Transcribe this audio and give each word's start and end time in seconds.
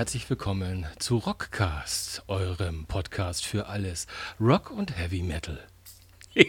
Herzlich 0.00 0.30
willkommen 0.30 0.86
zu 0.98 1.18
Rockcast, 1.18 2.22
eurem 2.26 2.86
Podcast 2.86 3.44
für 3.44 3.66
alles 3.66 4.06
Rock 4.40 4.70
und 4.70 4.96
Heavy 4.96 5.22
Metal. 5.22 5.58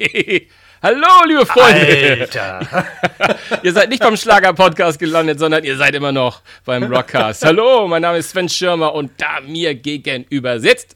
Hallo, 0.81 1.25
liebe 1.27 1.45
Freunde! 1.45 2.21
Alter! 2.21 2.87
ihr 3.63 3.73
seid 3.73 3.89
nicht 3.89 4.01
beim 4.01 4.15
Schlager-Podcast 4.15 4.99
gelandet, 4.99 5.37
sondern 5.37 5.65
ihr 5.65 5.75
seid 5.75 5.95
immer 5.95 6.13
noch 6.13 6.43
beim 6.63 6.83
Rockcast. 6.83 7.43
Hallo, 7.43 7.89
mein 7.89 8.03
Name 8.03 8.19
ist 8.19 8.29
Sven 8.29 8.47
Schirmer 8.47 8.93
und 8.93 9.11
da 9.17 9.41
mir 9.41 9.75
gegenüber 9.75 10.57
sitzt. 10.61 10.95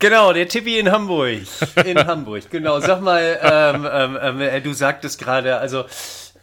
Genau, 0.00 0.34
der 0.34 0.48
Tippi 0.48 0.78
in 0.78 0.92
Hamburg. 0.92 1.44
In 1.82 1.96
Hamburg, 1.96 2.50
genau. 2.50 2.78
Sag 2.80 3.00
mal, 3.00 3.38
ähm, 3.42 4.18
ähm, 4.20 4.40
äh, 4.42 4.60
du 4.60 4.74
sagtest 4.74 5.18
gerade, 5.18 5.56
also 5.56 5.86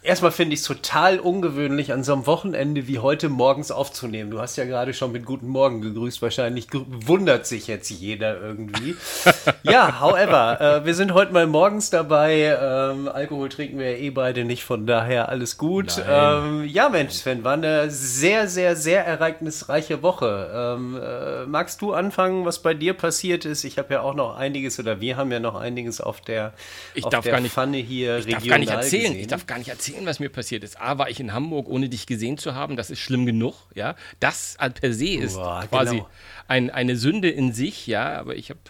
Erstmal 0.00 0.30
finde 0.30 0.54
ich 0.54 0.60
es 0.60 0.66
total 0.66 1.18
ungewöhnlich, 1.18 1.92
an 1.92 2.04
so 2.04 2.12
einem 2.12 2.26
Wochenende 2.26 2.86
wie 2.86 3.00
heute 3.00 3.28
morgens 3.28 3.72
aufzunehmen. 3.72 4.30
Du 4.30 4.40
hast 4.40 4.56
ja 4.56 4.64
gerade 4.64 4.94
schon 4.94 5.10
mit 5.10 5.24
Guten 5.24 5.48
Morgen 5.48 5.80
gegrüßt. 5.80 6.22
Wahrscheinlich 6.22 6.68
wundert 6.72 7.46
sich 7.48 7.66
jetzt 7.66 7.90
jeder 7.90 8.40
irgendwie. 8.40 8.94
ja, 9.64 10.00
however, 10.00 10.60
äh, 10.60 10.86
wir 10.86 10.94
sind 10.94 11.14
heute 11.14 11.32
mal 11.32 11.48
morgens 11.48 11.90
dabei. 11.90 12.56
Ähm, 12.62 13.08
Alkohol 13.08 13.48
trinken 13.48 13.80
wir 13.80 13.90
ja 13.90 13.98
eh 13.98 14.10
beide 14.10 14.44
nicht, 14.44 14.62
von 14.62 14.86
daher 14.86 15.30
alles 15.30 15.58
gut. 15.58 16.00
Ähm, 16.08 16.64
ja, 16.64 16.88
Mensch, 16.88 17.14
Sven, 17.14 17.42
war 17.42 17.54
eine 17.54 17.90
sehr, 17.90 18.46
sehr, 18.46 18.76
sehr 18.76 19.04
ereignisreiche 19.04 20.00
Woche. 20.02 20.76
Ähm, 20.78 20.96
äh, 21.02 21.46
magst 21.46 21.82
du 21.82 21.92
anfangen, 21.92 22.44
was 22.44 22.60
bei 22.60 22.72
dir 22.72 22.94
passiert 22.94 23.44
ist? 23.44 23.64
Ich 23.64 23.78
habe 23.78 23.94
ja 23.94 24.02
auch 24.02 24.14
noch 24.14 24.36
einiges, 24.36 24.78
oder 24.78 25.00
wir 25.00 25.16
haben 25.16 25.32
ja 25.32 25.40
noch 25.40 25.56
einiges 25.56 26.00
auf 26.00 26.20
der, 26.20 26.52
ich 26.94 27.04
auf 27.04 27.10
darf 27.10 27.24
der 27.24 27.32
gar 27.32 27.40
nicht, 27.40 27.52
Pfanne 27.52 27.78
hier 27.78 28.18
ich 28.18 28.26
darf 28.26 28.46
gar 28.46 28.58
nicht 28.58 28.70
erzählen. 28.70 29.02
Gesehen. 29.02 29.20
Ich 29.20 29.26
darf 29.26 29.46
gar 29.46 29.58
nicht 29.58 29.68
erzählen 29.68 29.87
erzählen, 29.88 30.06
was 30.06 30.20
mir 30.20 30.28
passiert 30.28 30.64
ist. 30.64 30.80
A, 30.80 30.98
war 30.98 31.10
ich 31.10 31.20
in 31.20 31.32
Hamburg, 31.32 31.68
ohne 31.68 31.88
dich 31.88 32.06
gesehen 32.06 32.38
zu 32.38 32.54
haben. 32.54 32.76
Das 32.76 32.90
ist 32.90 33.00
schlimm 33.00 33.26
genug. 33.26 33.54
Ja, 33.74 33.96
das 34.20 34.56
per 34.80 34.92
se 34.92 35.08
ist 35.08 35.34
Boah, 35.34 35.66
quasi 35.68 35.96
genau. 35.96 36.08
ein, 36.46 36.70
eine 36.70 36.96
Sünde 36.96 37.28
in 37.30 37.52
sich. 37.52 37.86
Ja, 37.86 38.18
aber 38.18 38.36
ich 38.36 38.50
habe 38.50 38.60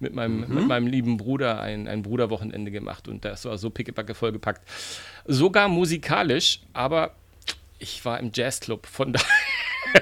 mit 0.00 0.14
meinem, 0.14 0.40
mhm. 0.48 0.54
mit 0.54 0.66
meinem 0.66 0.86
lieben 0.86 1.16
Bruder 1.16 1.60
ein, 1.60 1.88
ein 1.88 2.02
Bruderwochenende 2.02 2.70
gemacht 2.70 3.08
und 3.08 3.24
das 3.24 3.44
war 3.44 3.58
so 3.58 3.70
pickepacke 3.70 4.14
vollgepackt. 4.14 4.62
Sogar 5.26 5.68
musikalisch, 5.68 6.60
aber 6.72 7.14
ich 7.78 8.04
war 8.04 8.18
im 8.18 8.30
Jazzclub. 8.34 8.86
Von 8.86 9.12
daher 9.14 9.26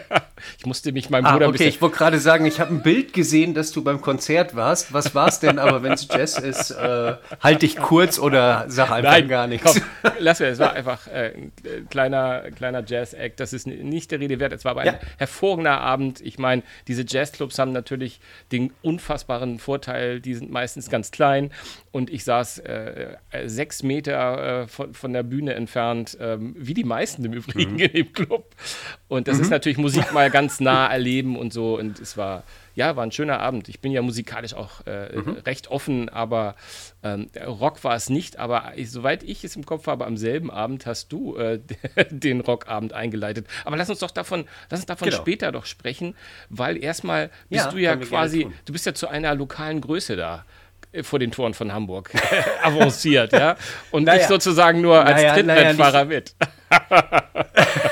ich 0.59 0.67
musste 0.67 0.93
mich 0.93 1.11
meinem 1.11 1.25
Bruder 1.25 1.47
ah, 1.47 1.49
okay, 1.49 1.69
ich 1.69 1.81
wollte 1.81 1.97
gerade 1.97 2.19
sagen, 2.19 2.47
ich 2.47 2.61
habe 2.61 2.75
ein 2.75 2.83
Bild 2.83 3.13
gesehen, 3.13 3.55
dass 3.55 3.73
du 3.73 3.83
beim 3.83 4.01
Konzert 4.01 4.55
warst. 4.57 4.93
Was 4.93 5.15
war 5.15 5.29
es 5.29 5.41
denn? 5.41 5.59
Aber 5.59 5.83
wenn 5.83 5.93
es 5.93 6.09
Jazz 6.09 6.39
ist, 6.39 6.71
äh, 6.71 7.15
halt 7.41 7.63
dich 7.63 7.77
kurz 7.77 8.19
oder 8.19 8.65
sag 8.69 8.91
einfach 8.91 9.11
Nein, 9.11 9.29
gar 9.29 9.47
nichts. 9.47 9.81
Komm, 10.03 10.13
lass 10.19 10.41
mir, 10.41 10.47
es 10.47 10.59
war 10.59 10.73
einfach 10.73 11.07
äh, 11.09 11.33
ein 11.35 11.53
kleiner, 11.91 12.51
kleiner 12.51 12.83
Jazz-Act. 12.87 13.41
Das 13.41 13.53
ist 13.53 13.67
nicht 13.67 14.11
der 14.11 14.21
Rede 14.21 14.41
wert. 14.41 14.53
Es 14.53 14.65
war 14.65 14.73
aber 14.73 14.85
ja. 14.85 14.93
ein 14.93 14.99
hervorragender 15.19 15.81
Abend. 15.81 16.21
Ich 16.21 16.39
meine, 16.39 16.63
diese 16.89 17.05
Jazzclubs 17.07 17.59
haben 17.59 17.73
natürlich 17.73 18.21
den 18.51 18.73
unfassbaren 18.83 19.59
Vorteil, 19.59 20.21
die 20.21 20.35
sind 20.35 20.51
meistens 20.51 20.91
ganz 20.91 21.11
klein. 21.11 21.51
Und 21.93 22.09
ich 22.09 22.25
saß 22.25 22.61
äh, 22.61 23.17
sechs 23.45 23.83
Meter 23.83 24.63
äh, 24.63 24.67
von, 24.67 24.95
von, 24.95 25.13
der 25.13 25.23
Bühne 25.23 25.53
entfernt, 25.53 26.17
ähm, 26.19 26.55
wie 26.59 26.73
die 26.73 26.85
meisten 26.85 27.23
im 27.23 27.35
Übrigen 27.35 27.75
mhm. 27.75 27.81
in 27.81 27.93
dem 27.93 28.13
Club. 28.15 28.55
Und 29.09 29.29
das 29.29 29.37
mhm. 29.37 29.43
ist 29.43 29.51
natürlich 29.51 29.77
Musik 29.77 30.11
mal 30.15 30.31
ganz 30.31 30.59
nah 30.59 30.87
erleben 30.87 31.37
und 31.37 31.53
so. 31.53 31.79
Und 31.79 32.01
es 32.01 32.17
war, 32.17 32.45
ja, 32.75 32.97
war 32.97 33.05
ein 33.05 33.13
schöner 33.13 33.41
Abend. 33.41 33.69
Ich 33.69 33.81
bin 33.81 33.93
ja 33.93 34.01
musikalisch 34.01 34.55
auch 34.55 34.87
äh, 34.87 35.15
mhm. 35.15 35.33
recht 35.45 35.71
offen, 35.71 36.09
aber 36.09 36.57
ähm, 37.03 37.29
Rock 37.45 37.85
war 37.85 37.95
es 37.95 38.09
nicht. 38.09 38.39
Aber 38.39 38.73
ich, 38.75 38.91
soweit 38.91 39.23
ich 39.23 39.45
es 39.45 39.55
im 39.55 39.67
Kopf 39.67 39.87
habe, 39.87 40.07
am 40.07 40.17
selben 40.17 40.51
Abend 40.51 40.87
hast 40.87 41.13
du 41.13 41.37
äh, 41.37 41.61
den 42.11 42.41
Rockabend 42.41 42.95
eingeleitet. 42.95 43.47
Aber 43.67 43.77
lass 43.77 43.91
uns 43.91 43.99
doch 43.99 44.13
davon, 44.13 44.47
lass 44.71 44.81
uns 44.81 44.87
davon 44.87 45.11
genau. 45.11 45.21
später 45.21 45.53
doch 45.53 45.67
sprechen, 45.67 46.15
weil 46.49 46.83
erstmal 46.83 47.29
bist 47.51 47.67
ja, 47.67 47.71
du 47.71 47.77
ja 47.77 47.97
quasi, 47.97 48.49
du 48.65 48.73
bist 48.73 48.87
ja 48.87 48.95
zu 48.95 49.09
einer 49.09 49.35
lokalen 49.35 49.83
Größe 49.83 50.17
da 50.17 50.37
äh, 50.39 50.62
vor 51.03 51.19
den 51.19 51.31
Toren 51.31 51.55
von 51.55 51.73
Hamburg 51.73 52.11
avanciert, 52.63 53.33
ja? 53.33 53.57
Und 53.91 54.05
naja. 54.05 54.19
nicht 54.19 54.29
sozusagen 54.29 54.81
nur 54.81 55.05
als 55.05 55.23
naja, 55.23 55.35
Trittbrettfahrer 55.35 56.05
naja, 56.05 56.05
mit. 56.05 56.35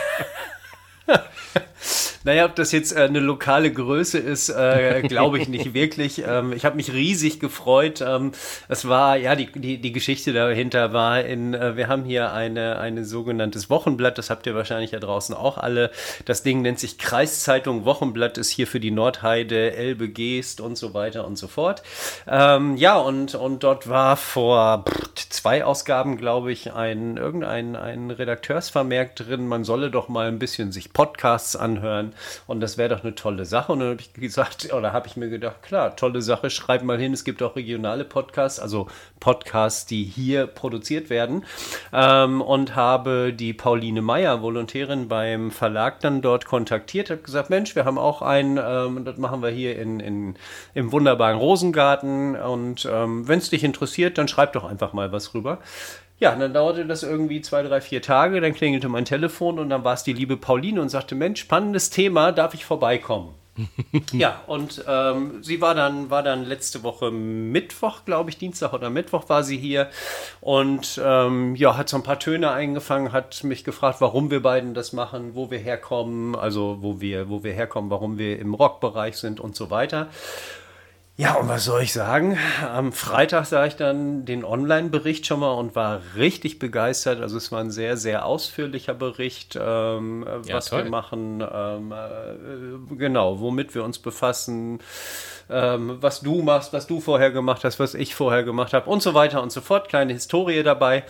Naja, 2.31 2.45
ob 2.45 2.55
das 2.55 2.71
jetzt 2.71 2.97
äh, 2.97 3.01
eine 3.01 3.19
lokale 3.19 3.73
Größe 3.73 4.17
ist, 4.17 4.51
äh, 4.51 5.03
glaube 5.09 5.41
ich 5.41 5.49
nicht 5.49 5.75
wirklich. 5.75 6.23
Ähm, 6.25 6.53
ich 6.53 6.65
habe 6.65 6.77
mich 6.77 6.93
riesig 6.93 7.41
gefreut. 7.41 8.05
Ähm, 8.07 8.31
es 8.69 8.87
war, 8.87 9.17
ja, 9.17 9.35
die, 9.35 9.47
die, 9.51 9.79
die 9.81 9.91
Geschichte 9.91 10.33
dahinter 10.33 10.93
war 10.93 11.25
in, 11.25 11.55
äh, 11.55 11.77
wir 11.77 11.89
haben 11.89 12.05
hier 12.05 12.33
eine, 12.33 12.79
eine 12.79 13.05
sogenanntes 13.05 13.69
Wochenblatt, 13.69 14.17
das 14.17 14.31
habt 14.31 14.47
ihr 14.47 14.55
wahrscheinlich 14.55 14.93
ja 14.93 15.01
draußen 15.01 15.35
auch 15.35 15.59
alle. 15.59 15.91
Das 16.25 16.45
Ding 16.45 16.63
nennt 16.63 16.79
sich 16.79 16.99
Kreiszeitung 16.99 17.85
Wochenblatt, 17.85 18.39
ist 18.39 18.51
hier 18.51 18.69
für 18.69 18.79
die 18.79 18.93
Nordheide, 18.93 19.73
Elbe, 19.73 20.09
Geest 20.09 20.61
und 20.61 20.79
so 20.79 20.95
weiter 20.95 21.27
und 21.27 21.35
so 21.35 21.49
fort. 21.49 21.83
Ähm, 22.29 22.77
ja, 22.77 22.97
und, 22.97 23.35
und 23.35 23.65
dort 23.65 23.89
war 23.89 24.17
vor 24.17 24.85
zwei 25.17 25.65
Ausgaben, 25.65 26.17
glaube 26.17 26.53
ich, 26.53 26.73
ein, 26.75 27.17
irgendein 27.17 27.75
ein 27.75 28.13
Redakteursvermerk 28.13 29.17
drin, 29.17 29.49
man 29.49 29.65
solle 29.65 29.91
doch 29.91 30.09
mal 30.09 30.29
ein 30.29 30.39
bisschen 30.39 30.71
sich 30.71 30.93
Podcasts 30.93 31.57
anhören 31.57 32.15
und 32.47 32.61
das 32.61 32.79
wäre 32.79 32.89
doch 32.89 33.03
eine 33.05 33.15
tolle 33.15 33.45
Sache. 33.45 33.73
Und 33.73 33.81
dann 33.81 33.91
habe 33.91 34.01
ich 34.01 34.13
gesagt, 34.13 34.73
oder 34.73 34.93
habe 34.93 35.07
ich 35.07 35.17
mir 35.17 35.29
gedacht, 35.29 35.63
klar, 35.63 35.97
tolle 35.97 36.23
Sache, 36.23 36.51
schreib 36.51 36.83
mal 36.83 36.99
hin, 36.99 37.13
es 37.13 37.25
gibt 37.25 37.43
auch 37.43 37.57
regionale 37.57 38.05
Podcasts, 38.05 38.61
also 38.61 38.89
Podcasts, 39.21 39.87
die 39.87 40.05
hier 40.05 40.47
produziert 40.47 41.11
werden. 41.11 41.45
Ähm, 41.93 42.41
und 42.41 42.75
habe 42.75 43.33
die 43.33 43.53
Pauline 43.53 44.03
Meyer, 44.03 44.43
Volontärin 44.43 45.09
beim 45.09 45.51
Verlag, 45.51 46.01
dann 46.01 46.23
dort 46.23 46.47
kontaktiert, 46.47 47.11
habe 47.11 47.23
gesagt, 47.23 47.51
Mensch, 47.51 47.77
wir 47.77 47.85
haben 47.85 47.99
auch 47.99 48.23
einen, 48.23 48.59
ähm, 48.63 49.05
das 49.05 49.17
machen 49.19 49.43
wir 49.43 49.51
hier 49.51 49.79
in, 49.79 50.01
in, 50.01 50.35
im 50.75 50.93
wunderbaren 50.93 51.39
Rosengarten. 51.39 52.37
Und 52.37 52.89
ähm, 52.91 53.29
wenn 53.29 53.39
es 53.39 53.51
dich 53.51 53.65
interessiert, 53.65 54.19
dann 54.19 54.29
schreib 54.29 54.53
doch 54.53 54.65
einfach 54.65 54.93
mal 54.93 55.13
was 55.13 55.35
rüber. 55.35 55.59
Ja, 56.21 56.35
und 56.35 56.41
dann 56.41 56.53
dauerte 56.53 56.85
das 56.85 57.03
irgendwie 57.03 57.41
zwei, 57.41 57.63
drei, 57.63 57.81
vier 57.81 58.03
Tage. 58.03 58.41
Dann 58.41 58.55
klingelte 58.55 58.89
mein 58.89 59.07
Telefon 59.07 59.59
und 59.59 59.71
dann 59.71 59.85
war 59.85 59.95
es 59.95 60.05
die 60.05 60.13
liebe 60.13 60.37
Pauline 60.37 60.81
und 60.81 60.91
sagte: 60.91 61.15
Mensch, 61.15 61.41
spannendes 61.41 61.91
Thema, 61.91 62.31
darf 62.31 62.55
ich 62.55 62.65
vorbeikommen? 62.65 63.35
ja, 64.13 64.41
und 64.47 64.85
ähm, 64.87 65.43
sie 65.43 65.61
war 65.61 65.75
dann, 65.75 66.11
war 66.11 66.23
dann 66.23 66.45
letzte 66.45 66.83
Woche 66.83 67.11
Mittwoch, 67.11 68.05
glaube 68.05 68.31
ich, 68.31 68.39
Dienstag 68.39 68.73
oder 68.73 68.91
Mittwoch 68.91 69.29
war 69.29 69.43
sie 69.43 69.59
hier 69.59 69.91
und 70.41 71.01
ähm, 71.05 71.55
ja, 71.57 71.77
hat 71.77 71.89
so 71.89 71.97
ein 71.97 72.03
paar 72.03 72.19
Töne 72.19 72.51
eingefangen, 72.53 73.13
hat 73.13 73.43
mich 73.45 73.65
gefragt, 73.65 74.01
warum 74.01 74.31
wir 74.31 74.41
beiden 74.41 74.73
das 74.75 74.93
machen, 74.93 75.35
wo 75.35 75.51
wir 75.51 75.59
herkommen, 75.59 76.37
also 76.37 76.79
wo 76.81 77.01
wir, 77.01 77.29
wo 77.29 77.43
wir 77.43 77.53
herkommen, 77.53 77.91
warum 77.91 78.19
wir 78.19 78.39
im 78.39 78.55
Rockbereich 78.55 79.17
sind 79.17 79.41
und 79.41 79.57
so 79.57 79.71
weiter. 79.71 80.09
Ja, 81.21 81.35
und 81.35 81.51
was 81.51 81.67
soll 81.67 81.83
ich 81.83 81.93
sagen? 81.93 82.39
Am 82.67 82.93
Freitag 82.93 83.45
sah 83.45 83.67
ich 83.67 83.77
dann 83.77 84.25
den 84.25 84.43
Online-Bericht 84.43 85.27
schon 85.27 85.41
mal 85.41 85.53
und 85.53 85.77
war 85.77 86.01
richtig 86.17 86.59
begeistert. 86.59 87.21
Also 87.21 87.37
es 87.37 87.53
war 87.53 87.61
ein 87.61 87.71
sehr, 87.71 87.99
sehr 87.99 88.25
ausführlicher 88.25 88.95
Bericht, 88.95 89.55
ähm, 89.61 90.25
ja, 90.47 90.55
was 90.55 90.71
toll. 90.71 90.85
wir 90.85 90.91
machen, 90.91 91.45
ähm, 91.47 91.93
äh, 91.93 92.97
genau, 92.97 93.39
womit 93.39 93.75
wir 93.75 93.85
uns 93.85 93.99
befassen, 93.99 94.79
ähm, 95.51 95.99
was 96.01 96.23
du 96.23 96.41
machst, 96.41 96.73
was 96.73 96.87
du 96.87 97.01
vorher 97.01 97.31
gemacht 97.31 97.65
hast, 97.65 97.79
was 97.79 97.93
ich 97.93 98.15
vorher 98.15 98.43
gemacht 98.43 98.73
habe 98.73 98.89
und 98.89 99.03
so 99.03 99.13
weiter 99.13 99.43
und 99.43 99.53
so 99.53 99.61
fort. 99.61 99.91
Kleine 99.91 100.15
Historie 100.15 100.63
dabei. 100.63 101.05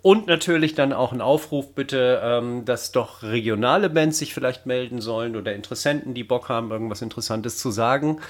Und 0.00 0.28
natürlich 0.28 0.76
dann 0.76 0.92
auch 0.92 1.10
ein 1.10 1.20
Aufruf 1.20 1.74
bitte, 1.74 2.20
ähm, 2.22 2.64
dass 2.64 2.92
doch 2.92 3.24
regionale 3.24 3.90
Bands 3.90 4.18
sich 4.18 4.32
vielleicht 4.32 4.64
melden 4.64 5.00
sollen 5.00 5.34
oder 5.34 5.54
Interessenten, 5.56 6.14
die 6.14 6.22
Bock 6.22 6.48
haben, 6.48 6.70
irgendwas 6.70 7.02
Interessantes 7.02 7.58
zu 7.58 7.72
sagen. 7.72 8.20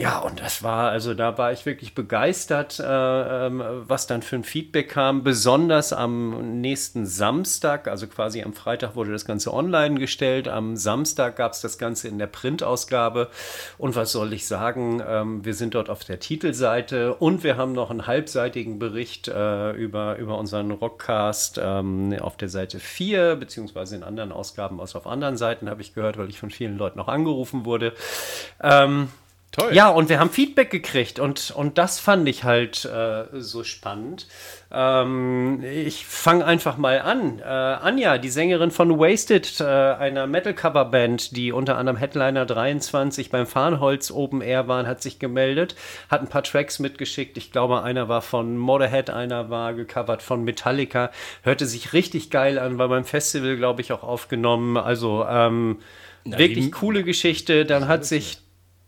Ja, 0.00 0.20
und 0.20 0.38
das 0.40 0.62
war, 0.62 0.92
also 0.92 1.12
da 1.12 1.38
war 1.38 1.50
ich 1.50 1.66
wirklich 1.66 1.92
begeistert, 1.92 2.78
äh, 2.78 2.84
ähm, 3.46 3.60
was 3.88 4.06
dann 4.06 4.22
für 4.22 4.36
ein 4.36 4.44
Feedback 4.44 4.90
kam. 4.90 5.24
Besonders 5.24 5.92
am 5.92 6.60
nächsten 6.60 7.04
Samstag, 7.04 7.88
also 7.88 8.06
quasi 8.06 8.44
am 8.44 8.52
Freitag 8.52 8.94
wurde 8.94 9.10
das 9.10 9.24
Ganze 9.24 9.52
online 9.52 9.98
gestellt. 9.98 10.46
Am 10.46 10.76
Samstag 10.76 11.34
gab 11.34 11.50
es 11.50 11.62
das 11.62 11.78
Ganze 11.78 12.06
in 12.06 12.20
der 12.20 12.28
Printausgabe. 12.28 13.28
Und 13.76 13.96
was 13.96 14.12
soll 14.12 14.32
ich 14.32 14.46
sagen? 14.46 15.02
Ähm, 15.04 15.44
wir 15.44 15.54
sind 15.54 15.74
dort 15.74 15.90
auf 15.90 16.04
der 16.04 16.20
Titelseite 16.20 17.16
und 17.16 17.42
wir 17.42 17.56
haben 17.56 17.72
noch 17.72 17.90
einen 17.90 18.06
halbseitigen 18.06 18.78
Bericht 18.78 19.26
äh, 19.26 19.72
über, 19.72 20.16
über 20.18 20.38
unseren 20.38 20.70
Rockcast 20.70 21.58
ähm, 21.60 22.14
auf 22.20 22.36
der 22.36 22.48
Seite 22.48 22.78
4, 22.78 23.34
beziehungsweise 23.34 23.96
in 23.96 24.04
anderen 24.04 24.30
Ausgaben 24.30 24.78
aus 24.78 24.94
auf 24.94 25.08
anderen 25.08 25.36
Seiten, 25.36 25.68
habe 25.68 25.82
ich 25.82 25.92
gehört, 25.92 26.18
weil 26.18 26.28
ich 26.28 26.38
von 26.38 26.50
vielen 26.50 26.78
Leuten 26.78 26.98
noch 26.98 27.08
angerufen 27.08 27.64
wurde. 27.64 27.94
Ähm, 28.62 29.08
Toll. 29.58 29.74
Ja, 29.74 29.88
und 29.88 30.08
wir 30.08 30.20
haben 30.20 30.30
Feedback 30.30 30.70
gekriegt 30.70 31.18
und, 31.18 31.50
und 31.50 31.78
das 31.78 31.98
fand 31.98 32.28
ich 32.28 32.44
halt 32.44 32.84
äh, 32.84 33.24
so 33.32 33.64
spannend. 33.64 34.28
Ähm, 34.70 35.64
ich 35.64 36.06
fange 36.06 36.44
einfach 36.44 36.76
mal 36.76 37.00
an. 37.00 37.40
Äh, 37.40 37.42
Anja, 37.42 38.18
die 38.18 38.28
Sängerin 38.28 38.70
von 38.70 39.00
Wasted, 39.00 39.60
äh, 39.60 39.64
einer 39.64 40.28
Metal-Cover-Band, 40.28 41.36
die 41.36 41.50
unter 41.50 41.76
anderem 41.76 41.96
Headliner 41.96 42.46
23 42.46 43.30
beim 43.30 43.48
Farnholz 43.48 44.12
Open 44.12 44.42
Air 44.42 44.68
waren, 44.68 44.86
hat 44.86 45.02
sich 45.02 45.18
gemeldet, 45.18 45.74
hat 46.08 46.20
ein 46.20 46.28
paar 46.28 46.44
Tracks 46.44 46.78
mitgeschickt. 46.78 47.36
Ich 47.36 47.50
glaube, 47.50 47.82
einer 47.82 48.08
war 48.08 48.22
von 48.22 48.56
Motorhead, 48.56 49.10
einer 49.10 49.50
war 49.50 49.74
gecovert 49.74 50.22
von 50.22 50.44
Metallica. 50.44 51.10
Hörte 51.42 51.66
sich 51.66 51.92
richtig 51.92 52.30
geil 52.30 52.60
an, 52.60 52.78
war 52.78 52.88
beim 52.88 53.04
Festival, 53.04 53.56
glaube 53.56 53.80
ich, 53.80 53.90
auch 53.90 54.04
aufgenommen. 54.04 54.76
Also, 54.76 55.26
ähm, 55.28 55.78
Na, 56.22 56.38
Wirklich 56.38 56.70
coole 56.70 57.02
Geschichte. 57.02 57.64
Dann 57.64 57.88
hat 57.88 58.04
sich 58.04 58.38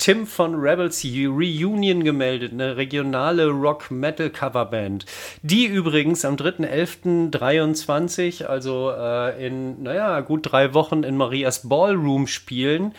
Tim 0.01 0.27
von 0.27 0.55
Rebels 0.55 1.05
Reunion 1.05 2.03
gemeldet, 2.05 2.53
eine 2.53 2.79
regionale 2.79 3.49
Rock-Metal-Coverband, 3.49 5.05
die 5.43 5.67
übrigens 5.67 6.25
am 6.25 6.37
3.11.23, 6.37 8.47
also 8.47 8.93
äh, 8.97 9.47
in, 9.47 9.83
naja, 9.83 10.21
gut 10.21 10.51
drei 10.51 10.73
Wochen 10.73 11.03
in 11.03 11.19
Marias 11.19 11.69
Ballroom 11.69 12.27
spielen. 12.27 12.95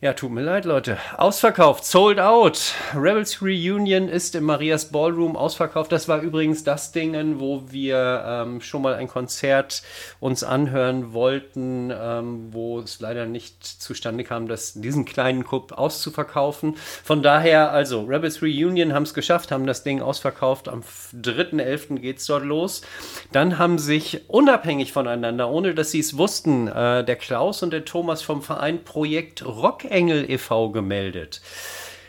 Ja, 0.00 0.12
tut 0.12 0.32
mir 0.32 0.42
leid, 0.42 0.66
Leute. 0.66 0.98
Ausverkauft, 1.16 1.86
sold 1.86 2.18
out. 2.18 2.74
Rebels 2.94 3.40
Reunion 3.40 4.08
ist 4.08 4.34
im 4.34 4.44
Marias 4.44 4.90
Ballroom 4.90 5.34
ausverkauft. 5.34 5.92
Das 5.92 6.08
war 6.08 6.20
übrigens 6.20 6.62
das 6.62 6.92
Ding, 6.92 7.40
wo 7.40 7.62
wir 7.70 8.22
ähm, 8.26 8.60
schon 8.60 8.82
mal 8.82 8.94
ein 8.94 9.08
Konzert 9.08 9.82
uns 10.20 10.42
anhören 10.44 11.14
wollten, 11.14 11.90
ähm, 11.90 12.48
wo 12.52 12.80
es 12.80 13.00
leider 13.00 13.24
nicht 13.24 13.64
zustande 13.64 14.24
kam, 14.24 14.46
das, 14.46 14.74
diesen 14.74 15.06
kleinen 15.06 15.46
Club 15.46 15.72
auszuverkaufen. 15.72 16.74
Von 16.76 17.22
daher, 17.22 17.70
also, 17.70 18.02
Rebels 18.02 18.42
Reunion 18.42 18.92
haben 18.92 19.04
es 19.04 19.14
geschafft, 19.14 19.52
haben 19.52 19.66
das 19.66 19.84
Ding 19.84 20.02
ausverkauft. 20.02 20.68
Am 20.68 20.82
3.11. 20.82 22.00
geht 22.00 22.18
es 22.18 22.26
dort 22.26 22.44
los. 22.44 22.82
Dann 23.32 23.58
haben 23.58 23.78
sich 23.78 24.28
unabhängig 24.28 24.92
voneinander, 24.92 25.48
ohne 25.48 25.72
dass 25.72 25.92
sie 25.92 26.00
es 26.00 26.18
wussten, 26.18 26.68
äh, 26.68 27.04
der 27.04 27.16
Klaus 27.16 27.62
und 27.62 27.70
der 27.72 27.86
Thomas 27.86 28.20
vom 28.20 28.42
Verein 28.42 28.84
Projekt 28.84 29.46
Rock 29.46 29.83
Rockengel 29.84 30.30
e.V. 30.30 30.70
gemeldet. 30.70 31.40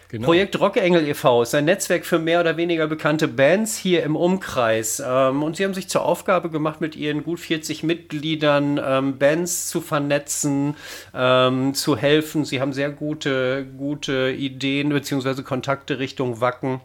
Genau. 0.09 0.27
Projekt 0.27 0.59
Rockengel 0.59 1.07
e.V. 1.07 1.41
ist 1.41 1.55
ein 1.55 1.65
Netzwerk 1.65 2.05
für 2.05 2.19
mehr 2.19 2.39
oder 2.39 2.57
weniger 2.57 2.87
bekannte 2.87 3.27
Bands 3.27 3.75
hier 3.75 4.03
im 4.03 4.15
Umkreis. 4.15 5.03
Ähm, 5.05 5.43
und 5.43 5.57
sie 5.57 5.65
haben 5.65 5.73
sich 5.73 5.89
zur 5.89 6.05
Aufgabe 6.05 6.49
gemacht, 6.49 6.79
mit 6.79 6.95
ihren 6.95 7.23
gut 7.23 7.39
40 7.39 7.83
Mitgliedern 7.83 8.79
ähm, 8.83 9.17
Bands 9.17 9.67
zu 9.67 9.81
vernetzen, 9.81 10.75
ähm, 11.13 11.73
zu 11.73 11.97
helfen. 11.97 12.45
Sie 12.45 12.61
haben 12.61 12.71
sehr 12.71 12.91
gute, 12.91 13.65
gute 13.77 14.31
Ideen 14.31 14.89
bzw. 14.89 15.41
Kontakte 15.41 15.99
Richtung 15.99 16.39
Wacken. 16.39 16.81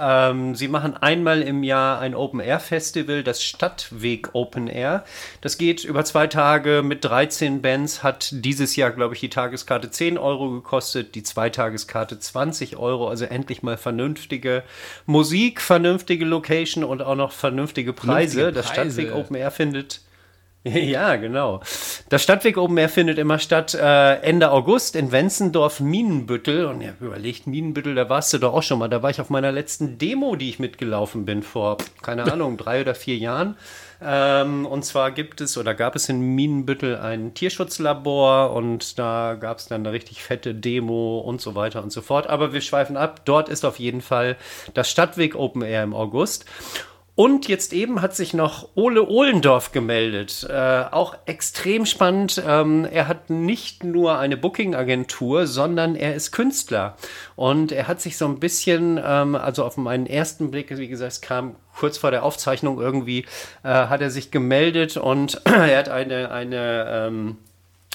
Ähm, 0.00 0.54
sie 0.54 0.68
machen 0.68 0.96
einmal 0.96 1.42
im 1.42 1.62
Jahr 1.62 1.98
ein 2.00 2.14
Open 2.14 2.40
Air 2.40 2.60
Festival, 2.60 3.22
das 3.22 3.42
Stadtweg 3.42 4.30
Open 4.34 4.66
Air. 4.66 5.04
Das 5.40 5.58
geht 5.58 5.84
über 5.84 6.04
zwei 6.04 6.26
Tage 6.26 6.82
mit 6.82 7.04
13 7.04 7.62
Bands, 7.62 8.02
hat 8.02 8.30
dieses 8.32 8.76
Jahr, 8.76 8.90
glaube 8.90 9.14
ich, 9.14 9.20
die 9.20 9.30
Tageskarte 9.30 9.90
10 9.90 10.18
Euro 10.18 10.50
gekostet, 10.50 11.14
die 11.14 11.22
Zweitageskarte 11.22 12.18
20 12.18 12.76
Euro. 12.76 13.08
Also 13.08 13.24
endlich 13.26 13.62
mal 13.62 13.76
vernünftige 13.76 14.62
Musik, 15.06 15.60
vernünftige 15.60 16.24
Location 16.24 16.84
und 16.84 17.02
auch 17.02 17.16
noch 17.16 17.32
vernünftige 17.32 17.92
Preise. 17.92 18.12
Preise. 18.12 18.52
Das 18.52 18.68
Stadtweg 18.68 19.14
Open 19.14 19.36
Air 19.36 19.50
findet 19.50 20.00
Ja, 20.92 21.16
genau. 21.16 21.60
Das 22.08 22.22
Stadtweg 22.22 22.56
Open 22.56 22.76
Air 22.78 22.88
findet 22.88 23.18
immer 23.18 23.38
statt 23.38 23.74
äh, 23.74 24.14
Ende 24.20 24.52
August 24.52 24.94
in 24.94 25.10
Wenzendorf-Minenbüttel. 25.10 26.66
Und 26.66 26.82
ihr 26.82 26.94
überlegt, 27.00 27.46
Minenbüttel, 27.46 27.94
da 27.94 28.08
warst 28.08 28.32
du 28.32 28.38
doch 28.38 28.54
auch 28.54 28.62
schon 28.62 28.78
mal. 28.78 28.88
Da 28.88 29.02
war 29.02 29.10
ich 29.10 29.20
auf 29.20 29.30
meiner 29.30 29.50
letzten 29.50 29.98
Demo, 29.98 30.36
die 30.36 30.50
ich 30.50 30.58
mitgelaufen 30.60 31.24
bin, 31.24 31.42
vor, 31.42 31.78
keine 32.02 32.24
Ahnung, 32.32 32.56
drei 32.56 32.80
oder 32.80 32.94
vier 32.94 33.16
Jahren. 33.16 33.56
Ähm, 34.04 34.66
und 34.66 34.84
zwar 34.84 35.10
gibt 35.12 35.40
es 35.40 35.56
oder 35.56 35.74
gab 35.74 35.94
es 35.94 36.08
in 36.08 36.20
Minenbüttel 36.20 36.96
ein 36.96 37.34
Tierschutzlabor 37.34 38.52
und 38.52 38.98
da 38.98 39.36
gab 39.38 39.58
es 39.58 39.66
dann 39.66 39.82
eine 39.82 39.92
richtig 39.92 40.22
fette 40.22 40.54
Demo 40.54 41.20
und 41.20 41.40
so 41.40 41.54
weiter 41.54 41.82
und 41.82 41.92
so 41.92 42.02
fort. 42.02 42.28
Aber 42.28 42.52
wir 42.52 42.60
schweifen 42.60 42.96
ab. 42.96 43.22
Dort 43.24 43.48
ist 43.48 43.64
auf 43.64 43.78
jeden 43.78 44.00
Fall 44.00 44.36
das 44.74 44.90
Stadtweg 44.90 45.34
Open 45.34 45.62
Air 45.62 45.82
im 45.82 45.94
August. 45.94 46.46
Und 47.14 47.46
jetzt 47.46 47.74
eben 47.74 48.00
hat 48.00 48.16
sich 48.16 48.32
noch 48.32 48.70
Ole 48.74 49.06
Ohlendorf 49.06 49.72
gemeldet. 49.72 50.46
Äh, 50.48 50.84
auch 50.90 51.14
extrem 51.26 51.84
spannend. 51.84 52.42
Ähm, 52.46 52.86
er 52.90 53.06
hat 53.06 53.28
nicht 53.28 53.84
nur 53.84 54.18
eine 54.18 54.38
Booking-Agentur, 54.38 55.46
sondern 55.46 55.94
er 55.94 56.14
ist 56.14 56.32
Künstler. 56.32 56.96
Und 57.36 57.70
er 57.70 57.86
hat 57.86 58.00
sich 58.00 58.16
so 58.16 58.26
ein 58.26 58.40
bisschen, 58.40 58.98
ähm, 59.04 59.34
also 59.34 59.62
auf 59.64 59.76
meinen 59.76 60.06
ersten 60.06 60.50
Blick, 60.50 60.74
wie 60.78 60.88
gesagt, 60.88 61.12
es 61.12 61.20
kam 61.20 61.56
kurz 61.76 61.98
vor 61.98 62.10
der 62.10 62.22
Aufzeichnung 62.22 62.80
irgendwie, 62.80 63.26
äh, 63.62 63.68
hat 63.68 64.00
er 64.00 64.10
sich 64.10 64.30
gemeldet 64.30 64.96
und 64.96 65.42
er 65.44 65.78
hat 65.78 65.90
eine, 65.90 66.30
eine 66.30 66.86
ähm, 66.88 67.36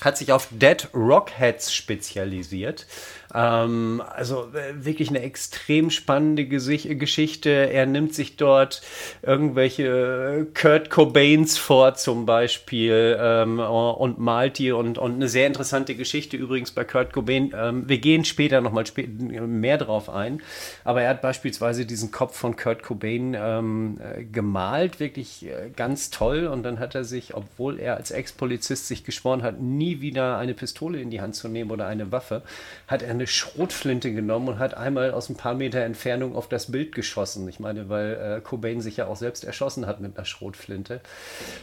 hat 0.02 0.18
sich 0.18 0.32
auf 0.32 0.50
Dead 0.52 0.88
Rockheads 0.94 1.74
spezialisiert. 1.74 2.86
Ähm, 3.34 4.02
also 4.16 4.48
äh, 4.54 4.86
wirklich 4.86 5.10
eine 5.10 5.22
extrem 5.22 5.90
spannende 5.90 6.46
Gesicht 6.46 7.00
Geschichte. 7.00 7.50
Er 7.50 7.86
nimmt 7.86 8.14
sich 8.14 8.38
dort 8.38 8.82
irgendwelche 9.22 10.48
äh, 10.48 10.60
Kurt 10.60 10.90
Cobains 10.90 11.58
vor 11.58 11.96
zum 11.96 12.26
Beispiel 12.26 13.18
ähm, 13.20 13.60
und 13.60 14.20
malt 14.20 14.58
die 14.58 14.72
und, 14.72 14.98
und 14.98 15.16
eine 15.16 15.28
sehr 15.28 15.48
interessante 15.48 15.96
Geschichte 15.96 16.38
übrigens 16.38 16.72
bei 16.72 16.84
Kurt 16.84 17.14
Cobain. 17.14 17.54
Ähm, 17.56 17.88
wir 17.88 17.98
gehen 17.98 18.26
später 18.26 18.62
nochmal 18.62 18.86
spä 18.86 19.08
mehr 19.08 19.78
drauf 19.78 20.10
ein, 20.10 20.42
aber 20.84 21.02
er 21.02 21.10
hat 21.10 21.22
beispielsweise 21.22 21.86
diesen 21.86 22.12
Kopf 22.12 22.38
von 22.38 22.56
Kurt 22.56 22.84
Cobain 22.84 23.36
ähm, 23.38 23.98
äh, 24.00 24.24
gemalt, 24.24 25.00
wirklich 25.00 25.46
ganz 25.76 26.10
toll 26.10 26.48
und 26.48 26.64
dann 26.64 26.80
hat 26.80 26.96
er 26.96 27.04
sich, 27.04 27.34
obwohl 27.34 27.80
er 27.80 27.98
als 27.98 28.12
Ex-Polizist 28.12 28.88
sich 28.88 29.04
geschworen 29.04 29.44
hat, 29.44 29.60
nie 29.62 30.02
wieder 30.02 30.38
eine 30.38 30.54
Pistole 30.54 31.02
in 31.02 31.10
die 31.10 31.22
Hand 31.22 31.36
zu 31.36 31.48
nehmen 31.48 31.72
oder 31.72 31.88
eine 31.88 32.12
Waffe, 32.12 32.42
hat 32.88 33.02
er 33.02 33.17
eine 33.18 33.28
Schrotflinte 33.28 34.14
genommen 34.14 34.48
und 34.48 34.60
hat 34.60 34.76
einmal 34.76 35.12
aus 35.12 35.30
ein 35.30 35.36
paar 35.36 35.54
Meter 35.54 35.82
Entfernung 35.82 36.36
auf 36.36 36.48
das 36.48 36.72
Bild 36.72 36.94
geschossen. 36.94 37.48
Ich 37.48 37.60
meine, 37.60 37.90
weil 37.90 38.38
äh, 38.38 38.42
Cobain 38.42 38.82
sich 38.82 38.98
ja 38.98 39.08
auch 39.08 39.16
selbst 39.16 39.44
erschossen 39.44 39.86
hat 39.86 40.00
mit 40.00 40.18
einer 40.18 40.26
Schrotflinte. 40.26 41.02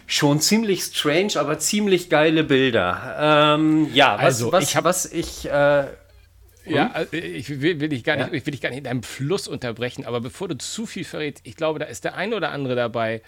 Schon 0.06 0.40
ziemlich 0.40 0.82
strange, 0.82 1.32
aber 1.36 1.58
ziemlich 1.58 2.10
geile 2.10 2.44
Bilder. 2.44 3.56
Ähm, 3.56 3.90
ja, 3.94 4.14
was, 4.16 4.24
also, 4.24 4.52
was 4.52 4.64
ich, 4.64 4.76
hab, 4.76 4.84
was 4.84 5.06
ich 5.06 5.48
äh, 5.50 5.86
ja, 6.66 6.90
also 6.92 7.12
ich 7.12 7.60
will, 7.60 7.80
will, 7.80 7.88
dich 7.88 8.04
gar 8.04 8.16
nicht, 8.16 8.28
ja. 8.28 8.32
ich 8.32 8.46
will 8.46 8.52
dich 8.52 8.60
gar 8.60 8.70
nicht 8.70 8.78
in 8.78 8.84
deinem 8.84 9.02
Fluss 9.02 9.48
unterbrechen, 9.48 10.06
aber 10.06 10.20
bevor 10.20 10.48
du 10.48 10.56
zu 10.56 10.86
viel 10.86 11.04
verrätst, 11.04 11.46
ich 11.46 11.56
glaube, 11.56 11.78
da 11.78 11.84
ist 11.86 12.04
der 12.04 12.14
ein 12.14 12.32
oder 12.32 12.50
andere 12.50 12.74
dabei, 12.74 13.22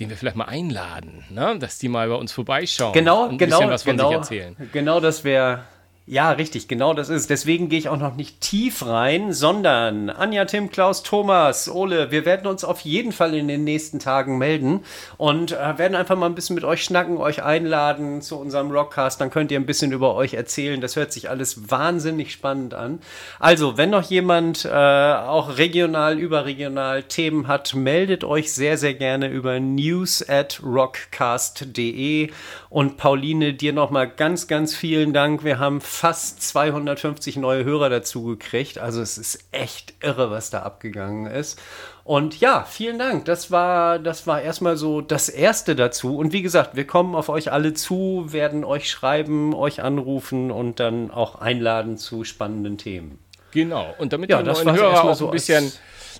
den 0.00 0.10
wir 0.10 0.16
vielleicht 0.16 0.36
mal 0.36 0.46
einladen, 0.46 1.24
ne? 1.30 1.56
dass 1.58 1.78
die 1.78 1.88
mal 1.88 2.08
bei 2.08 2.14
uns 2.14 2.32
vorbeischauen 2.32 2.92
genau, 2.92 3.24
und 3.24 3.32
ein 3.32 3.38
genau, 3.38 3.58
bisschen 3.58 3.70
was 3.70 3.82
von 3.84 3.96
genau, 3.96 4.08
sich 4.08 4.16
erzählen. 4.16 4.56
Genau, 4.72 5.00
das 5.00 5.24
wäre 5.24 5.64
ja, 6.06 6.32
richtig, 6.32 6.68
genau 6.68 6.92
das 6.92 7.08
ist. 7.08 7.30
Deswegen 7.30 7.70
gehe 7.70 7.78
ich 7.78 7.88
auch 7.88 7.96
noch 7.96 8.14
nicht 8.14 8.42
tief 8.42 8.84
rein, 8.84 9.32
sondern 9.32 10.10
Anja, 10.10 10.44
Tim, 10.44 10.70
Klaus, 10.70 11.02
Thomas, 11.02 11.66
Ole, 11.66 12.10
wir 12.10 12.26
werden 12.26 12.46
uns 12.46 12.62
auf 12.62 12.80
jeden 12.80 13.10
Fall 13.10 13.34
in 13.34 13.48
den 13.48 13.64
nächsten 13.64 14.00
Tagen 14.00 14.36
melden 14.36 14.80
und 15.16 15.52
äh, 15.52 15.78
werden 15.78 15.94
einfach 15.94 16.14
mal 16.14 16.26
ein 16.26 16.34
bisschen 16.34 16.56
mit 16.56 16.64
euch 16.64 16.84
schnacken, 16.84 17.16
euch 17.16 17.42
einladen 17.42 18.20
zu 18.20 18.38
unserem 18.38 18.70
Rockcast. 18.70 19.18
Dann 19.18 19.30
könnt 19.30 19.50
ihr 19.50 19.58
ein 19.58 19.64
bisschen 19.64 19.92
über 19.92 20.14
euch 20.14 20.34
erzählen. 20.34 20.82
Das 20.82 20.94
hört 20.94 21.10
sich 21.10 21.30
alles 21.30 21.70
wahnsinnig 21.70 22.32
spannend 22.32 22.74
an. 22.74 22.98
Also, 23.38 23.78
wenn 23.78 23.88
noch 23.88 24.02
jemand 24.02 24.66
äh, 24.66 24.68
auch 24.68 25.56
regional, 25.56 26.18
überregional 26.18 27.04
Themen 27.04 27.48
hat, 27.48 27.74
meldet 27.74 28.24
euch 28.24 28.52
sehr, 28.52 28.76
sehr 28.76 28.92
gerne 28.92 29.28
über 29.28 29.58
news 29.58 30.22
at 30.28 30.60
rockcast.de. 30.62 32.30
Und 32.68 32.98
Pauline, 32.98 33.54
dir 33.54 33.72
nochmal 33.72 34.06
ganz, 34.06 34.48
ganz 34.48 34.76
vielen 34.76 35.14
Dank. 35.14 35.44
Wir 35.44 35.58
haben 35.58 35.80
fast 35.94 36.42
250 36.42 37.36
neue 37.36 37.64
Hörer 37.64 37.88
dazu 37.88 38.24
gekriegt. 38.24 38.78
Also 38.78 39.00
es 39.00 39.16
ist 39.16 39.46
echt 39.52 39.94
irre, 40.00 40.30
was 40.30 40.50
da 40.50 40.62
abgegangen 40.62 41.26
ist. 41.26 41.60
Und 42.02 42.40
ja, 42.40 42.64
vielen 42.68 42.98
Dank. 42.98 43.24
Das 43.24 43.50
war, 43.50 43.98
das 43.98 44.26
war 44.26 44.42
erstmal 44.42 44.76
so 44.76 45.00
das 45.00 45.28
Erste 45.28 45.74
dazu. 45.76 46.16
Und 46.18 46.32
wie 46.32 46.42
gesagt, 46.42 46.76
wir 46.76 46.86
kommen 46.86 47.14
auf 47.14 47.28
euch 47.28 47.52
alle 47.52 47.74
zu, 47.74 48.26
werden 48.28 48.64
euch 48.64 48.90
schreiben, 48.90 49.54
euch 49.54 49.82
anrufen 49.82 50.50
und 50.50 50.80
dann 50.80 51.10
auch 51.10 51.36
einladen 51.36 51.96
zu 51.96 52.24
spannenden 52.24 52.76
Themen. 52.76 53.18
Genau. 53.52 53.94
Und 53.98 54.12
damit 54.12 54.30
ja, 54.30 54.42
die 54.42 54.50
neuen 54.50 54.76
Hörer 54.76 55.04
auch 55.04 55.14
so 55.14 55.26
ein 55.26 55.30
bisschen 55.30 55.72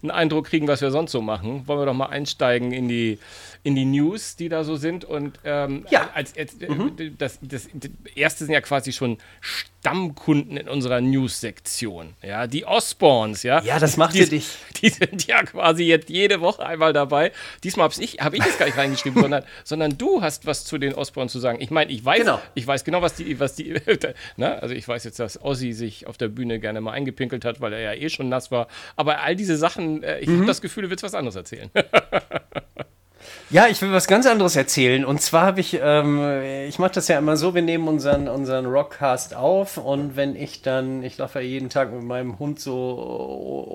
einen 0.02 0.10
Eindruck 0.10 0.46
kriegen, 0.46 0.68
was 0.68 0.80
wir 0.80 0.90
sonst 0.90 1.12
so 1.12 1.20
machen, 1.20 1.66
wollen 1.66 1.80
wir 1.80 1.86
doch 1.86 1.94
mal 1.94 2.06
einsteigen 2.06 2.72
in 2.72 2.88
die 2.88 3.18
in 3.64 3.74
die 3.74 3.86
News, 3.86 4.36
die 4.36 4.50
da 4.50 4.62
so 4.62 4.76
sind. 4.76 5.04
Und 5.04 5.40
ähm, 5.42 5.86
ja. 5.90 6.10
als, 6.14 6.36
als 6.36 6.54
äh, 6.60 6.68
mhm. 6.68 7.16
das, 7.18 7.38
das, 7.42 7.68
das, 7.72 7.90
erste 8.14 8.44
sind 8.44 8.52
ja 8.52 8.60
quasi 8.60 8.92
schon 8.92 9.16
Stammkunden 9.40 10.58
in 10.58 10.68
unserer 10.68 11.00
News-Sektion. 11.00 12.12
Ja, 12.22 12.46
die 12.46 12.66
Osborns, 12.66 13.42
ja. 13.42 13.62
Ja, 13.62 13.78
das 13.78 13.96
macht 13.96 14.14
die, 14.14 14.28
dich. 14.28 14.48
Die 14.82 14.90
sind 14.90 15.26
ja 15.26 15.42
quasi 15.42 15.84
jetzt 15.84 16.10
jede 16.10 16.42
Woche 16.42 16.64
einmal 16.64 16.92
dabei. 16.92 17.32
Diesmal 17.62 17.88
habe 17.90 18.02
ich, 18.02 18.18
hab 18.20 18.34
ich 18.34 18.42
das 18.42 18.58
gar 18.58 18.66
nicht 18.66 18.76
reingeschrieben, 18.76 19.22
sondern, 19.22 19.44
sondern 19.64 19.96
du 19.96 20.20
hast 20.20 20.46
was 20.46 20.66
zu 20.66 20.76
den 20.76 20.94
Osborns 20.94 21.32
zu 21.32 21.38
sagen. 21.38 21.58
Ich 21.60 21.70
meine, 21.70 21.90
ich 21.90 22.04
weiß 22.04 22.20
genau. 22.20 22.40
ich 22.54 22.66
weiß 22.66 22.84
genau, 22.84 23.00
was 23.00 23.14
die, 23.14 23.40
was 23.40 23.54
die, 23.54 23.74
ne? 24.36 24.62
also 24.62 24.74
ich 24.74 24.86
weiß 24.86 25.04
jetzt, 25.04 25.18
dass 25.18 25.42
Ozzy 25.42 25.72
sich 25.72 26.06
auf 26.06 26.18
der 26.18 26.28
Bühne 26.28 26.60
gerne 26.60 26.82
mal 26.82 26.92
eingepinkelt 26.92 27.46
hat, 27.46 27.62
weil 27.62 27.72
er 27.72 27.80
ja 27.80 27.94
eh 27.94 28.10
schon 28.10 28.28
nass 28.28 28.50
war. 28.50 28.68
Aber 28.96 29.22
all 29.22 29.36
diese 29.36 29.56
Sachen, 29.56 30.02
äh, 30.02 30.20
ich 30.20 30.28
mhm. 30.28 30.36
habe 30.36 30.46
das 30.46 30.60
Gefühl, 30.60 30.82
du 30.82 30.90
willst 30.90 31.02
was 31.02 31.14
anderes 31.14 31.36
erzählen. 31.36 31.70
Ja, 33.50 33.66
ich 33.68 33.80
will 33.82 33.92
was 33.92 34.06
ganz 34.06 34.26
anderes 34.26 34.56
erzählen. 34.56 35.04
Und 35.04 35.20
zwar 35.20 35.42
habe 35.46 35.60
ich, 35.60 35.78
ähm, 35.80 36.42
ich 36.68 36.78
mache 36.78 36.92
das 36.92 37.08
ja 37.08 37.18
immer 37.18 37.36
so, 37.36 37.54
wir 37.54 37.62
nehmen 37.62 37.88
unseren, 37.88 38.28
unseren 38.28 38.66
Rockcast 38.66 39.34
auf 39.34 39.76
und 39.76 40.16
wenn 40.16 40.34
ich 40.34 40.62
dann, 40.62 41.02
ich 41.02 41.18
laufe 41.18 41.40
ja 41.40 41.44
jeden 41.44 41.68
Tag 41.68 41.92
mit 41.92 42.02
meinem 42.02 42.38
Hund 42.38 42.58
so 42.58 42.90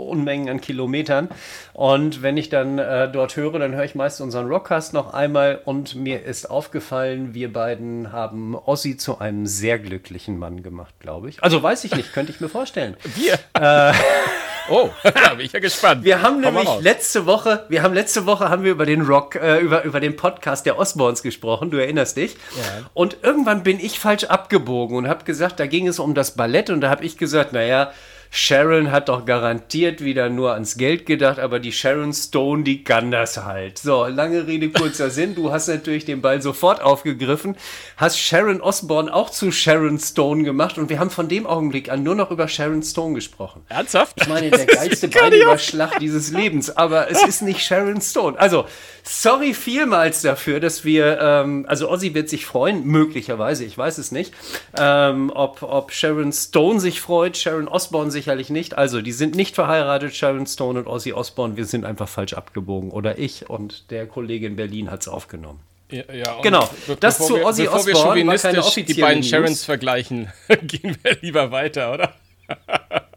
Unmengen 0.09 0.49
an 0.49 0.61
Kilometern 0.61 1.29
und 1.73 2.21
wenn 2.21 2.37
ich 2.37 2.49
dann 2.49 2.79
äh, 2.79 3.11
dort 3.11 3.35
höre, 3.35 3.59
dann 3.59 3.75
höre 3.75 3.85
ich 3.85 3.95
meist 3.95 4.21
unseren 4.21 4.47
Rockcast 4.47 4.93
noch 4.93 5.13
einmal 5.13 5.61
und 5.65 5.95
mir 5.95 6.23
ist 6.23 6.49
aufgefallen, 6.49 7.33
wir 7.33 7.53
beiden 7.53 8.11
haben 8.11 8.55
Ossi 8.55 8.97
zu 8.97 9.19
einem 9.19 9.45
sehr 9.45 9.79
glücklichen 9.79 10.37
Mann 10.37 10.63
gemacht, 10.63 10.95
glaube 10.99 11.29
ich. 11.29 11.43
Also 11.43 11.61
weiß 11.61 11.83
ich 11.85 11.95
nicht, 11.95 12.13
könnte 12.13 12.31
ich 12.31 12.41
mir 12.41 12.49
vorstellen. 12.49 12.97
Wir? 13.15 13.33
Äh, 13.53 13.93
Oh, 14.69 14.89
da 15.03 15.33
bin 15.33 15.45
ich 15.45 15.51
ja 15.51 15.59
gespannt. 15.59 16.03
Wir 16.03 16.21
haben 16.21 16.41
Komm 16.41 16.53
nämlich 16.53 16.81
letzte 16.81 17.25
Woche, 17.25 17.65
wir 17.69 17.83
haben 17.83 17.93
letzte 17.93 18.25
Woche 18.25 18.49
haben 18.49 18.63
wir 18.63 18.71
über 18.71 18.85
den 18.85 19.01
Rock, 19.01 19.35
äh, 19.35 19.59
über, 19.59 19.83
über 19.83 19.99
den 19.99 20.15
Podcast 20.15 20.65
der 20.65 20.77
Osborns 20.77 21.23
gesprochen, 21.23 21.71
du 21.71 21.77
erinnerst 21.77 22.17
dich. 22.17 22.33
Ja. 22.33 22.89
Und 22.93 23.17
irgendwann 23.21 23.63
bin 23.63 23.79
ich 23.79 23.99
falsch 23.99 24.25
abgebogen 24.25 24.97
und 24.97 25.07
habe 25.07 25.25
gesagt, 25.25 25.59
da 25.59 25.65
ging 25.65 25.87
es 25.87 25.99
um 25.99 26.13
das 26.13 26.31
Ballett 26.31 26.69
und 26.69 26.81
da 26.81 26.89
habe 26.89 27.03
ich 27.03 27.17
gesagt, 27.17 27.53
naja, 27.53 27.91
Sharon 28.31 28.91
hat 28.91 29.09
doch 29.09 29.25
garantiert 29.25 30.03
wieder 30.03 30.29
nur 30.29 30.53
ans 30.53 30.77
Geld 30.77 31.07
gedacht, 31.07 31.39
aber 31.39 31.59
die 31.59 31.71
Sharon 31.71 32.13
Stone, 32.13 32.63
die 32.63 32.83
kann 32.83 33.09
das 33.09 33.43
halt. 33.43 33.79
So, 33.79 34.05
lange 34.05 34.45
Rede, 34.45 34.69
kurzer 34.69 35.09
Sinn. 35.09 35.33
Du 35.33 35.51
hast 35.51 35.67
natürlich 35.67 36.05
den 36.05 36.21
Ball 36.21 36.39
sofort 36.41 36.81
aufgegriffen, 36.81 37.55
hast 37.97 38.19
Sharon 38.19 38.61
Osborne 38.61 39.11
auch 39.11 39.31
zu 39.31 39.51
Sharon 39.51 39.97
Stone 39.97 40.43
gemacht 40.43 40.77
und 40.77 40.89
wir 40.89 40.99
haben 40.99 41.09
von 41.09 41.27
dem 41.27 41.47
Augenblick 41.47 41.89
an 41.89 42.03
nur 42.03 42.13
noch 42.13 42.29
über 42.29 42.47
Sharon 42.47 42.83
Stone 42.83 43.15
gesprochen. 43.15 43.63
Ernsthaft? 43.67 44.15
Ich 44.21 44.27
meine, 44.27 44.51
der 44.51 44.65
geilste 44.67 45.07
Ballüberschlag 45.07 45.97
dieses 45.99 46.31
Lebens, 46.31 46.69
aber 46.69 47.09
es 47.09 47.23
ist 47.23 47.41
nicht 47.41 47.61
Sharon 47.61 47.99
Stone. 47.99 48.39
Also, 48.39 48.65
sorry 49.03 49.55
vielmals 49.55 50.21
dafür, 50.21 50.59
dass 50.59 50.85
wir, 50.85 51.19
ähm, 51.19 51.65
also 51.67 51.89
Ozzy 51.89 52.13
wird 52.13 52.29
sich 52.29 52.45
freuen, 52.45 52.85
möglicherweise, 52.85 53.65
ich 53.65 53.75
weiß 53.75 53.97
es 53.97 54.11
nicht, 54.11 54.33
ähm, 54.77 55.31
ob, 55.33 55.63
ob 55.63 55.91
Sharon 55.91 56.31
Stone 56.31 56.79
sich 56.79 57.01
freut, 57.01 57.35
Sharon 57.35 57.67
Osborne 57.67 58.11
sich 58.11 58.18
sicherlich 58.19 58.49
nicht. 58.49 58.77
Also, 58.77 59.01
die 59.01 59.11
sind 59.11 59.35
nicht 59.35 59.55
verheiratet, 59.55 60.15
Sharon 60.15 60.45
Stone 60.45 60.79
und 60.79 60.87
Ozzy 60.87 61.13
Osbourne. 61.13 61.55
Wir 61.55 61.65
sind 61.65 61.85
einfach 61.85 62.09
falsch 62.09 62.33
abgebogen. 62.33 62.91
Oder 62.91 63.17
ich 63.17 63.49
und 63.49 63.91
der 63.91 64.07
Kollege 64.07 64.45
in 64.45 64.55
Berlin 64.55 64.91
hat 64.91 65.01
es 65.01 65.07
aufgenommen. 65.07 65.59
Ja, 65.89 66.03
ja, 66.13 66.41
genau. 66.41 66.69
Das 66.99 67.17
zu 67.17 67.43
Ozzy 67.43 67.67
Osbourne. 67.67 67.85
Bevor 67.85 67.87
wir 67.87 67.95
chauvinistisch 67.95 68.85
die 68.85 68.93
beiden 68.95 69.23
Sharons 69.23 69.63
vergleichen, 69.63 70.31
gehen 70.61 70.97
wir 71.01 71.17
lieber 71.21 71.51
weiter, 71.51 71.93
oder? 71.93 72.13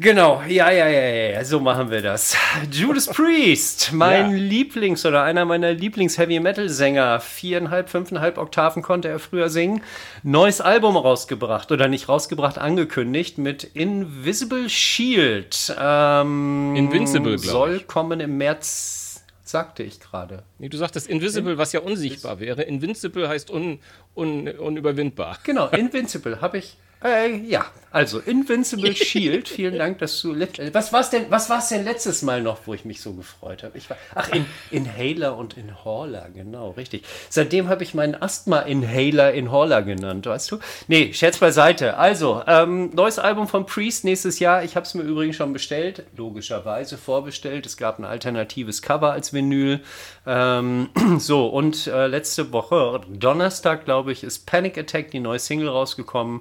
Genau, 0.00 0.42
ja, 0.48 0.70
ja, 0.72 0.88
ja, 0.88 1.30
ja, 1.30 1.44
so 1.44 1.60
machen 1.60 1.88
wir 1.88 2.02
das. 2.02 2.36
Judas 2.72 3.06
Priest, 3.06 3.90
mein 3.92 4.30
ja. 4.30 4.36
Lieblings- 4.36 5.06
oder 5.06 5.22
einer 5.22 5.44
meiner 5.44 5.72
Lieblings-Heavy-Metal-Sänger. 5.72 7.20
Viereinhalb, 7.20 7.88
fünfeinhalb 7.88 8.38
Oktaven 8.38 8.82
konnte 8.82 9.08
er 9.08 9.20
früher 9.20 9.50
singen. 9.50 9.82
Neues 10.24 10.60
Album 10.60 10.96
rausgebracht 10.96 11.70
oder 11.70 11.86
nicht 11.86 12.08
rausgebracht, 12.08 12.58
angekündigt 12.58 13.38
mit 13.38 13.62
Invisible 13.62 14.68
Shield. 14.68 15.74
Ähm, 15.78 16.74
Invincible, 16.74 17.38
Soll 17.38 17.80
kommen 17.80 18.18
im 18.18 18.36
März, 18.36 19.24
sagte 19.44 19.84
ich 19.84 20.00
gerade. 20.00 20.42
Nee, 20.58 20.70
du 20.70 20.76
sagtest 20.76 21.08
Invisible, 21.08 21.56
was 21.56 21.72
ja 21.72 21.80
unsichtbar 21.80 22.40
wäre. 22.40 22.62
Invincible 22.62 23.28
heißt 23.28 23.48
un, 23.48 23.78
un, 24.16 24.48
unüberwindbar. 24.48 25.38
Genau, 25.44 25.68
Invincible 25.68 26.40
habe 26.40 26.58
ich 26.58 26.78
äh, 27.04 27.36
ja, 27.36 27.66
also 27.94 28.18
Invincible 28.18 28.92
Shield. 28.96 29.48
Vielen 29.48 29.78
Dank, 29.78 29.98
dass 29.98 30.20
du. 30.20 30.34
Was 30.72 30.92
war 30.92 31.00
es 31.00 31.10
denn, 31.10 31.26
denn 31.30 31.84
letztes 31.84 32.22
Mal 32.22 32.42
noch, 32.42 32.66
wo 32.66 32.74
ich 32.74 32.84
mich 32.84 33.00
so 33.00 33.12
gefreut 33.12 33.62
habe? 33.62 33.78
Ich 33.78 33.88
war, 33.88 33.96
ach, 34.16 34.30
in, 34.32 34.46
Inhaler 34.72 35.36
und 35.36 35.56
Inhaler, 35.56 36.28
genau, 36.34 36.70
richtig. 36.70 37.04
Seitdem 37.28 37.68
habe 37.68 37.84
ich 37.84 37.94
meinen 37.94 38.20
Asthma-Inhaler 38.20 39.32
Inhaler 39.32 39.82
genannt, 39.82 40.26
weißt 40.26 40.50
du? 40.50 40.58
Nee, 40.88 41.12
Scherz 41.12 41.38
beiseite. 41.38 41.96
Also, 41.96 42.42
ähm, 42.48 42.90
neues 42.94 43.20
Album 43.20 43.46
von 43.46 43.64
Priest 43.64 44.04
nächstes 44.04 44.40
Jahr. 44.40 44.64
Ich 44.64 44.74
habe 44.74 44.86
es 44.86 44.94
mir 44.94 45.02
übrigens 45.02 45.36
schon 45.36 45.52
bestellt, 45.52 46.02
logischerweise 46.16 46.98
vorbestellt. 46.98 47.64
Es 47.64 47.76
gab 47.76 48.00
ein 48.00 48.04
alternatives 48.04 48.82
Cover 48.82 49.12
als 49.12 49.32
Vinyl. 49.32 49.80
Ähm, 50.26 50.88
so, 51.18 51.46
und 51.46 51.86
äh, 51.86 52.06
letzte 52.06 52.52
Woche, 52.52 53.00
Donnerstag, 53.08 53.84
glaube 53.84 54.12
ich, 54.12 54.24
ist 54.24 54.46
Panic 54.46 54.78
Attack, 54.78 55.10
die 55.10 55.20
neue 55.20 55.38
Single 55.38 55.68
rausgekommen. 55.68 56.40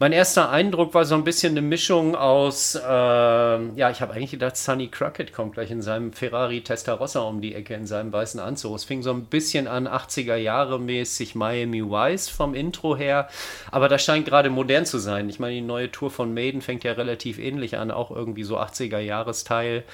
Mein 0.00 0.12
erster 0.12 0.50
Eindruck 0.50 0.94
war 0.94 1.04
so 1.04 1.14
ein 1.14 1.24
bisschen 1.24 1.52
eine 1.52 1.62
Mischung 1.62 2.16
aus, 2.16 2.74
äh, 2.74 2.80
ja, 2.80 3.90
ich 3.90 4.00
habe 4.00 4.14
eigentlich 4.14 4.32
gedacht, 4.32 4.56
Sonny 4.56 4.88
Crockett 4.88 5.32
kommt 5.32 5.54
gleich 5.54 5.70
in 5.70 5.82
seinem 5.82 6.12
Ferrari 6.12 6.62
Testarossa 6.62 7.20
um 7.20 7.40
die 7.40 7.54
Ecke 7.54 7.74
in 7.74 7.86
seinem 7.86 8.12
weißen 8.12 8.40
Anzug. 8.40 8.74
Es 8.74 8.84
fing 8.84 9.02
so 9.02 9.12
ein 9.12 9.26
bisschen 9.26 9.68
an 9.68 9.86
80er 9.86 10.36
Jahre 10.36 10.80
mäßig 10.80 11.34
Miami 11.34 11.82
Vice 11.84 12.28
vom 12.28 12.54
Intro 12.54 12.96
her, 12.96 13.28
aber 13.70 13.88
das 13.88 14.02
scheint 14.04 14.26
gerade 14.26 14.50
modern 14.50 14.86
zu 14.86 14.98
sein. 14.98 15.28
Ich 15.28 15.38
meine, 15.38 15.54
die 15.54 15.60
neue 15.60 15.90
Tour 15.92 16.10
von 16.10 16.34
Maiden 16.34 16.62
fängt 16.62 16.82
ja 16.82 16.92
relativ 16.92 17.38
ähnlich 17.38 17.76
an, 17.76 17.90
auch 17.92 18.10
irgendwie 18.10 18.44
so 18.44 18.58
80er 18.58 18.98
Jahresteil. 18.98 19.84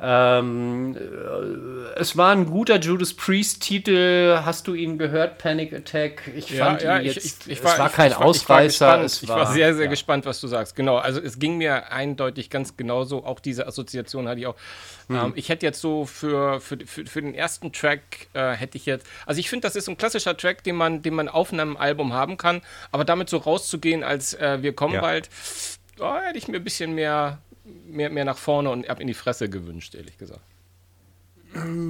Ähm, 0.00 0.96
äh, 0.96 1.98
es 1.98 2.16
war 2.16 2.30
ein 2.30 2.46
guter 2.46 2.78
Judas 2.78 3.14
Priest-Titel. 3.14 4.40
Hast 4.44 4.68
du 4.68 4.74
ihn 4.74 4.96
gehört, 4.96 5.38
Panic 5.38 5.72
Attack? 5.72 6.22
Ich 6.36 6.50
ja, 6.50 6.66
fand 6.66 6.82
ja, 6.82 6.98
ihn 6.98 7.06
jetzt. 7.06 7.24
Ich, 7.24 7.52
ich, 7.52 7.64
war, 7.64 7.72
es 7.72 7.78
war 7.80 7.90
kein 7.90 8.12
Ausreißer. 8.12 8.86
War 8.86 9.04
ich 9.04 9.28
war, 9.28 9.38
war, 9.38 9.46
sehr, 9.52 9.74
sehr 9.74 9.86
ja. 9.86 9.90
gespannt, 9.90 10.24
was 10.24 10.40
du 10.40 10.46
sagst. 10.46 10.76
Genau, 10.76 10.98
also 10.98 11.20
es 11.20 11.40
ging 11.40 11.58
mir 11.58 11.90
eindeutig 11.90 12.48
ganz 12.48 12.76
genauso. 12.76 13.24
Auch 13.24 13.40
diese 13.40 13.66
Assoziation 13.66 14.28
hatte 14.28 14.38
ich 14.38 14.46
auch. 14.46 14.56
Hm. 15.08 15.16
Ähm, 15.16 15.32
ich 15.34 15.48
hätte 15.48 15.66
jetzt 15.66 15.80
so 15.80 16.06
für, 16.06 16.60
für, 16.60 16.78
für, 16.86 17.04
für 17.04 17.20
den 17.20 17.34
ersten 17.34 17.72
Track 17.72 18.28
äh, 18.34 18.52
hätte 18.52 18.78
ich 18.78 18.86
jetzt. 18.86 19.04
Also 19.26 19.40
ich 19.40 19.50
finde, 19.50 19.66
das 19.66 19.74
ist 19.74 19.88
ein 19.88 19.96
klassischer 19.96 20.36
Track, 20.36 20.62
den 20.62 20.76
man, 20.76 21.02
den 21.02 21.14
man 21.14 21.28
auf 21.28 21.52
einem 21.52 21.76
Album 21.76 22.12
haben 22.12 22.36
kann. 22.36 22.62
Aber 22.92 23.04
damit 23.04 23.28
so 23.28 23.38
rauszugehen, 23.38 24.04
als 24.04 24.34
äh, 24.34 24.62
wir 24.62 24.74
kommen 24.74 24.94
ja. 24.94 25.00
bald, 25.00 25.28
oh, 25.98 26.14
hätte 26.24 26.38
ich 26.38 26.46
mir 26.46 26.58
ein 26.58 26.64
bisschen 26.64 26.94
mehr 26.94 27.38
mehr, 27.86 28.10
mehr 28.10 28.24
nach 28.24 28.38
vorne 28.38 28.70
und 28.70 28.88
ab 28.88 29.00
in 29.00 29.06
die 29.06 29.14
Fresse 29.14 29.48
gewünscht, 29.48 29.94
ehrlich 29.94 30.18
gesagt. 30.18 30.42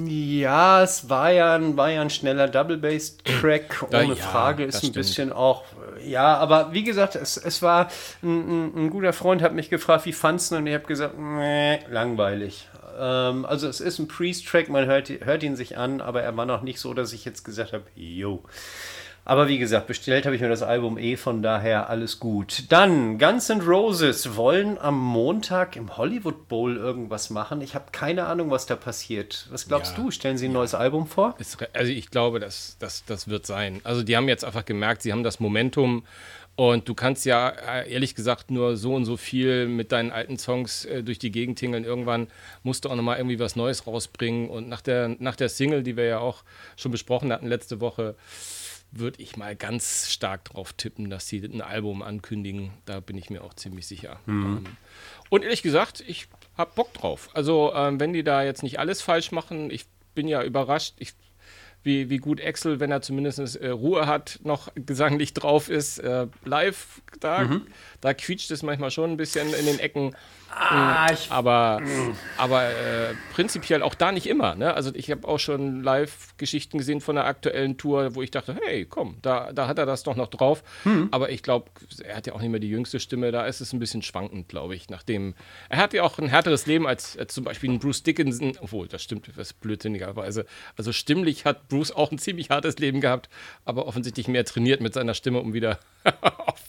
Ja, 0.07 0.83
es 0.83 1.09
war 1.09 1.31
ja 1.31 1.55
ein, 1.55 1.75
war 1.75 1.91
ja 1.91 2.01
ein 2.01 2.09
schneller 2.09 2.47
Double-Bass-Track, 2.47 3.87
ohne 3.93 4.13
ja, 4.13 4.15
Frage. 4.15 4.63
Ist 4.63 4.75
ein 4.75 4.79
stimmt. 4.79 4.95
bisschen 4.95 5.33
auch, 5.33 5.63
ja, 6.05 6.37
aber 6.37 6.73
wie 6.73 6.83
gesagt, 6.83 7.15
es, 7.15 7.35
es 7.35 7.61
war, 7.61 7.89
ein, 8.23 8.85
ein, 8.85 8.89
guter 8.89 9.11
Freund 9.11 9.41
hat 9.41 9.53
mich 9.53 9.69
gefragt, 9.69 10.05
wie 10.05 10.13
fandest 10.13 10.51
du 10.51 10.55
und 10.55 10.67
ich 10.67 10.73
habe 10.73 10.85
gesagt, 10.85 11.19
nee, 11.19 11.79
langweilig. 11.89 12.69
Ähm, 12.97 13.45
also 13.45 13.67
es 13.67 13.81
ist 13.81 13.99
ein 13.99 14.07
Priest-Track, 14.07 14.69
man 14.69 14.85
hört, 14.85 15.09
hört 15.09 15.43
ihn 15.43 15.57
sich 15.57 15.77
an, 15.77 15.99
aber 15.99 16.21
er 16.21 16.35
war 16.37 16.45
noch 16.45 16.61
nicht 16.61 16.79
so, 16.79 16.93
dass 16.93 17.11
ich 17.11 17.25
jetzt 17.25 17.43
gesagt 17.43 17.73
habe, 17.73 17.83
yo. 17.95 18.43
Aber 19.29 19.47
wie 19.47 19.59
gesagt, 19.59 19.85
bestellt 19.85 20.25
habe 20.25 20.35
ich 20.35 20.41
mir 20.41 20.49
das 20.49 20.63
Album 20.63 20.97
eh, 20.97 21.15
von 21.15 21.43
daher 21.43 21.87
alles 21.87 22.19
gut. 22.19 22.63
Dann, 22.69 23.19
Guns 23.19 23.47
N' 23.51 23.61
Roses 23.61 24.35
wollen 24.35 24.79
am 24.79 24.97
Montag 24.97 25.75
im 25.75 25.97
Hollywood 25.97 26.47
Bowl 26.47 26.75
irgendwas 26.75 27.29
machen. 27.29 27.61
Ich 27.61 27.75
habe 27.75 27.91
keine 27.91 28.25
Ahnung, 28.25 28.49
was 28.49 28.65
da 28.65 28.75
passiert. 28.75 29.45
Was 29.51 29.67
glaubst 29.67 29.95
ja, 29.95 30.03
du? 30.03 30.09
Stellen 30.09 30.39
sie 30.39 30.47
ein 30.47 30.51
neues 30.51 30.73
Album 30.73 31.05
vor? 31.05 31.35
also 31.73 31.91
ich 31.91 32.09
glaube, 32.09 32.39
das, 32.39 32.75
das, 32.79 33.05
das 33.05 33.27
wird 33.27 33.45
sein. 33.45 33.81
Also 33.83 34.01
die 34.01 34.17
haben 34.17 34.27
jetzt 34.27 34.43
einfach 34.43 34.65
gemerkt, 34.65 35.03
sie 35.03 35.11
haben 35.11 35.23
das 35.23 35.39
Momentum 35.39 36.05
und 36.55 36.89
du 36.89 36.95
kannst 36.95 37.23
ja 37.23 37.49
äh, 37.49 37.89
ehrlich 37.89 38.15
gesagt 38.15 38.49
nur 38.49 38.77
so 38.77 38.95
und 38.95 39.05
so 39.05 39.15
viel 39.15 39.67
mit 39.67 39.91
deinen 39.91 40.11
alten 40.11 40.39
Songs 40.39 40.85
äh, 40.85 41.03
durch 41.03 41.19
die 41.19 41.31
Gegend 41.31 41.59
tingeln. 41.59 41.85
Irgendwann 41.85 42.29
musst 42.63 42.83
du 42.83 42.89
auch 42.89 42.95
nochmal 42.95 43.17
irgendwie 43.17 43.39
was 43.39 43.55
Neues 43.55 43.85
rausbringen. 43.85 44.49
Und 44.49 44.67
nach 44.67 44.81
der, 44.81 45.15
nach 45.19 45.35
der 45.35 45.49
Single, 45.49 45.83
die 45.83 45.95
wir 45.95 46.05
ja 46.05 46.17
auch 46.17 46.43
schon 46.75 46.91
besprochen 46.91 47.31
hatten 47.31 47.45
letzte 47.45 47.79
Woche, 47.79 48.15
würde 48.91 49.21
ich 49.21 49.37
mal 49.37 49.55
ganz 49.55 50.09
stark 50.09 50.45
drauf 50.45 50.73
tippen, 50.73 51.09
dass 51.09 51.27
sie 51.27 51.43
ein 51.43 51.61
Album 51.61 52.01
ankündigen. 52.01 52.71
Da 52.85 52.99
bin 52.99 53.17
ich 53.17 53.29
mir 53.29 53.43
auch 53.43 53.53
ziemlich 53.53 53.87
sicher. 53.87 54.19
Mhm. 54.25 54.65
Ähm, 54.65 54.77
und 55.29 55.43
ehrlich 55.43 55.61
gesagt, 55.61 56.03
ich 56.07 56.27
habe 56.57 56.71
Bock 56.75 56.93
drauf. 56.93 57.29
Also, 57.33 57.73
ähm, 57.73 57.99
wenn 57.99 58.13
die 58.13 58.23
da 58.23 58.43
jetzt 58.43 58.63
nicht 58.63 58.79
alles 58.79 59.01
falsch 59.01 59.31
machen, 59.31 59.69
ich 59.71 59.85
bin 60.15 60.27
ja 60.27 60.43
überrascht. 60.43 60.95
Ich, 60.97 61.13
wie, 61.83 62.09
wie 62.09 62.17
gut 62.17 62.43
Axel, 62.43 62.79
wenn 62.79 62.91
er 62.91 63.01
zumindest 63.01 63.55
äh, 63.55 63.69
Ruhe 63.69 64.07
hat, 64.07 64.39
noch 64.43 64.69
gesanglich 64.75 65.33
drauf 65.33 65.69
ist, 65.69 65.99
äh, 65.99 66.27
live 66.43 67.01
da, 67.19 67.43
mhm. 67.43 67.67
da 68.01 68.13
quietscht 68.13 68.51
es 68.51 68.63
manchmal 68.63 68.91
schon 68.91 69.11
ein 69.11 69.17
bisschen 69.17 69.53
in 69.53 69.65
den 69.65 69.79
Ecken. 69.79 70.15
Ah, 70.51 71.11
mm, 71.11 71.17
aber 71.29 71.79
mm. 71.79 72.15
aber 72.37 72.69
äh, 72.69 73.13
prinzipiell 73.33 73.83
auch 73.83 73.93
da 73.93 74.11
nicht 74.11 74.25
immer. 74.25 74.55
Ne? 74.55 74.73
Also 74.73 74.91
ich 74.95 75.11
habe 75.11 75.27
auch 75.27 75.37
schon 75.37 75.83
Live-Geschichten 75.83 76.79
gesehen 76.79 77.01
von 77.01 77.15
der 77.15 77.25
aktuellen 77.25 77.77
Tour, 77.77 78.15
wo 78.15 78.23
ich 78.23 78.31
dachte, 78.31 78.57
hey, 78.65 78.85
komm, 78.85 79.17
da, 79.21 79.53
da 79.53 79.67
hat 79.67 79.77
er 79.77 79.85
das 79.85 80.01
doch 80.01 80.15
noch 80.15 80.27
drauf. 80.27 80.63
Hm. 80.83 81.09
Aber 81.11 81.29
ich 81.29 81.43
glaube, 81.43 81.69
er 82.03 82.17
hat 82.17 82.25
ja 82.25 82.33
auch 82.33 82.41
nicht 82.41 82.49
mehr 82.49 82.59
die 82.59 82.69
jüngste 82.69 82.99
Stimme, 82.99 83.31
da 83.31 83.45
ist 83.45 83.61
es 83.61 83.73
ein 83.73 83.79
bisschen 83.79 84.01
schwankend, 84.01 84.49
glaube 84.49 84.75
ich. 84.75 84.89
Nachdem 84.89 85.35
er 85.69 85.77
hat 85.77 85.93
ja 85.93 86.01
auch 86.01 86.17
ein 86.17 86.27
härteres 86.27 86.65
Leben 86.65 86.87
als, 86.87 87.15
als 87.15 87.33
zum 87.33 87.43
Beispiel 87.43 87.69
ein 87.69 87.79
Bruce 87.79 88.01
Dickinson, 88.01 88.57
obwohl 88.59 88.87
das 88.87 89.03
stimmt 89.03 89.27
etwas 89.27 89.53
blödsinnigerweise. 89.53 90.45
Also 90.75 90.91
stimmlich 90.91 91.45
hat 91.45 91.68
Bruce 91.69 91.91
auch 91.91 92.11
ein 92.11 92.17
ziemlich 92.17 92.49
hartes 92.49 92.77
Leben 92.79 92.99
gehabt, 92.99 93.29
aber 93.63 93.87
offensichtlich 93.87 94.27
mehr 94.27 94.43
trainiert 94.43 94.81
mit 94.81 94.93
seiner 94.93 95.13
Stimme, 95.13 95.39
um 95.39 95.53
wieder 95.53 95.79
auf, 96.21 96.61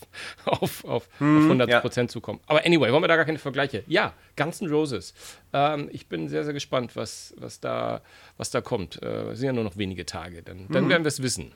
auf, 0.44 0.84
auf, 0.84 1.08
hm, 1.18 1.50
auf 1.50 1.68
100% 1.68 2.00
ja. 2.00 2.08
zu 2.08 2.20
kommen. 2.20 2.40
Aber 2.46 2.64
anyway, 2.64 2.92
wollen 2.92 3.02
wir 3.02 3.08
da 3.08 3.16
gar 3.16 3.24
keine 3.24 3.38
Vergleiche? 3.38 3.82
Ja, 3.88 4.12
Guns 4.36 4.60
N' 4.60 4.68
Roses. 4.68 5.14
Ähm, 5.52 5.88
ich 5.92 6.06
bin 6.06 6.28
sehr, 6.28 6.44
sehr 6.44 6.52
gespannt, 6.52 6.96
was, 6.96 7.34
was, 7.36 7.60
da, 7.60 8.02
was 8.36 8.50
da 8.50 8.60
kommt. 8.60 9.02
Äh, 9.02 9.34
sind 9.34 9.46
ja 9.46 9.52
nur 9.52 9.64
noch 9.64 9.76
wenige 9.76 10.06
Tage. 10.06 10.42
Dann, 10.42 10.68
dann 10.68 10.84
mhm. 10.84 10.88
werden 10.90 11.04
wir 11.04 11.08
es 11.08 11.22
wissen. 11.22 11.52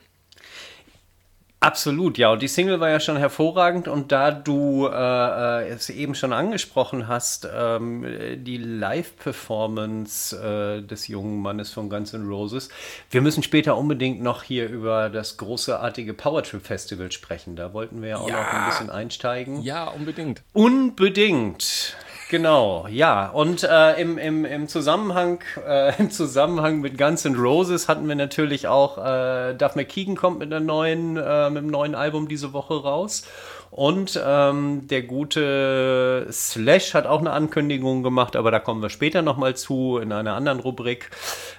Absolut, 1.65 2.19
ja. 2.19 2.31
Und 2.31 2.43
die 2.43 2.47
Single 2.47 2.79
war 2.79 2.89
ja 2.89 2.99
schon 2.99 3.17
hervorragend. 3.17 3.87
Und 3.87 4.11
da 4.11 4.29
du 4.29 4.87
äh, 4.87 5.63
äh 5.63 5.69
es 5.69 5.89
eben 5.89 6.13
schon 6.13 6.31
angesprochen 6.31 7.07
hast, 7.07 7.47
ähm, 7.51 8.05
die 8.37 8.57
Live-Performance 8.57 10.37
äh, 10.37 10.81
des 10.85 11.07
jungen 11.07 11.41
Mannes 11.41 11.71
von 11.71 11.89
Guns 11.89 12.13
N' 12.13 12.27
Roses, 12.27 12.69
wir 13.09 13.21
müssen 13.21 13.41
später 13.41 13.77
unbedingt 13.77 14.21
noch 14.21 14.43
hier 14.43 14.69
über 14.69 15.09
das 15.09 15.37
großartige 15.37 16.13
Powertrip 16.13 16.63
Festival 16.63 17.11
sprechen. 17.11 17.55
Da 17.55 17.73
wollten 17.73 18.03
wir 18.03 18.09
ja 18.09 18.17
auch 18.17 18.29
ja. 18.29 18.43
noch 18.43 18.53
ein 18.53 18.69
bisschen 18.69 18.89
einsteigen. 18.91 19.63
Ja, 19.63 19.85
unbedingt. 19.85 20.43
Unbedingt. 20.53 21.95
Genau, 22.29 22.87
ja. 22.89 23.29
Und 23.29 23.63
äh, 23.63 24.01
im, 24.01 24.17
im, 24.17 24.45
im, 24.45 24.67
Zusammenhang, 24.67 25.39
äh, 25.67 25.93
im 25.99 26.09
Zusammenhang 26.09 26.81
mit 26.81 26.97
Guns 26.97 27.23
N' 27.25 27.35
Roses 27.35 27.87
hatten 27.87 28.07
wir 28.07 28.15
natürlich 28.15 28.67
auch, 28.67 28.97
äh, 28.97 29.53
Duff 29.53 29.75
McKeegan 29.75 30.15
kommt 30.15 30.39
mit, 30.39 30.51
einer 30.51 30.63
neuen, 30.63 31.17
äh, 31.17 31.49
mit 31.49 31.59
einem 31.59 31.67
neuen 31.67 31.93
Album 31.93 32.27
diese 32.27 32.51
Woche 32.53 32.81
raus. 32.81 33.27
Und 33.69 34.19
ähm, 34.25 34.87
der 34.87 35.01
gute 35.03 36.27
Slash 36.31 36.93
hat 36.93 37.05
auch 37.05 37.19
eine 37.19 37.31
Ankündigung 37.31 38.03
gemacht, 38.03 38.37
aber 38.37 38.49
da 38.49 38.59
kommen 38.59 38.81
wir 38.81 38.89
später 38.89 39.21
nochmal 39.21 39.55
zu 39.55 39.97
in 39.97 40.13
einer 40.13 40.33
anderen 40.33 40.61
Rubrik. 40.61 41.11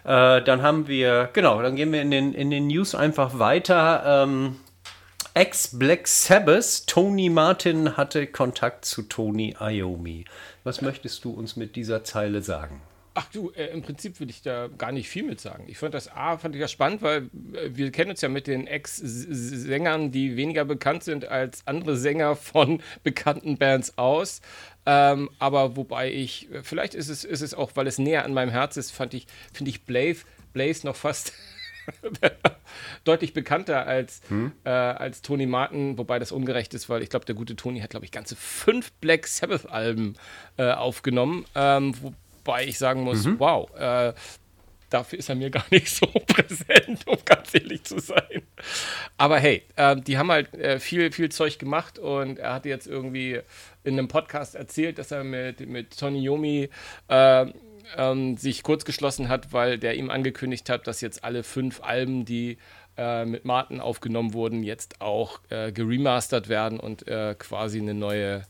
Äh, 0.04 0.42
dann 0.42 0.62
haben 0.62 0.88
wir, 0.88 1.28
genau, 1.32 1.60
dann 1.60 1.76
gehen 1.76 1.92
wir 1.92 2.00
in 2.00 2.10
den, 2.10 2.32
in 2.32 2.50
den 2.50 2.68
News 2.68 2.94
einfach 2.94 3.38
weiter. 3.38 4.02
Ähm, 4.24 4.56
Ex-Black 5.34 6.08
Sabbath, 6.08 6.86
Tony 6.86 7.28
Martin 7.28 7.98
hatte 7.98 8.26
Kontakt 8.26 8.86
zu 8.86 9.02
Tony 9.02 9.54
Iommi. 9.60 10.24
Was 10.66 10.82
möchtest 10.82 11.24
du 11.24 11.30
uns 11.30 11.54
mit 11.54 11.76
dieser 11.76 12.02
Zeile 12.02 12.42
sagen? 12.42 12.82
Ach 13.14 13.26
du, 13.32 13.50
äh, 13.50 13.66
im 13.66 13.82
Prinzip 13.82 14.18
will 14.18 14.28
ich 14.28 14.42
da 14.42 14.66
gar 14.66 14.90
nicht 14.90 15.08
viel 15.08 15.22
mit 15.22 15.40
sagen. 15.40 15.66
Ich 15.68 15.78
fand 15.78 15.94
das 15.94 16.10
A, 16.10 16.38
fand 16.38 16.56
ich 16.56 16.60
das 16.60 16.72
spannend, 16.72 17.02
weil 17.02 17.30
äh, 17.52 17.70
wir 17.70 17.92
kennen 17.92 18.10
uns 18.10 18.20
ja 18.20 18.28
mit 18.28 18.48
den 18.48 18.66
Ex-Sängern, 18.66 20.10
die 20.10 20.36
weniger 20.36 20.64
bekannt 20.64 21.04
sind 21.04 21.24
als 21.28 21.64
andere 21.68 21.96
Sänger 21.96 22.34
von 22.34 22.82
bekannten 23.04 23.58
Bands 23.58 23.96
aus. 23.96 24.40
Ähm, 24.86 25.30
aber 25.38 25.76
wobei 25.76 26.12
ich, 26.12 26.48
vielleicht 26.64 26.96
ist 26.96 27.10
es, 27.10 27.22
ist 27.22 27.42
es 27.42 27.54
auch, 27.54 27.70
weil 27.76 27.86
es 27.86 27.98
näher 27.98 28.24
an 28.24 28.34
meinem 28.34 28.50
Herz 28.50 28.76
ist, 28.76 28.90
fand 28.90 29.14
ich, 29.14 29.28
finde 29.52 29.70
ich 29.70 29.84
Blaze, 29.84 30.24
Blaze 30.52 30.84
noch 30.84 30.96
fast 30.96 31.32
deutlich 33.04 33.32
bekannter 33.32 33.86
als, 33.86 34.20
hm? 34.28 34.52
äh, 34.64 34.70
als 34.70 35.22
Tony 35.22 35.46
Martin, 35.46 35.98
wobei 35.98 36.18
das 36.18 36.32
ungerecht 36.32 36.74
ist, 36.74 36.88
weil 36.88 37.02
ich 37.02 37.10
glaube, 37.10 37.26
der 37.26 37.34
gute 37.34 37.56
Tony 37.56 37.80
hat, 37.80 37.90
glaube 37.90 38.04
ich, 38.04 38.12
ganze 38.12 38.36
fünf 38.36 38.92
Black 38.94 39.26
Sabbath-Alben 39.26 40.14
äh, 40.56 40.72
aufgenommen, 40.72 41.44
ähm, 41.54 41.94
wobei 42.00 42.66
ich 42.66 42.78
sagen 42.78 43.02
muss, 43.02 43.24
mhm. 43.24 43.38
wow, 43.38 43.70
äh, 43.76 44.12
dafür 44.90 45.18
ist 45.18 45.28
er 45.28 45.34
mir 45.34 45.50
gar 45.58 45.64
nicht 45.70 45.88
so 45.88 46.06
präsent, 46.06 47.06
um 47.06 47.18
ganz 47.24 47.54
ehrlich 47.54 47.84
zu 47.84 47.98
sein. 47.98 48.42
Aber 49.16 49.38
hey, 49.38 49.62
äh, 49.76 49.96
die 49.96 50.18
haben 50.18 50.30
halt 50.30 50.52
äh, 50.54 50.78
viel, 50.78 51.12
viel 51.12 51.30
Zeug 51.30 51.58
gemacht 51.58 51.98
und 51.98 52.38
er 52.38 52.54
hat 52.54 52.66
jetzt 52.66 52.86
irgendwie 52.86 53.40
in 53.84 53.98
einem 53.98 54.08
Podcast 54.08 54.54
erzählt, 54.54 54.98
dass 54.98 55.10
er 55.10 55.24
mit, 55.24 55.60
mit 55.60 55.98
Tony 55.98 56.22
Yomi 56.22 56.68
äh, 57.08 57.46
ähm, 57.96 58.36
sich 58.36 58.62
kurz 58.62 58.84
geschlossen 58.84 59.28
hat, 59.28 59.52
weil 59.52 59.78
der 59.78 59.94
ihm 59.94 60.10
angekündigt 60.10 60.68
hat, 60.70 60.86
dass 60.86 61.00
jetzt 61.00 61.24
alle 61.24 61.42
fünf 61.42 61.82
Alben, 61.82 62.24
die 62.24 62.58
äh, 62.96 63.24
mit 63.24 63.44
Martin 63.44 63.80
aufgenommen 63.80 64.32
wurden, 64.32 64.62
jetzt 64.62 65.00
auch 65.00 65.40
äh, 65.50 65.72
geremastert 65.72 66.48
werden 66.48 66.80
und 66.80 67.06
äh, 67.06 67.34
quasi 67.38 67.78
eine 67.78 67.94
neue, 67.94 68.42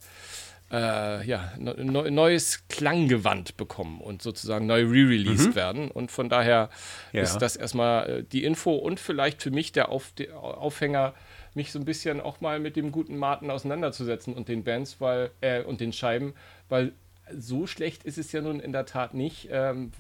äh, 0.71 1.27
ja, 1.27 1.53
ne, 1.59 1.75
neues 1.85 2.67
Klanggewand 2.69 3.57
bekommen 3.57 4.01
und 4.01 4.23
sozusagen 4.23 4.67
neu 4.67 4.83
re-released 4.83 5.51
mhm. 5.51 5.55
werden. 5.55 5.91
Und 5.91 6.11
von 6.11 6.29
daher 6.29 6.71
ja. 7.13 7.23
ist 7.23 7.39
das 7.39 7.57
erstmal 7.57 8.09
äh, 8.09 8.25
die 8.25 8.45
Info 8.45 8.75
und 8.75 9.01
vielleicht 9.01 9.43
für 9.43 9.51
mich 9.51 9.73
der, 9.73 9.89
Auf 9.89 10.13
der 10.13 10.39
Aufhänger, 10.39 11.15
mich 11.55 11.73
so 11.73 11.79
ein 11.79 11.85
bisschen 11.85 12.21
auch 12.21 12.41
mal 12.41 12.61
mit 12.61 12.77
dem 12.77 12.93
guten 12.93 13.17
Martin 13.17 13.51
auseinanderzusetzen 13.51 14.35
und 14.35 14.49
den 14.49 14.63
Bands, 14.63 15.01
weil, 15.01 15.31
äh, 15.41 15.63
und 15.63 15.81
den 15.81 15.93
Scheiben, 15.93 16.35
weil 16.69 16.93
so 17.33 17.67
schlecht 17.67 18.05
ist 18.05 18.19
es 18.19 18.33
ja 18.33 18.41
nun 18.41 18.61
in 18.61 18.73
der 18.73 18.87
Tat 18.87 19.15
nicht. 19.15 19.49
Ähm, 19.51 19.93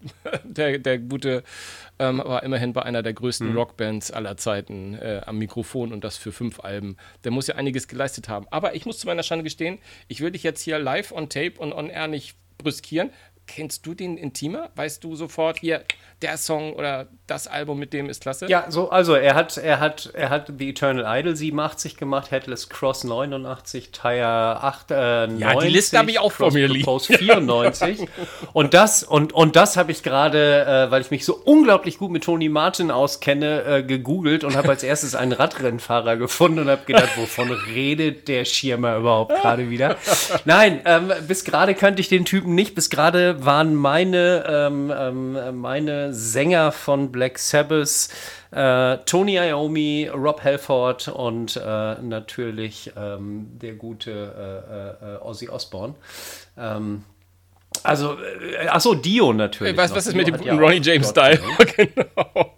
der, 0.44 0.78
der 0.78 0.98
gute 0.98 1.44
ähm, 1.98 2.18
war 2.18 2.42
immerhin 2.42 2.72
bei 2.72 2.82
einer 2.82 3.02
der 3.02 3.12
größten 3.12 3.50
mhm. 3.50 3.56
Rockbands 3.56 4.10
aller 4.10 4.36
Zeiten 4.36 4.94
äh, 4.94 5.22
am 5.24 5.38
Mikrofon 5.38 5.92
und 5.92 6.04
das 6.04 6.16
für 6.16 6.32
fünf 6.32 6.60
Alben. 6.60 6.96
Der 7.24 7.30
muss 7.30 7.46
ja 7.46 7.54
einiges 7.54 7.88
geleistet 7.88 8.28
haben. 8.28 8.46
Aber 8.50 8.74
ich 8.74 8.86
muss 8.86 8.98
zu 8.98 9.06
meiner 9.06 9.22
Schande 9.22 9.44
gestehen, 9.44 9.78
ich 10.08 10.20
will 10.20 10.30
dich 10.30 10.42
jetzt 10.42 10.62
hier 10.62 10.78
live 10.78 11.12
on 11.12 11.28
tape 11.28 11.54
und 11.58 11.72
on 11.72 11.88
air 11.88 12.08
nicht 12.08 12.36
brüskieren. 12.58 13.10
Kennst 13.54 13.84
du 13.84 13.92
den 13.92 14.16
intimer? 14.16 14.70
Weißt 14.76 15.04
du 15.04 15.14
sofort 15.14 15.58
hier, 15.58 15.84
der 16.22 16.38
Song 16.38 16.72
oder 16.72 17.08
das 17.26 17.46
Album 17.46 17.78
mit 17.78 17.92
dem 17.92 18.08
ist 18.08 18.22
klasse? 18.22 18.46
Ja, 18.48 18.70
so, 18.70 18.88
also 18.88 19.14
er 19.14 19.34
hat, 19.34 19.58
er 19.58 19.78
hat, 19.78 20.10
er 20.14 20.30
hat 20.30 20.50
The 20.58 20.70
Eternal 20.70 21.04
Idol 21.18 21.36
87 21.36 21.98
gemacht, 21.98 22.30
Headless 22.30 22.70
Cross 22.70 23.04
89, 23.04 23.90
Tire 23.90 24.62
8, 24.62 24.90
äh, 24.90 24.94
Ja, 24.94 25.26
90, 25.26 25.60
die 25.60 25.68
Liste 25.68 25.98
habe 25.98 26.10
ich 26.10 26.18
auch 26.18 26.32
vor 26.32 26.50
mir 26.50 26.66
liegen. 26.66 26.82
94. 27.00 28.08
und 28.54 28.72
das, 28.72 29.02
und, 29.02 29.34
und 29.34 29.54
das 29.54 29.76
habe 29.76 29.92
ich 29.92 30.02
gerade, 30.02 30.64
äh, 30.64 30.90
weil 30.90 31.02
ich 31.02 31.10
mich 31.10 31.26
so 31.26 31.34
unglaublich 31.34 31.98
gut 31.98 32.10
mit 32.10 32.24
Tony 32.24 32.48
Martin 32.48 32.90
auskenne, 32.90 33.64
äh, 33.64 33.82
gegoogelt 33.82 34.44
und 34.44 34.56
habe 34.56 34.70
als 34.70 34.82
erstes 34.82 35.14
einen 35.14 35.32
Radrennfahrer 35.32 36.16
gefunden 36.16 36.60
und 36.60 36.70
habe 36.70 36.86
gedacht, 36.86 37.16
wovon 37.16 37.50
redet 37.50 38.28
der 38.28 38.46
Schirmer 38.46 38.96
überhaupt 38.96 39.34
gerade 39.42 39.68
wieder? 39.68 39.96
Nein, 40.46 40.80
ähm, 40.86 41.12
bis 41.28 41.44
gerade 41.44 41.74
kannte 41.74 42.00
ich 42.00 42.08
den 42.08 42.24
Typen 42.24 42.54
nicht, 42.54 42.74
bis 42.74 42.88
gerade 42.88 43.41
waren 43.44 43.74
meine, 43.74 44.44
ähm, 44.48 44.92
ähm, 44.96 45.60
meine 45.60 46.12
Sänger 46.12 46.72
von 46.72 47.12
Black 47.12 47.38
Sabbath, 47.38 48.08
äh, 48.50 48.98
Tony 49.06 49.36
Iommi, 49.36 50.10
Rob 50.12 50.42
Halford 50.42 51.08
und 51.08 51.56
äh, 51.56 51.94
natürlich 52.00 52.92
ähm, 52.96 53.48
der 53.60 53.74
gute 53.74 54.10
äh, 55.02 55.14
äh 55.14 55.18
Ozzy 55.22 55.48
Osbourne. 55.48 55.94
Ähm, 56.56 57.04
also, 57.82 58.16
äh, 58.18 58.68
achso, 58.68 58.94
Dio 58.94 59.32
natürlich. 59.32 59.76
Was, 59.76 59.94
was 59.94 60.06
ist 60.06 60.14
mit 60.14 60.26
dem 60.26 60.36
guten 60.36 60.58
Ronnie 60.58 60.80
James 60.82 61.08
Style? 61.08 61.38
genau. 61.76 62.54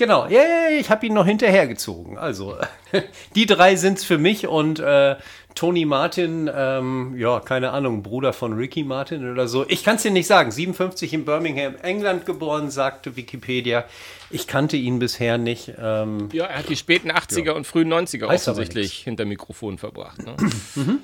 Genau, 0.00 0.26
ja, 0.28 0.40
yeah, 0.40 0.70
ich 0.80 0.88
habe 0.88 1.04
ihn 1.04 1.12
noch 1.12 1.26
hinterhergezogen. 1.26 2.16
Also, 2.16 2.56
die 3.34 3.44
drei 3.44 3.76
sind 3.76 3.98
es 3.98 4.04
für 4.04 4.16
mich 4.16 4.46
und 4.46 4.78
äh, 4.78 5.16
Tony 5.54 5.84
Martin, 5.84 6.50
ähm, 6.54 7.14
ja, 7.16 7.40
keine 7.40 7.70
Ahnung, 7.70 8.02
Bruder 8.02 8.32
von 8.32 8.52
Ricky 8.52 8.84
Martin 8.84 9.30
oder 9.30 9.48
so. 9.48 9.66
Ich 9.68 9.84
kann 9.84 9.96
es 9.96 10.02
dir 10.02 10.10
nicht 10.10 10.26
sagen. 10.26 10.50
57 10.50 11.12
in 11.12 11.24
Birmingham, 11.24 11.76
England 11.82 12.26
geboren, 12.26 12.70
sagte 12.70 13.16
Wikipedia. 13.16 13.84
Ich 14.30 14.46
kannte 14.46 14.76
ihn 14.76 14.98
bisher 14.98 15.38
nicht. 15.38 15.72
Ähm, 15.78 16.28
ja, 16.32 16.46
er 16.46 16.58
hat 16.58 16.68
die 16.68 16.76
späten 16.76 17.10
80er 17.10 17.46
ja. 17.46 17.52
und 17.52 17.66
frühen 17.66 17.92
90er 17.92 18.28
Heißt 18.28 18.48
offensichtlich 18.48 18.94
hinter 18.98 19.24
Mikrofon 19.24 19.78
verbracht. 19.78 20.24
Ne? 20.24 20.36
mhm. 20.74 20.98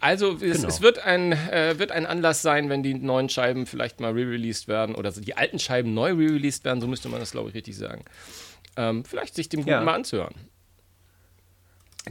Also 0.00 0.34
es, 0.34 0.40
genau. 0.40 0.68
es, 0.68 0.82
wird, 0.82 0.98
ein, 0.98 1.32
äh, 1.32 1.78
wird 1.78 1.90
ein 1.90 2.04
Anlass 2.04 2.42
sein, 2.42 2.68
wenn 2.68 2.82
die 2.82 2.92
neuen 2.92 3.30
Scheiben 3.30 3.64
vielleicht 3.64 4.00
mal 4.00 4.12
re-released 4.12 4.68
werden 4.68 4.94
oder 4.94 5.10
die 5.12 5.34
alten 5.34 5.58
Scheiben 5.58 5.94
neu 5.94 6.12
re-released 6.12 6.64
werden, 6.64 6.82
so 6.82 6.86
müsste 6.86 7.08
man 7.08 7.20
das, 7.20 7.30
glaube 7.30 7.48
ich, 7.48 7.54
richtig 7.54 7.76
sagen. 7.76 8.04
Ähm, 8.76 9.04
vielleicht 9.04 9.34
sich 9.34 9.48
dem 9.48 9.60
Guten 9.60 9.70
ja. 9.70 9.80
mal 9.80 9.94
anzuhören. 9.94 10.34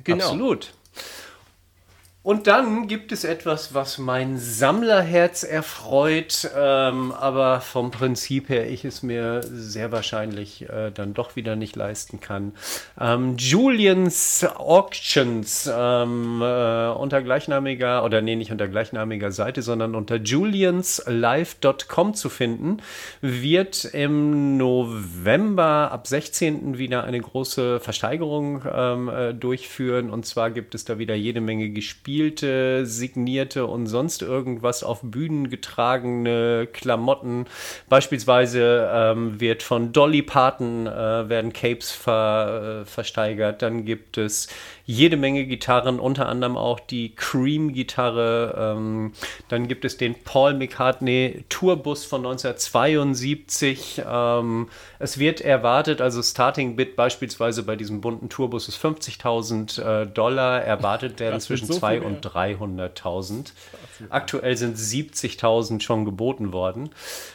Genau. 0.03 0.25
Absolut. 0.25 0.73
Und 2.23 2.47
dann 2.47 2.87
gibt 2.87 3.11
es 3.11 3.25
etwas, 3.25 3.73
was 3.73 3.97
mein 3.97 4.37
Sammlerherz 4.37 5.43
erfreut, 5.43 6.49
ähm, 6.57 7.11
aber 7.11 7.59
vom 7.59 7.91
Prinzip 7.91 8.47
her 8.47 8.69
ich 8.69 8.85
es 8.85 9.03
mir 9.03 9.41
sehr 9.43 9.91
wahrscheinlich 9.91 10.69
äh, 10.69 10.91
dann 10.91 11.13
doch 11.13 11.35
wieder 11.35 11.57
nicht 11.57 11.75
leisten 11.75 12.21
kann. 12.21 12.53
Ähm, 12.97 13.35
Julians 13.35 14.45
Auctions 14.55 15.69
ähm, 15.69 16.41
äh, 16.41 16.91
unter 16.91 17.21
gleichnamiger, 17.21 18.05
oder 18.05 18.21
nee, 18.21 18.37
nicht 18.37 18.53
unter 18.53 18.69
gleichnamiger 18.69 19.33
Seite, 19.33 19.61
sondern 19.61 19.93
unter 19.93 20.15
julianslive.com 20.15 22.13
zu 22.13 22.29
finden, 22.29 22.77
wird 23.19 23.83
im 23.83 24.55
November 24.55 25.91
ab 25.91 26.07
16. 26.07 26.77
wieder 26.77 27.03
eine 27.03 27.19
große 27.19 27.81
Versteigerung 27.81 28.63
ähm, 28.73 29.09
äh, 29.09 29.33
durchführen. 29.33 30.09
Und 30.09 30.25
zwar 30.25 30.51
gibt 30.51 30.73
es 30.73 30.85
da 30.85 30.97
wieder 30.97 31.15
jede 31.15 31.41
Menge 31.41 31.69
Gespiele 31.69 32.12
gespielte, 32.13 32.85
signierte 32.85 33.65
und 33.65 33.87
sonst 33.87 34.21
irgendwas 34.21 34.83
auf 34.83 34.99
Bühnen 35.01 35.49
getragene 35.49 36.67
Klamotten. 36.71 37.45
Beispielsweise 37.89 38.89
ähm, 38.93 39.39
wird 39.39 39.63
von 39.63 39.93
Dolly 39.93 40.21
Parton 40.21 40.85
äh, 40.85 41.27
werden 41.29 41.53
Capes 41.53 41.91
ver, 41.91 42.81
äh, 42.81 42.85
versteigert. 42.85 43.63
Dann 43.63 43.83
gibt 43.85 44.17
es 44.19 44.47
jede 44.85 45.15
Menge 45.15 45.45
Gitarren, 45.45 45.99
unter 45.99 46.27
anderem 46.27 46.57
auch 46.57 46.79
die 46.79 47.15
Cream-Gitarre. 47.15 48.75
Ähm, 48.77 49.13
dann 49.47 49.67
gibt 49.67 49.85
es 49.85 49.97
den 49.97 50.15
Paul 50.23 50.55
McCartney 50.55 51.45
Tourbus 51.47 52.03
von 52.03 52.25
1972. 52.25 54.01
Ähm, 54.05 54.67
es 54.99 55.19
wird 55.19 55.39
erwartet, 55.39 56.01
also 56.01 56.21
Starting 56.21 56.75
Bit 56.75 56.97
beispielsweise 56.97 57.63
bei 57.63 57.77
diesem 57.77 58.01
bunten 58.01 58.27
Tourbus 58.27 58.67
ist 58.67 58.83
50.000 58.83 59.81
äh, 60.03 60.07
Dollar. 60.07 60.61
Erwartet 60.61 61.19
werden 61.19 61.39
zwischen 61.39 61.67
so 61.67 61.75
200.000 61.75 62.01
und 62.01 62.25
300.000. 62.25 63.51
Aktuell 64.09 64.57
sind 64.57 64.77
70.000 64.77 65.81
schon 65.81 66.03
geboten 66.03 66.51
worden. 66.51 66.89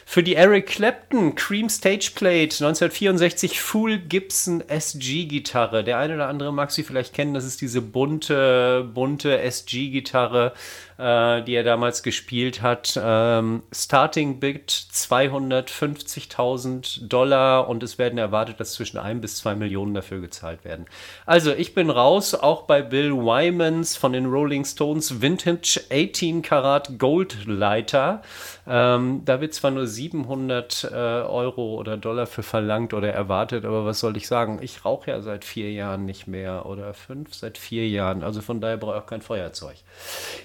Für 0.05 0.21
die 0.21 0.35
Eric 0.35 0.67
Clapton 0.67 1.33
Cream 1.33 1.69
Stage 1.69 2.11
Plate 2.13 2.63
1964 2.63 3.59
Full 3.59 3.97
Gibson 3.97 4.63
SG 4.67 5.25
Gitarre. 5.25 5.83
Der 5.83 5.97
eine 5.97 6.15
oder 6.15 6.27
andere 6.27 6.53
mag 6.53 6.69
sie 6.69 6.83
vielleicht 6.83 7.13
kennen. 7.13 7.38
Das 7.39 7.45
ist 7.45 7.61
diese 7.61 7.81
bunte, 7.81 8.85
bunte 8.93 9.39
SG 9.39 9.91
Gitarre 9.91 10.51
äh, 10.99 11.41
die 11.43 11.55
er 11.55 11.63
damals 11.63 12.03
gespielt 12.03 12.61
hat. 12.61 12.99
Ähm, 13.01 13.63
Starting 13.71 14.41
Bid 14.41 14.69
250.000 14.69 17.07
Dollar 17.07 17.69
und 17.69 17.81
es 17.83 17.97
werden 17.97 18.19
erwartet, 18.19 18.59
dass 18.59 18.73
zwischen 18.73 18.97
1 18.97 19.21
bis 19.21 19.37
2 19.37 19.55
Millionen 19.55 19.93
dafür 19.93 20.19
gezahlt 20.19 20.65
werden. 20.65 20.87
Also 21.25 21.53
ich 21.53 21.73
bin 21.73 21.89
raus, 21.89 22.35
auch 22.35 22.63
bei 22.63 22.81
Bill 22.81 23.13
Wymans 23.13 23.95
von 23.95 24.11
den 24.11 24.25
Rolling 24.25 24.65
Stones 24.65 25.21
Vintage 25.21 25.79
18 25.89 26.41
Karat 26.41 26.99
Gold 26.99 27.45
Lighter. 27.45 28.21
Ähm, 28.67 29.21
da 29.23 29.39
wird 29.39 29.53
zwar 29.53 29.71
nur 29.71 29.87
700 29.87 30.83
äh, 30.83 30.95
Euro 30.95 31.75
oder 31.75 31.95
Dollar 31.97 32.27
für 32.27 32.43
verlangt 32.43 32.93
oder 32.93 33.13
erwartet, 33.13 33.63
aber 33.63 33.85
was 33.85 33.99
soll 33.99 34.17
ich 34.17 34.27
sagen? 34.27 34.59
Ich 34.61 34.83
rauche 34.83 35.11
ja 35.11 35.21
seit 35.21 35.45
vier 35.45 35.71
Jahren 35.71 36.03
nicht 36.05 36.27
mehr 36.27 36.65
oder 36.65 36.93
fünf, 36.93 37.33
seit 37.33 37.57
vier 37.57 37.87
Jahren. 37.87 38.21
Also 38.21 38.41
von 38.41 38.59
daher 38.59 38.75
brauche 38.77 38.97
ich 38.97 39.01
auch 39.01 39.07
kein 39.07 39.21
Feuerzeug. 39.21 39.77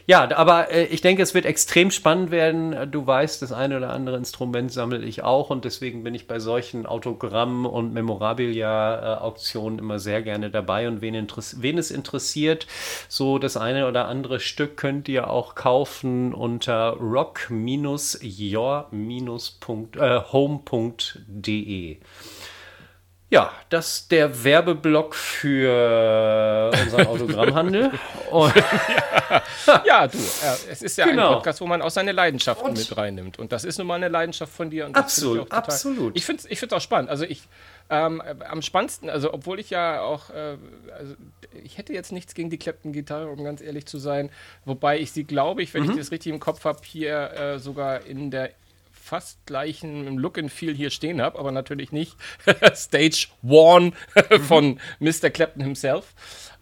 Ja, 0.06 0.28
aber 0.36 0.43
äh, 0.70 0.84
ich 0.86 1.00
denke, 1.00 1.22
es 1.22 1.34
wird 1.34 1.44
extrem 1.46 1.90
spannend 1.90 2.30
werden. 2.30 2.90
Du 2.90 3.06
weißt, 3.06 3.42
das 3.42 3.52
eine 3.52 3.76
oder 3.76 3.90
andere 3.90 4.16
Instrument 4.16 4.72
sammle 4.72 4.98
ich 5.04 5.22
auch 5.22 5.50
und 5.50 5.64
deswegen 5.64 6.02
bin 6.04 6.14
ich 6.14 6.26
bei 6.26 6.38
solchen 6.38 6.86
Autogramm- 6.86 7.66
und 7.66 7.92
Memorabilia-Auktionen 7.92 9.78
immer 9.78 9.98
sehr 9.98 10.22
gerne 10.22 10.50
dabei. 10.50 10.88
Und 10.88 11.00
wen, 11.00 11.14
wen 11.14 11.78
es 11.78 11.90
interessiert, 11.90 12.66
so 13.08 13.38
das 13.38 13.56
eine 13.56 13.86
oder 13.88 14.08
andere 14.08 14.40
Stück 14.40 14.76
könnt 14.76 15.08
ihr 15.08 15.30
auch 15.30 15.54
kaufen 15.54 16.34
unter 16.34 16.96
rock- 17.00 17.50
your-home.de. 20.54 21.98
Ja, 23.30 23.52
das 23.68 23.94
ist 23.94 24.12
der 24.12 24.44
Werbeblock 24.44 25.14
für 25.14 26.70
unseren 26.70 27.06
Autogrammhandel. 27.06 27.90
ja, 28.32 28.52
ja, 29.86 30.06
du, 30.06 30.18
äh, 30.18 30.70
es 30.70 30.82
ist 30.82 30.98
ja 30.98 31.06
genau. 31.06 31.28
ein 31.28 31.34
Podcast, 31.34 31.60
wo 31.60 31.66
man 31.66 31.82
auch 31.82 31.90
seine 31.90 32.12
Leidenschaften 32.12 32.68
und 32.68 32.78
mit 32.78 32.96
reinnimmt. 32.96 33.38
Und 33.38 33.52
das 33.52 33.64
ist 33.64 33.78
nun 33.78 33.86
mal 33.86 33.94
eine 33.94 34.08
Leidenschaft 34.08 34.52
von 34.52 34.70
dir. 34.70 34.86
Und 34.86 34.96
absolut, 34.96 35.46
ich 35.46 35.52
absolut. 35.52 36.16
Ich 36.16 36.24
finde 36.24 36.42
es 36.44 36.62
ich 36.62 36.72
auch 36.72 36.80
spannend. 36.80 37.10
Also 37.10 37.24
ich, 37.24 37.42
ähm, 37.90 38.22
am 38.48 38.62
spannendsten, 38.62 39.10
also 39.10 39.32
obwohl 39.32 39.58
ich 39.58 39.70
ja 39.70 40.02
auch, 40.02 40.30
äh, 40.30 40.56
also 40.96 41.14
ich 41.62 41.78
hätte 41.78 41.92
jetzt 41.92 42.12
nichts 42.12 42.34
gegen 42.34 42.50
die 42.50 42.58
Clapton-Gitarre, 42.58 43.28
um 43.28 43.42
ganz 43.42 43.60
ehrlich 43.60 43.86
zu 43.86 43.98
sein. 43.98 44.30
Wobei 44.64 44.98
ich 44.98 45.12
sie, 45.12 45.24
glaube 45.24 45.62
ich, 45.62 45.72
wenn 45.74 45.84
mhm. 45.84 45.90
ich 45.90 45.96
das 45.96 46.10
richtig 46.10 46.32
im 46.32 46.40
Kopf 46.40 46.64
habe, 46.64 46.80
hier 46.84 47.32
äh, 47.32 47.58
sogar 47.58 48.04
in 48.04 48.30
der 48.30 48.50
fast 49.04 49.44
gleichen 49.44 50.16
Look 50.16 50.38
and 50.38 50.50
Feel 50.50 50.74
hier 50.74 50.88
stehen 50.88 51.20
habe, 51.20 51.38
aber 51.38 51.52
natürlich 51.52 51.92
nicht 51.92 52.16
Stage 52.74 53.28
One 53.42 53.92
von 54.48 54.80
Mr. 54.98 55.28
Clapton 55.28 55.62
himself. 55.62 56.14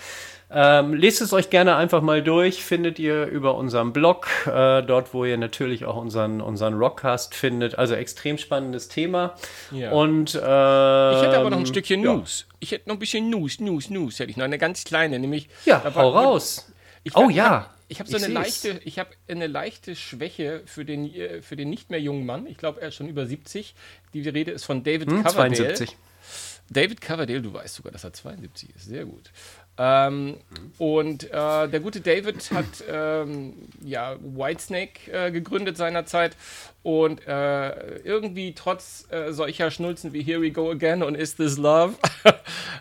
Ähm, 0.52 0.94
lest 0.94 1.22
es 1.22 1.34
euch 1.34 1.50
gerne 1.50 1.76
einfach 1.76 2.02
mal 2.02 2.22
durch, 2.22 2.64
findet 2.64 3.00
ihr 3.00 3.26
über 3.26 3.56
unseren 3.56 3.94
Blog, 3.94 4.28
äh, 4.46 4.84
dort 4.84 5.14
wo 5.14 5.26
ihr 5.26 5.38
natürlich 5.38 5.86
auch 5.86 5.98
unseren, 5.98 6.40
unseren 6.40 6.76
Rockcast 6.76 7.34
findet. 7.34 7.78
Also 7.78 7.96
extrem 7.96 8.38
spannendes 8.38 8.88
Thema. 8.88 9.36
Ja. 9.72 9.92
Und, 9.92 10.36
äh, 10.36 10.38
ich 10.38 10.42
hätte 10.42 11.40
aber 11.40 11.50
noch 11.50 11.60
ein 11.60 11.66
Stückchen 11.66 12.04
ja. 12.04 12.14
News. 12.14 12.46
Ich 12.60 12.72
hätte 12.72 12.88
noch 12.90 12.96
ein 12.96 13.00
bisschen 13.00 13.30
News, 13.30 13.60
News, 13.60 13.90
News 13.90 14.20
hätte 14.20 14.32
ich 14.32 14.38
noch. 14.38 14.46
Eine 14.46 14.58
ganz 14.58 14.84
kleine, 14.84 15.20
nämlich. 15.20 15.50
Ja, 15.66 15.84
hau 15.96 16.10
raus. 16.10 16.72
Ich, 17.04 17.16
oh 17.16 17.30
ja. 17.30 17.70
Ich 17.88 18.00
habe 18.00 18.10
so 18.10 18.18
eine 18.18 18.28
leichte, 18.28 18.80
ich 18.84 18.98
habe 18.98 19.12
eine 19.28 19.46
leichte 19.46 19.96
Schwäche 19.96 20.64
für 20.66 20.86
den, 20.86 21.14
äh, 21.14 21.42
für 21.42 21.56
den 21.56 21.70
nicht 21.70 21.92
mehr 21.92 22.02
jungen 22.02 22.26
Mann. 22.26 22.48
Ich 22.48 22.58
glaube, 22.58 22.82
er 22.82 22.88
ist 22.88 22.96
schon 22.96 23.08
über 23.08 23.26
70. 23.26 23.76
Die 24.14 24.28
Rede 24.28 24.52
ist 24.52 24.66
von 24.66 24.84
David 24.84 25.10
hm, 25.10 25.24
Coverdale. 25.24 25.56
72. 25.56 25.96
David 26.70 27.00
Coverdale, 27.00 27.42
du 27.42 27.54
weißt 27.54 27.76
sogar, 27.76 27.92
dass 27.92 28.04
er 28.04 28.14
72 28.14 28.76
ist. 28.76 28.86
Sehr 28.86 29.06
gut. 29.06 29.32
Ähm, 29.78 30.38
und 30.78 31.26
äh, 31.26 31.68
der 31.68 31.80
gute 31.82 32.02
David 32.02 32.52
hat 32.52 32.84
ähm, 32.90 33.54
ja, 33.82 34.16
Whitesnake 34.22 35.12
äh, 35.12 35.32
gegründet 35.32 35.78
seinerzeit 35.78 36.36
und 36.86 37.28
äh, 37.28 37.98
irgendwie 38.04 38.54
trotz 38.54 39.08
äh, 39.10 39.34
solcher 39.34 39.71
Schnulzen 39.71 40.13
wie 40.13 40.21
Here 40.21 40.39
We 40.39 40.52
Go 40.52 40.69
Again 40.69 41.02
und 41.02 41.15
Is 41.15 41.36
This 41.36 41.58
Love 41.58 41.95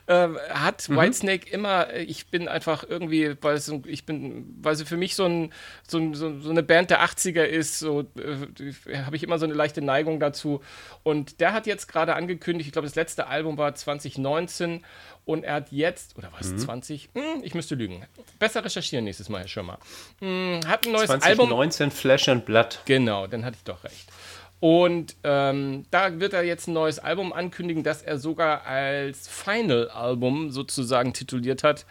ähm, 0.08 0.38
hat 0.50 0.86
mhm. 0.90 0.96
Whitesnake 0.98 1.50
immer, 1.50 1.94
ich 1.94 2.26
bin 2.26 2.46
einfach 2.46 2.84
irgendwie, 2.86 3.34
weil 3.40 3.56
es, 3.56 3.72
ich 3.86 4.04
bin, 4.04 4.58
weil 4.60 4.76
sie 4.76 4.84
für 4.84 4.98
mich 4.98 5.14
so, 5.14 5.24
ein, 5.24 5.54
so, 5.88 6.12
so, 6.12 6.38
so 6.38 6.50
eine 6.50 6.62
Band 6.62 6.90
der 6.90 7.02
80er 7.02 7.44
ist, 7.44 7.78
so 7.78 8.00
äh, 8.18 8.98
habe 9.06 9.16
ich 9.16 9.22
immer 9.22 9.38
so 9.38 9.46
eine 9.46 9.54
leichte 9.54 9.80
Neigung 9.80 10.20
dazu. 10.20 10.60
Und 11.02 11.40
der 11.40 11.54
hat 11.54 11.66
jetzt 11.66 11.88
gerade 11.88 12.14
angekündigt, 12.14 12.66
ich 12.66 12.72
glaube, 12.72 12.86
das 12.86 12.96
letzte 12.96 13.28
Album 13.28 13.56
war 13.56 13.74
2019 13.74 14.84
und 15.24 15.44
er 15.44 15.54
hat 15.54 15.72
jetzt, 15.72 16.18
oder 16.18 16.30
was, 16.38 16.50
mhm. 16.50 16.58
20? 16.58 17.08
Hm, 17.14 17.42
ich 17.42 17.54
müsste 17.54 17.74
lügen. 17.74 18.04
Besser 18.38 18.62
recherchieren 18.62 19.04
nächstes 19.06 19.30
Mal, 19.30 19.40
Herr 19.40 19.48
Schirmer. 19.48 19.78
Hm, 20.20 20.60
hat 20.66 20.86
ein 20.86 20.92
neues 20.92 21.06
2019 21.06 21.30
Album. 21.30 21.48
2019 21.48 21.90
Flash 21.90 22.28
and 22.28 22.44
Blood. 22.44 22.80
Genau, 22.84 23.26
dann 23.26 23.44
hatte 23.44 23.56
ich 23.56 23.64
doch 23.64 23.82
recht. 23.84 23.93
Und 24.60 25.16
ähm, 25.24 25.84
da 25.90 26.20
wird 26.20 26.32
er 26.32 26.42
jetzt 26.42 26.68
ein 26.68 26.72
neues 26.72 26.98
Album 26.98 27.32
ankündigen, 27.32 27.82
das 27.82 28.02
er 28.02 28.18
sogar 28.18 28.66
als 28.66 29.28
Final-Album 29.28 30.50
sozusagen 30.52 31.12
tituliert 31.12 31.62
hat. 31.62 31.84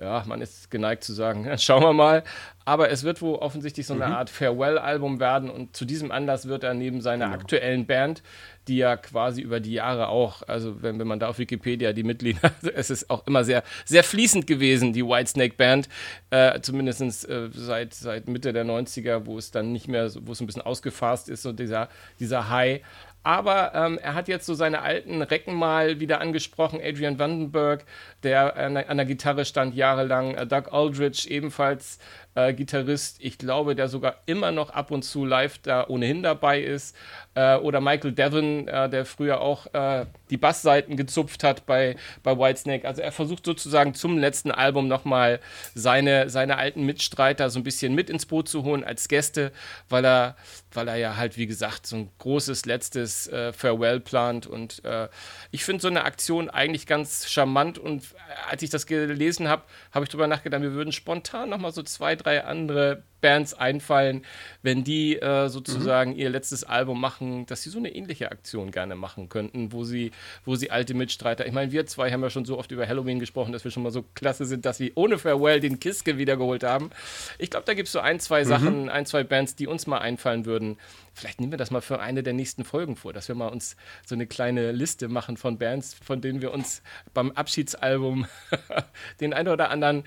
Ja, 0.00 0.24
man 0.26 0.42
ist 0.42 0.70
geneigt 0.70 1.04
zu 1.04 1.14
sagen, 1.14 1.48
schauen 1.58 1.82
wir 1.82 1.92
mal. 1.92 2.22
Aber 2.66 2.90
es 2.90 3.04
wird 3.04 3.22
wohl 3.22 3.36
offensichtlich 3.36 3.86
so 3.86 3.94
eine 3.94 4.08
mhm. 4.08 4.12
Art 4.12 4.28
Farewell-Album 4.28 5.20
werden 5.20 5.48
und 5.48 5.76
zu 5.76 5.84
diesem 5.84 6.10
Anlass 6.10 6.48
wird 6.48 6.64
er 6.64 6.74
neben 6.74 7.00
seiner 7.00 7.26
genau. 7.26 7.38
aktuellen 7.38 7.86
Band, 7.86 8.22
die 8.66 8.78
ja 8.78 8.96
quasi 8.96 9.40
über 9.40 9.60
die 9.60 9.72
Jahre 9.72 10.08
auch, 10.08 10.42
also 10.42 10.82
wenn, 10.82 10.98
wenn 10.98 11.06
man 11.06 11.20
da 11.20 11.28
auf 11.28 11.38
Wikipedia 11.38 11.92
die 11.92 12.02
Mitglieder, 12.02 12.50
es 12.74 12.90
ist 12.90 13.08
auch 13.08 13.26
immer 13.26 13.44
sehr, 13.44 13.62
sehr 13.84 14.02
fließend 14.02 14.46
gewesen, 14.46 14.92
die 14.92 15.04
Whitesnake 15.04 15.54
Band, 15.54 15.88
äh, 16.30 16.60
zumindest 16.60 17.28
äh, 17.28 17.48
seit, 17.52 17.94
seit 17.94 18.28
Mitte 18.28 18.52
der 18.52 18.64
90er, 18.66 19.26
wo 19.26 19.38
es 19.38 19.52
dann 19.52 19.72
nicht 19.72 19.86
mehr, 19.86 20.10
wo 20.22 20.32
es 20.32 20.40
ein 20.40 20.46
bisschen 20.46 20.62
ausgefasst 20.62 21.28
ist, 21.28 21.42
so 21.42 21.52
dieser, 21.52 21.88
dieser 22.18 22.50
High. 22.50 22.82
Aber 23.26 23.74
ähm, 23.74 23.98
er 23.98 24.14
hat 24.14 24.28
jetzt 24.28 24.46
so 24.46 24.54
seine 24.54 24.82
alten 24.82 25.20
Recken 25.20 25.52
mal 25.52 25.98
wieder 25.98 26.20
angesprochen. 26.20 26.78
Adrian 26.80 27.18
Vandenberg, 27.18 27.84
der 28.22 28.56
an 28.56 28.74
der, 28.74 28.88
an 28.88 28.98
der 28.98 29.06
Gitarre 29.06 29.44
stand 29.44 29.74
jahrelang. 29.74 30.48
Doug 30.48 30.68
Aldrich, 30.70 31.28
ebenfalls 31.28 31.98
äh, 32.36 32.52
Gitarrist. 32.52 33.16
Ich 33.20 33.38
glaube, 33.38 33.74
der 33.74 33.88
sogar 33.88 34.16
immer 34.26 34.52
noch 34.52 34.70
ab 34.70 34.90
und 34.90 35.02
zu 35.02 35.24
live 35.24 35.58
da 35.58 35.86
ohnehin 35.88 36.22
dabei 36.22 36.60
ist. 36.60 36.94
Äh, 37.34 37.56
oder 37.56 37.80
Michael 37.80 38.12
Devon, 38.12 38.68
äh, 38.68 38.88
der 38.88 39.04
früher 39.04 39.40
auch 39.40 39.66
äh, 39.72 40.06
die 40.30 40.36
Bassseiten 40.36 40.96
gezupft 40.96 41.42
hat 41.42 41.66
bei, 41.66 41.96
bei 42.22 42.36
Whitesnake. 42.36 42.86
Also 42.86 43.02
er 43.02 43.12
versucht 43.12 43.44
sozusagen 43.44 43.94
zum 43.94 44.18
letzten 44.18 44.50
Album 44.50 44.86
nochmal 44.86 45.40
seine, 45.74 46.28
seine 46.28 46.58
alten 46.58 46.84
Mitstreiter 46.84 47.50
so 47.50 47.58
ein 47.58 47.64
bisschen 47.64 47.94
mit 47.94 48.10
ins 48.10 48.26
Boot 48.26 48.48
zu 48.48 48.64
holen 48.64 48.84
als 48.84 49.08
Gäste, 49.08 49.50
weil 49.88 50.04
er, 50.04 50.36
weil 50.72 50.88
er 50.88 50.96
ja 50.96 51.16
halt, 51.16 51.38
wie 51.38 51.46
gesagt, 51.46 51.86
so 51.86 51.96
ein 51.96 52.10
großes 52.18 52.66
letztes 52.66 53.28
äh, 53.28 53.52
Farewell 53.52 54.00
plant. 54.00 54.46
Und 54.46 54.84
äh, 54.84 55.08
ich 55.50 55.64
finde 55.64 55.80
so 55.80 55.88
eine 55.88 56.04
Aktion 56.04 56.50
eigentlich 56.50 56.86
ganz 56.86 57.28
charmant. 57.30 57.78
Und 57.78 58.04
als 58.50 58.62
ich 58.62 58.70
das 58.70 58.86
gelesen 58.86 59.48
habe, 59.48 59.62
habe 59.92 60.04
ich 60.04 60.10
darüber 60.10 60.26
nachgedacht, 60.26 60.62
wir 60.62 60.72
würden 60.72 60.92
spontan 60.92 61.48
nochmal 61.48 61.72
so 61.72 61.82
zwei, 61.82 62.14
drei 62.14 62.25
andere 62.26 63.02
Bands 63.20 63.54
einfallen, 63.54 64.24
wenn 64.62 64.84
die 64.84 65.16
äh, 65.16 65.48
sozusagen 65.48 66.12
mhm. 66.12 66.16
ihr 66.18 66.30
letztes 66.30 66.64
Album 66.64 67.00
machen, 67.00 67.46
dass 67.46 67.62
sie 67.62 67.70
so 67.70 67.78
eine 67.78 67.92
ähnliche 67.94 68.30
Aktion 68.30 68.70
gerne 68.70 68.94
machen 68.94 69.28
könnten, 69.28 69.72
wo 69.72 69.84
sie, 69.84 70.12
wo 70.44 70.54
sie 70.54 70.70
alte 70.70 70.94
Mitstreiter, 70.94 71.46
ich 71.46 71.52
meine, 71.52 71.72
wir 71.72 71.86
zwei 71.86 72.12
haben 72.12 72.22
ja 72.22 72.30
schon 72.30 72.44
so 72.44 72.58
oft 72.58 72.70
über 72.70 72.86
Halloween 72.86 73.18
gesprochen, 73.18 73.52
dass 73.52 73.64
wir 73.64 73.70
schon 73.70 73.82
mal 73.82 73.90
so 73.90 74.04
klasse 74.14 74.44
sind, 74.44 74.64
dass 74.64 74.76
sie 74.76 74.92
ohne 74.94 75.18
Farewell 75.18 75.60
den 75.60 75.80
Kiske 75.80 76.18
wiedergeholt 76.18 76.62
haben. 76.62 76.90
Ich 77.38 77.50
glaube, 77.50 77.66
da 77.66 77.74
gibt 77.74 77.86
es 77.86 77.92
so 77.92 78.00
ein, 78.00 78.20
zwei 78.20 78.44
mhm. 78.44 78.48
Sachen, 78.48 78.88
ein, 78.90 79.06
zwei 79.06 79.24
Bands, 79.24 79.56
die 79.56 79.66
uns 79.66 79.86
mal 79.86 79.98
einfallen 79.98 80.46
würden. 80.46 80.76
Vielleicht 81.12 81.40
nehmen 81.40 81.52
wir 81.52 81.58
das 81.58 81.70
mal 81.70 81.80
für 81.80 81.98
eine 81.98 82.22
der 82.22 82.34
nächsten 82.34 82.64
Folgen 82.64 82.94
vor, 82.94 83.12
dass 83.12 83.28
wir 83.28 83.34
mal 83.34 83.48
uns 83.48 83.76
so 84.04 84.14
eine 84.14 84.26
kleine 84.26 84.72
Liste 84.72 85.08
machen 85.08 85.36
von 85.36 85.58
Bands, 85.58 85.94
von 85.94 86.20
denen 86.20 86.42
wir 86.42 86.52
uns 86.52 86.82
beim 87.14 87.32
Abschiedsalbum 87.32 88.26
den 89.20 89.32
einen 89.32 89.48
oder 89.48 89.70
anderen 89.70 90.04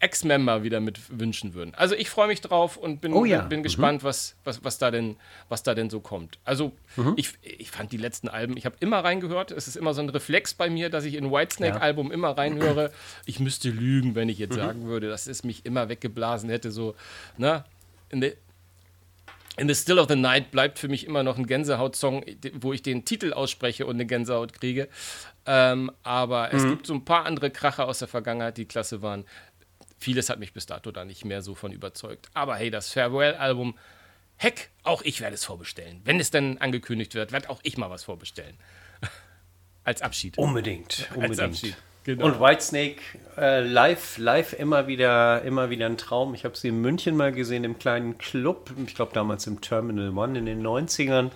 Ex-Member 0.00 0.62
wieder 0.62 0.80
mit 0.80 1.00
wünschen 1.18 1.54
würden. 1.54 1.74
Also 1.74 1.96
ich 1.96 2.08
freue 2.08 2.28
mich 2.28 2.40
drauf 2.40 2.76
und 2.76 3.00
bin, 3.00 3.12
oh 3.12 3.24
ja. 3.24 3.42
bin, 3.42 3.60
mhm. 3.60 3.62
gespannt, 3.64 4.04
was, 4.04 4.36
was, 4.44 4.62
was, 4.62 4.78
da 4.78 4.92
denn, 4.92 5.16
was 5.48 5.64
da 5.64 5.74
denn 5.74 5.90
so 5.90 6.00
kommt. 6.00 6.38
Also 6.44 6.72
mhm. 6.96 7.14
ich, 7.16 7.32
ich 7.42 7.70
fand 7.70 7.90
die 7.90 7.96
letzten 7.96 8.28
Alben, 8.28 8.56
ich 8.56 8.64
habe 8.64 8.76
immer 8.78 9.02
reingehört. 9.02 9.50
Es 9.50 9.66
ist 9.66 9.76
immer 9.76 9.94
so 9.94 10.02
ein 10.02 10.08
Reflex 10.08 10.54
bei 10.54 10.70
mir, 10.70 10.88
dass 10.88 11.04
ich 11.04 11.14
in 11.14 11.30
Whitesnake-Album 11.30 12.08
ja. 12.08 12.14
immer 12.14 12.30
reinhöre. 12.30 12.92
Ich 13.26 13.40
müsste 13.40 13.70
lügen, 13.70 14.14
wenn 14.14 14.28
ich 14.28 14.38
jetzt 14.38 14.56
mhm. 14.56 14.60
sagen 14.60 14.86
würde, 14.86 15.08
dass 15.08 15.26
es 15.26 15.44
mich 15.44 15.66
immer 15.66 15.88
weggeblasen 15.88 16.48
hätte. 16.48 16.70
So, 16.70 16.94
ne? 17.36 17.64
In, 18.10 18.22
the, 18.22 18.32
in 19.56 19.68
the 19.68 19.74
Still 19.74 19.98
of 19.98 20.08
the 20.08 20.16
Night 20.16 20.50
bleibt 20.50 20.78
für 20.78 20.88
mich 20.88 21.06
immer 21.06 21.22
noch 21.22 21.36
ein 21.36 21.46
Gänsehaut-Song, 21.46 22.24
wo 22.54 22.72
ich 22.72 22.82
den 22.82 23.04
Titel 23.04 23.32
ausspreche 23.32 23.86
und 23.86 23.96
eine 23.96 24.06
Gänsehaut 24.06 24.52
kriege. 24.52 24.88
Ähm, 25.46 25.90
aber 26.02 26.52
es 26.52 26.62
mhm. 26.62 26.70
gibt 26.70 26.86
so 26.86 26.94
ein 26.94 27.04
paar 27.04 27.24
andere 27.24 27.50
Kracher 27.50 27.86
aus 27.88 28.00
der 28.00 28.08
Vergangenheit, 28.08 28.56
die 28.56 28.66
klasse 28.66 29.00
waren. 29.00 29.24
Vieles 29.98 30.30
hat 30.30 30.38
mich 30.38 30.52
bis 30.52 30.66
dato 30.66 30.90
da 30.92 31.04
nicht 31.04 31.24
mehr 31.24 31.42
so 31.42 31.54
von 31.54 31.72
überzeugt. 31.72 32.28
Aber 32.34 32.56
hey, 32.56 32.70
das 32.70 32.92
Farewell-Album, 32.92 33.76
heck, 34.36 34.70
auch 34.84 35.02
ich 35.02 35.20
werde 35.20 35.34
es 35.34 35.44
vorbestellen. 35.44 36.00
Wenn 36.04 36.20
es 36.20 36.30
dann 36.30 36.58
angekündigt 36.58 37.14
wird, 37.14 37.32
werde 37.32 37.50
auch 37.50 37.60
ich 37.64 37.76
mal 37.76 37.90
was 37.90 38.04
vorbestellen. 38.04 38.56
Als 39.84 40.02
Abschied. 40.02 40.38
Unbedingt, 40.38 41.08
unbedingt. 41.14 41.40
Als 41.40 41.40
Abschied. 41.40 41.76
Genau. 42.08 42.24
Und 42.24 42.40
Whitesnake 42.40 43.02
äh, 43.36 43.60
live, 43.60 44.16
live 44.16 44.54
immer 44.54 44.86
wieder, 44.86 45.42
immer 45.42 45.68
wieder 45.68 45.84
ein 45.84 45.98
Traum. 45.98 46.32
Ich 46.32 46.46
habe 46.46 46.56
sie 46.56 46.68
in 46.68 46.80
München 46.80 47.16
mal 47.16 47.32
gesehen 47.32 47.64
im 47.64 47.78
kleinen 47.78 48.16
Club. 48.16 48.70
Ich 48.86 48.94
glaube 48.94 49.12
damals 49.12 49.46
im 49.46 49.60
Terminal 49.60 50.16
One 50.16 50.38
in 50.38 50.46
den 50.46 50.66
90ern. 50.66 51.30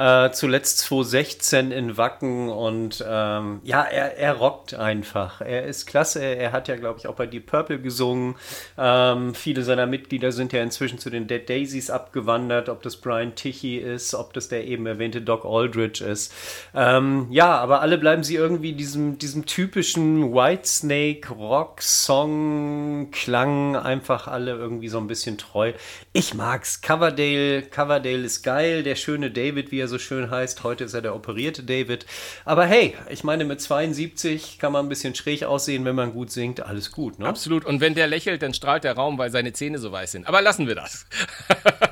Äh, 0.00 0.32
zuletzt 0.32 0.78
2016 0.78 1.72
in 1.72 1.98
Wacken 1.98 2.48
und 2.48 3.04
ähm, 3.06 3.60
ja, 3.64 3.82
er, 3.82 4.16
er 4.16 4.32
rockt 4.32 4.72
einfach. 4.72 5.42
Er 5.42 5.64
ist 5.64 5.84
klasse. 5.84 6.24
Er 6.24 6.52
hat 6.52 6.68
ja, 6.68 6.76
glaube 6.76 6.98
ich, 6.98 7.06
auch 7.06 7.16
bei 7.16 7.26
Deep 7.26 7.44
Purple 7.44 7.78
gesungen. 7.78 8.36
Ähm, 8.78 9.34
viele 9.34 9.62
seiner 9.62 9.84
Mitglieder 9.84 10.32
sind 10.32 10.54
ja 10.54 10.62
inzwischen 10.62 10.98
zu 10.98 11.10
den 11.10 11.26
Dead 11.26 11.46
Daisies 11.46 11.90
abgewandert, 11.90 12.70
ob 12.70 12.82
das 12.82 12.96
Brian 12.96 13.34
Tichy 13.34 13.76
ist, 13.76 14.14
ob 14.14 14.32
das 14.32 14.48
der 14.48 14.66
eben 14.66 14.86
erwähnte 14.86 15.20
Doc 15.20 15.44
Aldridge 15.44 16.02
ist. 16.02 16.32
Ähm, 16.74 17.26
ja, 17.30 17.58
aber 17.58 17.82
alle 17.82 17.98
bleiben 17.98 18.24
sie 18.24 18.36
irgendwie 18.36 18.72
diesem, 18.72 19.18
diesem 19.18 19.44
typischen 19.44 20.32
Whitesnake 20.32 21.28
Rock-Song 21.34 23.10
Klang 23.10 23.76
einfach 23.76 24.28
alle 24.28 24.52
irgendwie 24.52 24.88
so 24.88 24.96
ein 24.96 25.08
bisschen 25.08 25.36
treu. 25.36 25.74
Ich 26.14 26.32
mag's. 26.32 26.80
Coverdale, 26.80 27.60
Coverdale 27.64 28.24
ist 28.24 28.42
geil. 28.42 28.82
Der 28.82 28.94
schöne 28.94 29.30
David, 29.30 29.70
wie 29.70 29.80
er 29.80 29.89
so 29.90 29.98
schön 29.98 30.30
heißt. 30.30 30.64
Heute 30.64 30.84
ist 30.84 30.94
er 30.94 31.02
der 31.02 31.14
operierte 31.14 31.62
David. 31.62 32.06
Aber 32.46 32.64
hey, 32.64 32.96
ich 33.10 33.24
meine, 33.24 33.44
mit 33.44 33.60
72 33.60 34.58
kann 34.58 34.72
man 34.72 34.86
ein 34.86 34.88
bisschen 34.88 35.14
schräg 35.14 35.44
aussehen, 35.44 35.84
wenn 35.84 35.94
man 35.94 36.12
gut 36.12 36.30
singt. 36.30 36.60
Alles 36.60 36.90
gut, 36.92 37.18
ne? 37.18 37.26
Absolut. 37.26 37.66
Und 37.66 37.80
wenn 37.82 37.94
der 37.94 38.06
lächelt, 38.06 38.40
dann 38.42 38.54
strahlt 38.54 38.84
der 38.84 38.94
Raum, 38.94 39.18
weil 39.18 39.30
seine 39.30 39.52
Zähne 39.52 39.78
so 39.78 39.92
weiß 39.92 40.12
sind. 40.12 40.26
Aber 40.26 40.40
lassen 40.40 40.66
wir 40.66 40.74
das. 40.74 41.06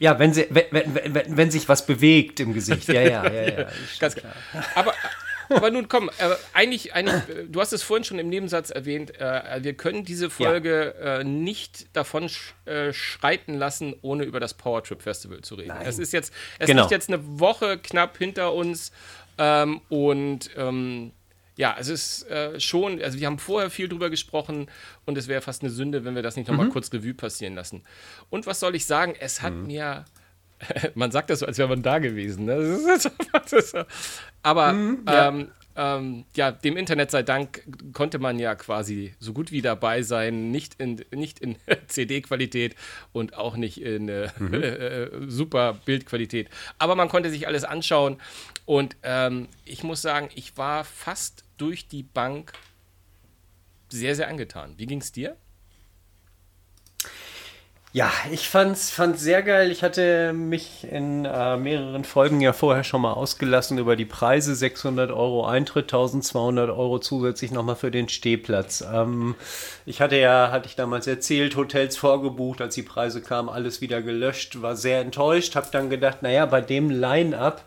Ja, 0.00 0.18
wenn, 0.18 0.34
sie, 0.34 0.46
wenn, 0.50 0.64
wenn, 0.70 1.14
wenn, 1.14 1.36
wenn, 1.36 1.50
sich 1.50 1.68
was 1.68 1.86
bewegt 1.86 2.40
im 2.40 2.52
Gesicht. 2.52 2.88
Ja, 2.88 3.00
ja, 3.00 3.30
ja. 3.30 3.42
ja, 3.42 3.66
Ganz 4.00 4.16
klar. 4.16 4.32
Aber, 4.74 4.92
aber 5.48 5.70
nun 5.70 5.88
komm, 5.88 6.08
äh, 6.18 6.34
eigentlich, 6.52 6.94
eigentlich, 6.94 7.22
du 7.48 7.60
hast 7.60 7.72
es 7.72 7.82
vorhin 7.82 8.04
schon 8.04 8.18
im 8.18 8.28
Nebensatz 8.28 8.70
erwähnt, 8.70 9.18
äh, 9.20 9.62
wir 9.62 9.74
können 9.74 10.04
diese 10.04 10.30
Folge 10.30 10.94
ja. 10.98 11.20
äh, 11.20 11.24
nicht 11.24 11.94
davon 11.96 12.28
sch 12.28 12.54
äh, 12.66 12.92
schreiten 12.92 13.54
lassen, 13.54 13.94
ohne 14.02 14.24
über 14.24 14.40
das 14.40 14.54
Power 14.54 14.82
Trip 14.82 15.02
Festival 15.02 15.40
zu 15.42 15.54
reden. 15.54 15.68
Nein. 15.68 15.86
Es 15.86 15.98
ist 15.98 16.12
jetzt, 16.12 16.32
es 16.58 16.66
genau. 16.66 16.82
liegt 16.82 16.92
jetzt 16.92 17.08
eine 17.08 17.20
Woche 17.38 17.78
knapp 17.78 18.16
hinter 18.18 18.52
uns 18.52 18.92
ähm, 19.38 19.80
und 19.88 20.50
ähm, 20.56 21.12
ja, 21.56 21.76
es 21.78 21.88
ist 21.88 22.28
äh, 22.30 22.58
schon, 22.58 23.00
also 23.00 23.18
wir 23.18 23.26
haben 23.26 23.38
vorher 23.38 23.70
viel 23.70 23.88
drüber 23.88 24.10
gesprochen 24.10 24.68
und 25.06 25.16
es 25.16 25.28
wäre 25.28 25.40
fast 25.40 25.62
eine 25.62 25.70
Sünde, 25.70 26.04
wenn 26.04 26.14
wir 26.14 26.22
das 26.22 26.36
nicht 26.36 26.48
nochmal 26.48 26.66
mhm. 26.66 26.72
kurz 26.72 26.92
Revue 26.92 27.14
passieren 27.14 27.54
lassen. 27.54 27.84
Und 28.28 28.46
was 28.46 28.58
soll 28.60 28.74
ich 28.74 28.86
sagen? 28.86 29.14
Es 29.18 29.40
hat 29.40 29.54
mhm. 29.54 29.66
mir 29.66 30.04
man 30.94 31.10
sagt 31.10 31.30
das 31.30 31.40
so, 31.40 31.46
als 31.46 31.58
wäre 31.58 31.68
man 31.68 31.82
da 31.82 31.98
gewesen. 31.98 32.44
Ne? 32.44 32.98
Aber 34.42 34.72
mhm, 34.72 35.04
ja. 35.06 35.28
Ähm, 35.28 35.48
ähm, 35.76 36.24
ja, 36.36 36.52
dem 36.52 36.76
Internet 36.76 37.10
sei 37.10 37.22
Dank 37.22 37.64
konnte 37.92 38.18
man 38.18 38.38
ja 38.38 38.54
quasi 38.54 39.14
so 39.18 39.32
gut 39.32 39.50
wie 39.50 39.60
dabei 39.60 40.02
sein, 40.02 40.50
nicht 40.50 40.80
in, 40.80 41.04
nicht 41.10 41.40
in 41.40 41.56
CD-Qualität 41.88 42.76
und 43.12 43.34
auch 43.34 43.56
nicht 43.56 43.80
in 43.80 44.08
äh, 44.08 44.30
mhm. 44.38 44.54
äh, 44.62 45.08
super 45.28 45.80
Bildqualität. 45.84 46.48
Aber 46.78 46.94
man 46.94 47.08
konnte 47.08 47.30
sich 47.30 47.48
alles 47.48 47.64
anschauen 47.64 48.20
und 48.66 48.96
ähm, 49.02 49.48
ich 49.64 49.82
muss 49.82 50.00
sagen, 50.00 50.28
ich 50.34 50.56
war 50.56 50.84
fast 50.84 51.44
durch 51.56 51.88
die 51.88 52.04
Bank 52.04 52.52
sehr, 53.88 54.14
sehr 54.14 54.28
angetan. 54.28 54.74
Wie 54.76 54.86
ging 54.86 55.00
es 55.00 55.12
dir? 55.12 55.36
Ja, 57.96 58.10
ich 58.32 58.48
fand's, 58.48 58.90
fand's 58.90 59.20
sehr 59.22 59.40
geil. 59.44 59.70
Ich 59.70 59.84
hatte 59.84 60.32
mich 60.32 60.82
in 60.90 61.24
äh, 61.24 61.56
mehreren 61.56 62.02
Folgen 62.02 62.40
ja 62.40 62.52
vorher 62.52 62.82
schon 62.82 63.02
mal 63.02 63.12
ausgelassen 63.12 63.78
über 63.78 63.94
die 63.94 64.04
Preise. 64.04 64.56
600 64.56 65.12
Euro 65.12 65.46
Eintritt, 65.46 65.84
1200 65.84 66.70
Euro 66.70 66.98
zusätzlich 66.98 67.52
nochmal 67.52 67.76
für 67.76 67.92
den 67.92 68.08
Stehplatz. 68.08 68.84
Ähm, 68.92 69.36
ich 69.86 70.00
hatte 70.00 70.16
ja, 70.16 70.50
hatte 70.50 70.66
ich 70.66 70.74
damals 70.74 71.06
erzählt, 71.06 71.54
Hotels 71.54 71.96
vorgebucht, 71.96 72.60
als 72.60 72.74
die 72.74 72.82
Preise 72.82 73.22
kamen, 73.22 73.48
alles 73.48 73.80
wieder 73.80 74.02
gelöscht, 74.02 74.60
war 74.60 74.74
sehr 74.74 75.00
enttäuscht, 75.00 75.54
hab 75.54 75.70
dann 75.70 75.88
gedacht, 75.88 76.20
naja, 76.20 76.46
bei 76.46 76.62
dem 76.62 76.90
Line-Up, 76.90 77.62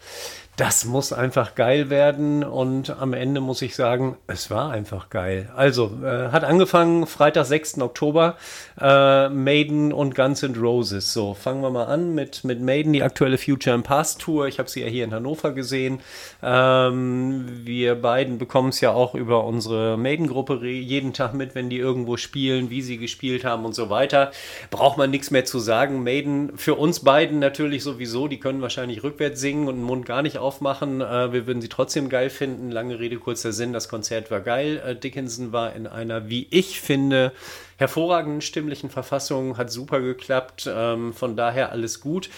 das 0.57 0.85
muss 0.85 1.13
einfach 1.13 1.53
geil 1.53 1.91
werden 1.91 2.43
und 2.43 2.89
am 2.99 3.13
Ende 3.13 3.41
muss 3.41 3.61
ich 3.61 3.75
sagen, 3.75 4.17
es 4.25 4.49
war 4.49 4.71
einfach 4.71 5.11
geil. 5.11 5.51
Also, 5.55 5.91
äh, 6.03 6.29
hat 6.29 6.43
angefangen 6.43 7.05
Freitag, 7.05 7.45
6. 7.45 7.79
Oktober, 7.79 8.37
äh, 8.81 9.29
Maiden 9.29 9.93
und 9.93 10.15
Guns 10.15 10.41
N' 10.41 10.55
Roses. 10.55 11.13
So, 11.13 11.35
fangen 11.35 11.61
wir 11.61 11.69
mal 11.69 11.85
an 11.85 12.15
mit, 12.15 12.43
mit 12.43 12.59
Maiden, 12.59 12.91
die 12.93 13.03
aktuelle 13.03 13.37
Future 13.37 13.75
and 13.75 13.85
Past 13.85 14.19
Tour. 14.19 14.47
Ich 14.47 14.57
habe 14.57 14.67
sie 14.67 14.81
ja 14.81 14.87
hier 14.87 15.03
in 15.03 15.13
Hannover 15.13 15.51
gesehen. 15.51 15.99
Ähm, 16.41 17.45
wir 17.63 17.93
beiden 17.93 18.39
bekommen 18.39 18.69
es 18.69 18.81
ja 18.81 18.91
auch 18.91 19.13
über 19.13 19.43
unsere 19.43 19.95
Maiden-Gruppe 19.95 20.65
jeden 20.65 21.13
Tag 21.13 21.35
mit, 21.35 21.53
wenn 21.53 21.69
die 21.69 21.77
irgendwo 21.77 22.17
spielen, 22.17 22.71
wie 22.71 22.81
sie 22.81 22.97
gespielt 22.97 23.45
haben 23.45 23.63
und 23.63 23.75
so 23.75 23.91
weiter. 23.91 24.31
Braucht 24.71 24.97
man 24.97 25.11
nichts 25.11 25.29
mehr 25.29 25.45
zu 25.45 25.59
sagen. 25.59 26.01
Maiden, 26.01 26.57
für 26.57 26.73
uns 26.73 27.01
beiden 27.01 27.37
natürlich 27.37 27.83
sowieso, 27.83 28.27
die 28.27 28.39
können 28.39 28.63
wahrscheinlich 28.63 29.03
rückwärts 29.03 29.39
singen 29.39 29.67
und 29.67 29.75
den 29.75 29.83
Mund 29.83 30.07
gar 30.07 30.23
nicht 30.23 30.39
aufmachen. 30.47 31.01
Äh, 31.01 31.33
wir 31.33 31.45
würden 31.45 31.61
sie 31.61 31.67
trotzdem 31.67 32.07
geil 32.07 32.29
finden. 32.29 32.71
Lange 32.71 32.99
Rede, 32.99 33.17
kurzer 33.17 33.51
Sinn, 33.51 33.73
das 33.73 33.89
Konzert 33.89 34.31
war 34.31 34.39
geil. 34.39 34.81
Äh, 34.85 34.95
Dickinson 34.95 35.51
war 35.51 35.75
in 35.75 35.87
einer, 35.87 36.29
wie 36.29 36.47
ich 36.49 36.79
finde, 36.79 37.33
hervorragenden 37.75 38.41
stimmlichen 38.41 38.89
Verfassung, 38.89 39.57
hat 39.57 39.69
super 39.69 39.99
geklappt. 39.99 40.69
Ähm, 40.73 41.13
von 41.13 41.35
daher 41.35 41.71
alles 41.73 41.99
gut. 41.99 42.29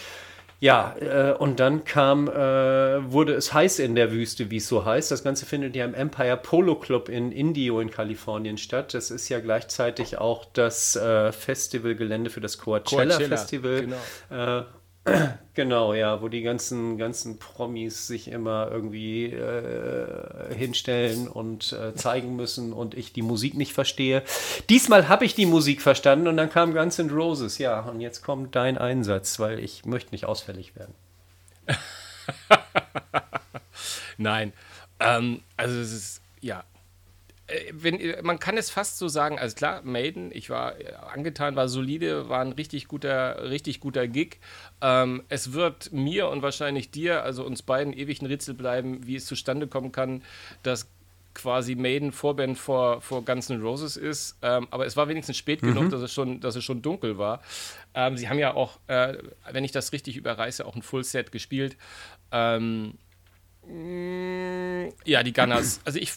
Ja, 0.62 0.96
äh, 1.00 1.34
und 1.38 1.62
dann 1.62 1.86
kam, 1.86 2.28
äh, 2.28 2.34
wurde 2.34 3.34
es 3.34 3.54
heiß 3.54 3.80
in 3.80 3.96
der 3.96 4.12
Wüste, 4.12 4.52
wie 4.52 4.58
es 4.58 4.68
so 4.68 4.84
heißt. 4.84 5.10
Das 5.10 5.24
Ganze 5.24 5.46
findet 5.46 5.76
ja 5.76 5.86
im 5.86 5.94
Empire 5.94 6.36
Polo 6.36 6.76
Club 6.76 7.08
in 7.08 7.32
Indio 7.32 7.80
in 7.80 7.92
Kalifornien 7.92 8.58
statt. 8.58 8.94
Das 8.94 9.10
ist 9.10 9.30
ja 9.30 9.40
gleichzeitig 9.40 10.18
auch 10.18 10.46
das 10.52 10.98
äh, 10.98 11.32
Festivalgelände 11.32 12.30
für 12.30 12.42
das 12.42 12.58
Coachella, 12.58 13.14
Coachella 13.16 13.38
Festival. 13.38 13.82
Genau. 13.82 14.66
Genau, 15.54 15.94
ja, 15.94 16.22
wo 16.22 16.30
die 16.30 16.42
ganzen, 16.42 16.98
ganzen 16.98 17.38
Promis 17.40 18.08
sich 18.08 18.30
immer 18.30 18.70
irgendwie 18.72 19.26
äh, 19.26 20.54
hinstellen 20.56 21.28
und 21.28 21.74
äh, 21.74 21.94
zeigen 21.96 22.36
müssen 22.36 22.72
und 22.72 22.94
ich 22.94 23.12
die 23.12 23.22
Musik 23.22 23.56
nicht 23.56 23.74
verstehe. 23.74 24.24
Diesmal 24.70 25.10
habe 25.10 25.26
ich 25.26 25.36
die 25.36 25.46
Musik 25.46 25.82
verstanden 25.82 26.28
und 26.28 26.38
dann 26.38 26.50
kam 26.50 26.74
Guns 26.74 26.98
N' 27.00 27.10
Roses, 27.10 27.58
ja, 27.58 27.82
und 27.82 28.00
jetzt 28.00 28.24
kommt 28.24 28.56
dein 28.56 28.78
Einsatz, 28.78 29.40
weil 29.40 29.60
ich 29.60 29.86
möchte 29.86 30.12
nicht 30.12 30.26
ausfällig 30.26 30.76
werden. 30.76 30.94
Nein, 34.18 34.54
ähm, 35.00 35.42
also 35.58 35.78
es 35.80 35.92
ist, 35.92 36.22
ja, 36.42 36.64
wenn, 37.74 38.00
äh, 38.00 38.22
man 38.22 38.40
kann 38.40 38.58
es 38.58 38.70
fast 38.70 38.98
so 38.98 39.08
sagen, 39.08 39.40
also 39.40 39.56
klar, 39.56 39.82
Maiden, 39.84 40.32
ich 40.34 40.50
war 40.50 40.80
äh, 40.80 40.94
angetan, 41.14 41.56
war 41.56 41.68
solide, 41.68 42.30
war 42.30 42.42
ein 42.42 42.52
richtig 42.52 42.88
guter, 42.88 43.50
richtig 43.50 43.80
guter 43.80 44.08
Gig. 44.08 44.38
Ähm, 44.82 45.24
es 45.30 45.54
wird 45.54 45.92
mir 45.92 46.30
und 46.30 46.42
wahrscheinlich 46.42 46.92
dir, 46.92 47.24
also 47.24 47.46
uns 47.46 47.62
beiden, 47.62 47.94
ewig 47.94 48.22
ein 48.22 48.28
Rätsel 48.28 48.54
bleiben, 48.54 49.06
wie 49.08 49.16
es 49.16 49.26
zustande 49.26 49.68
kommen 49.68 49.92
kann, 49.92 50.24
dass 50.64 50.88
quasi 51.34 51.76
Maiden 51.76 52.12
Vorband 52.12 52.58
vor, 52.58 53.02
vor 53.02 53.24
Guns 53.24 53.50
N' 53.50 53.62
Roses 53.62 53.98
ist. 53.98 54.38
Ähm, 54.42 54.68
aber 54.72 54.86
es 54.86 54.98
war 54.98 55.08
wenigstens 55.08 55.38
spät 55.38 55.62
mhm. 55.62 55.74
genug, 55.74 55.92
dass 55.92 56.02
es, 56.02 56.14
schon, 56.14 56.42
dass 56.42 56.56
es 56.56 56.64
schon 56.64 56.82
dunkel 56.82 57.18
war. 57.18 57.42
Ähm, 57.94 58.18
sie 58.18 58.30
haben 58.30 58.40
ja 58.40 58.54
auch, 58.54 58.80
äh, 58.88 59.18
wenn 59.52 59.64
ich 59.64 59.72
das 59.72 59.94
richtig 59.94 60.18
überreiße, 60.18 60.66
auch 60.66 60.76
ein 60.76 60.82
Full-Set 60.82 61.32
gespielt. 61.32 61.78
Ähm, 62.32 62.96
ja, 65.06 65.24
die 65.24 65.34
Gunners. 65.34 65.82
Also 65.86 66.00
ich 66.00 66.14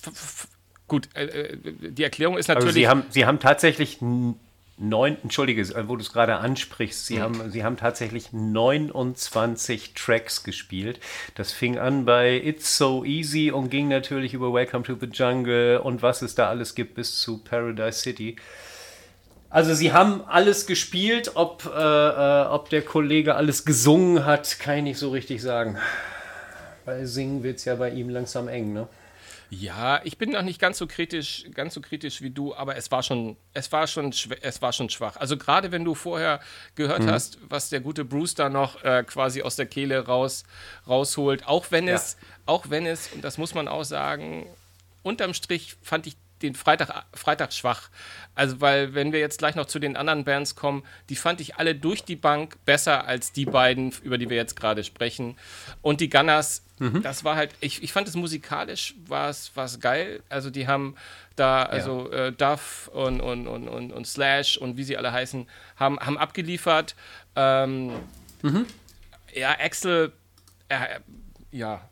gut, 0.92 1.08
äh, 1.14 1.24
äh, 1.24 1.56
die 1.90 2.04
Erklärung 2.04 2.36
ist 2.36 2.48
natürlich. 2.48 2.66
Also 2.66 2.78
Sie 2.78 2.88
haben, 2.88 3.04
Sie 3.08 3.24
haben 3.24 3.40
tatsächlich 3.40 3.98
neun, 4.02 5.16
entschuldige, 5.22 5.62
äh, 5.62 5.88
wo 5.88 5.96
du 5.96 6.02
es 6.02 6.12
gerade 6.12 6.36
ansprichst, 6.36 7.06
Sie, 7.06 7.16
mhm. 7.16 7.20
haben, 7.22 7.50
Sie 7.50 7.64
haben 7.64 7.78
tatsächlich 7.78 8.30
29 8.34 9.94
Tracks 9.94 10.44
gespielt. 10.44 11.00
Das 11.34 11.50
fing 11.50 11.78
an 11.78 12.04
bei 12.04 12.36
It's 12.44 12.76
So 12.76 13.06
Easy 13.06 13.50
und 13.50 13.70
ging 13.70 13.88
natürlich 13.88 14.34
über 14.34 14.52
Welcome 14.52 14.84
to 14.84 14.94
the 15.00 15.06
Jungle 15.06 15.78
und 15.78 16.02
was 16.02 16.20
es 16.20 16.34
da 16.34 16.50
alles 16.50 16.74
gibt 16.74 16.94
bis 16.94 17.18
zu 17.20 17.38
Paradise 17.38 18.00
City. 18.00 18.36
Also 19.48 19.72
sie 19.72 19.92
haben 19.92 20.22
alles 20.26 20.66
gespielt, 20.66 21.32
ob, 21.34 21.64
äh, 21.74 21.78
äh, 21.78 22.46
ob 22.48 22.68
der 22.68 22.82
Kollege 22.82 23.34
alles 23.34 23.64
gesungen 23.64 24.26
hat, 24.26 24.58
kann 24.58 24.76
ich 24.78 24.82
nicht 24.82 24.98
so 24.98 25.10
richtig 25.10 25.40
sagen. 25.40 25.78
Weil 26.84 27.06
singen 27.06 27.42
wird 27.42 27.58
es 27.58 27.64
ja 27.64 27.76
bei 27.76 27.90
ihm 27.90 28.10
langsam 28.10 28.48
eng, 28.48 28.74
ne? 28.74 28.88
Ja, 29.54 30.00
ich 30.02 30.16
bin 30.16 30.30
noch 30.30 30.40
nicht 30.40 30.58
ganz 30.58 30.78
so 30.78 30.86
kritisch, 30.86 31.44
ganz 31.52 31.74
so 31.74 31.82
kritisch 31.82 32.22
wie 32.22 32.30
du, 32.30 32.54
aber 32.54 32.76
es 32.76 32.90
war 32.90 33.02
schon, 33.02 33.36
es 33.52 33.70
war 33.70 33.86
schon, 33.86 34.14
es 34.40 34.62
war 34.62 34.72
schon 34.72 34.88
schwach. 34.88 35.16
Also 35.18 35.36
gerade 35.36 35.70
wenn 35.70 35.84
du 35.84 35.94
vorher 35.94 36.40
gehört 36.74 37.02
mhm. 37.02 37.10
hast, 37.10 37.36
was 37.50 37.68
der 37.68 37.80
gute 37.80 38.06
Bruce 38.06 38.34
da 38.34 38.48
noch 38.48 38.82
äh, 38.82 39.04
quasi 39.06 39.42
aus 39.42 39.56
der 39.56 39.66
Kehle 39.66 40.06
raus, 40.06 40.44
rausholt, 40.88 41.46
auch 41.46 41.66
wenn 41.68 41.86
ja. 41.86 41.96
es, 41.96 42.16
auch 42.46 42.70
wenn 42.70 42.86
es, 42.86 43.12
und 43.12 43.22
das 43.22 43.36
muss 43.36 43.52
man 43.52 43.68
auch 43.68 43.84
sagen, 43.84 44.46
unterm 45.02 45.34
Strich 45.34 45.76
fand 45.82 46.06
ich 46.06 46.16
den 46.42 46.54
Freitag, 46.54 47.04
Freitag 47.14 47.52
schwach. 47.52 47.88
Also, 48.34 48.60
weil, 48.60 48.94
wenn 48.94 49.12
wir 49.12 49.20
jetzt 49.20 49.38
gleich 49.38 49.54
noch 49.54 49.66
zu 49.66 49.78
den 49.78 49.96
anderen 49.96 50.24
Bands 50.24 50.54
kommen, 50.54 50.84
die 51.08 51.16
fand 51.16 51.40
ich 51.40 51.56
alle 51.56 51.74
durch 51.74 52.04
die 52.04 52.16
Bank 52.16 52.56
besser 52.64 53.06
als 53.06 53.32
die 53.32 53.44
beiden, 53.44 53.92
über 54.02 54.18
die 54.18 54.30
wir 54.30 54.36
jetzt 54.36 54.56
gerade 54.56 54.84
sprechen. 54.84 55.36
Und 55.82 56.00
die 56.00 56.08
Gunners, 56.08 56.64
mhm. 56.78 57.02
das 57.02 57.24
war 57.24 57.36
halt, 57.36 57.54
ich, 57.60 57.82
ich 57.82 57.92
fand 57.92 58.08
es 58.08 58.14
musikalisch, 58.14 58.94
war 59.06 59.28
es 59.30 59.80
geil. 59.80 60.22
Also, 60.28 60.50
die 60.50 60.66
haben 60.66 60.96
da, 61.36 61.62
also 61.62 62.10
ja. 62.10 62.26
äh, 62.26 62.32
Duff 62.32 62.88
und, 62.92 63.20
und, 63.20 63.46
und, 63.46 63.68
und, 63.68 63.92
und 63.92 64.06
Slash 64.06 64.56
und 64.56 64.76
wie 64.76 64.84
sie 64.84 64.96
alle 64.96 65.12
heißen, 65.12 65.46
haben, 65.76 65.98
haben 65.98 66.18
abgeliefert. 66.18 66.94
Ähm, 67.36 67.92
mhm. 68.42 68.66
Ja, 69.34 69.56
Axel, 69.58 70.12
äh, 70.68 71.00
ja, 71.50 71.88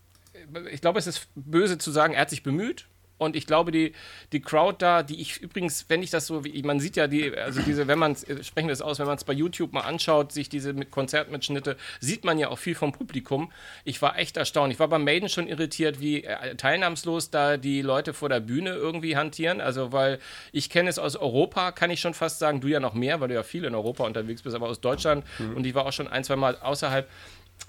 ich 0.70 0.80
glaube, 0.80 0.98
es 0.98 1.06
ist 1.06 1.28
böse 1.34 1.78
zu 1.78 1.90
sagen, 1.90 2.14
er 2.14 2.22
hat 2.22 2.30
sich 2.30 2.42
bemüht 2.42 2.86
und 3.20 3.37
ich 3.37 3.46
glaube, 3.46 3.70
die, 3.70 3.92
die 4.33 4.40
Crowd 4.40 4.76
da, 4.78 5.02
die 5.02 5.20
ich 5.20 5.42
übrigens, 5.42 5.85
wenn 5.88 6.02
ich 6.02 6.09
das 6.09 6.26
so, 6.26 6.42
wie, 6.42 6.62
man 6.62 6.80
sieht 6.80 6.96
ja 6.96 7.06
die, 7.06 7.37
also 7.37 7.61
diese, 7.61 7.87
wenn 7.87 7.98
man 7.98 8.12
äh, 8.12 8.42
sprechen 8.42 8.68
wir 8.68 8.72
das 8.72 8.80
aus, 8.80 8.98
wenn 8.98 9.06
man 9.06 9.18
es 9.18 9.24
bei 9.24 9.35
YouTube 9.35 9.74
mal 9.74 9.83
anschaut, 9.83 10.33
sich 10.33 10.48
diese 10.48 10.74
Konzertmitschnitte, 10.74 11.76
sieht 12.00 12.24
man 12.24 12.38
ja 12.38 12.48
auch 12.48 12.59
viel 12.59 12.74
vom 12.74 12.92
Publikum. 12.92 13.52
Ich 13.85 14.00
war 14.00 14.18
echt 14.18 14.38
erstaunt. 14.38 14.72
Ich 14.72 14.78
war 14.78 14.88
beim 14.88 15.04
Maiden 15.04 15.28
schon 15.28 15.48
irritiert, 15.48 16.00
wie 16.00 16.24
äh, 16.24 16.56
teilnahmslos 16.56 17.30
da 17.30 17.59
die 17.59 17.83
Leute 17.83 18.14
vor 18.14 18.30
der 18.30 18.40
Bühne 18.40 18.70
irgendwie 18.70 19.16
hantieren. 19.16 19.61
Also, 19.61 19.92
weil 19.92 20.18
ich 20.52 20.70
kenne 20.70 20.88
es 20.88 20.98
aus 20.98 21.14
Europa, 21.14 21.72
kann 21.72 21.90
ich 21.90 22.00
schon 22.00 22.14
fast 22.14 22.38
sagen, 22.38 22.62
du 22.62 22.68
ja 22.68 22.80
noch 22.80 22.94
mehr, 22.94 23.20
weil 23.20 23.28
du 23.28 23.35
ja 23.35 23.42
viel 23.42 23.64
in 23.64 23.74
Europa 23.74 24.04
unterwegs 24.04 24.40
bist, 24.40 24.56
aber 24.56 24.68
aus 24.68 24.80
Deutschland 24.80 25.26
mhm. 25.38 25.56
und 25.56 25.66
ich 25.66 25.74
war 25.74 25.85
auch 25.85 25.92
schon 25.92 26.09
ein, 26.09 26.24
zwei 26.24 26.37
Mal 26.37 26.56
außerhalb 26.56 27.06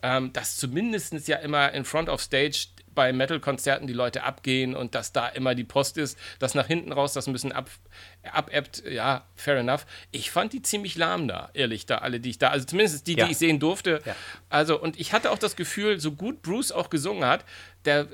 ähm, 0.03 0.33
dass 0.33 0.57
zumindest 0.57 1.27
ja 1.27 1.37
immer 1.37 1.71
in 1.73 1.85
Front 1.85 2.09
of 2.09 2.21
Stage 2.21 2.67
bei 2.93 3.13
Metal-Konzerten 3.13 3.87
die 3.87 3.93
Leute 3.93 4.23
abgehen 4.23 4.75
und 4.75 4.95
dass 4.95 5.11
da 5.11 5.27
immer 5.27 5.55
die 5.55 5.63
Post 5.63 5.97
ist, 5.97 6.17
dass 6.39 6.55
nach 6.55 6.67
hinten 6.67 6.91
raus 6.91 7.13
das 7.13 7.27
ein 7.27 7.33
bisschen 7.33 7.51
ab, 7.51 7.69
abebbt, 8.29 8.83
ja, 8.89 9.25
fair 9.35 9.57
enough. 9.57 9.85
Ich 10.11 10.31
fand 10.31 10.53
die 10.53 10.61
ziemlich 10.61 10.95
lahm 10.95 11.27
da, 11.27 11.49
ehrlich, 11.53 11.85
da 11.85 11.99
alle, 11.99 12.19
die 12.19 12.29
ich 12.29 12.37
da, 12.37 12.49
also 12.49 12.65
zumindest 12.65 13.07
die, 13.07 13.17
ja. 13.17 13.25
die 13.25 13.31
ich 13.31 13.37
sehen 13.37 13.59
durfte. 13.59 14.01
Ja. 14.05 14.15
Also, 14.49 14.79
und 14.79 14.99
ich 14.99 15.13
hatte 15.13 15.31
auch 15.31 15.39
das 15.39 15.55
Gefühl, 15.55 15.99
so 15.99 16.11
gut 16.11 16.41
Bruce 16.41 16.71
auch 16.71 16.89
gesungen 16.89 17.25
hat, 17.25 17.45
der, 17.85 18.01
äh, 18.01 18.05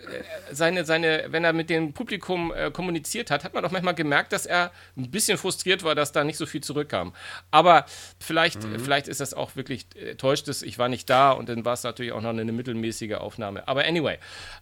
seine, 0.52 0.86
seine, 0.86 1.26
wenn 1.30 1.44
er 1.44 1.54
mit 1.54 1.70
dem 1.70 1.94
Publikum 1.94 2.54
äh, 2.54 2.72
kommuniziert 2.72 3.32
hat, 3.32 3.44
hat 3.44 3.54
man 3.54 3.64
doch 3.64 3.72
manchmal 3.72 3.96
gemerkt, 3.96 4.32
dass 4.32 4.46
er 4.46 4.72
ein 4.96 5.12
bisschen 5.12 5.38
frustriert 5.38 5.84
war, 5.84 5.96
dass 5.96 6.12
da 6.12 6.24
nicht 6.24 6.38
so 6.38 6.46
viel 6.46 6.62
zurückkam. 6.62 7.14
Aber 7.52 7.86
vielleicht, 8.20 8.64
mhm. 8.64 8.80
vielleicht 8.80 9.08
ist 9.08 9.20
das 9.20 9.34
auch 9.34 9.56
wirklich, 9.56 9.88
äh, 9.96 10.16
täuscht 10.16 10.48
es, 10.48 10.62
ich 10.62 10.80
war 10.80 10.88
nicht 10.88 11.10
da 11.10 11.32
und 11.32 11.50
dann 11.50 11.66
war 11.66 11.74
es 11.74 11.84
natürlich 11.84 12.14
auch 12.14 12.22
noch 12.22 12.30
eine, 12.30 12.42
eine 12.42 12.54
mittelmäßige 12.54 13.16
Aufnahme. 13.16 13.68
Aber 13.68 13.84
anyway, 13.84 14.18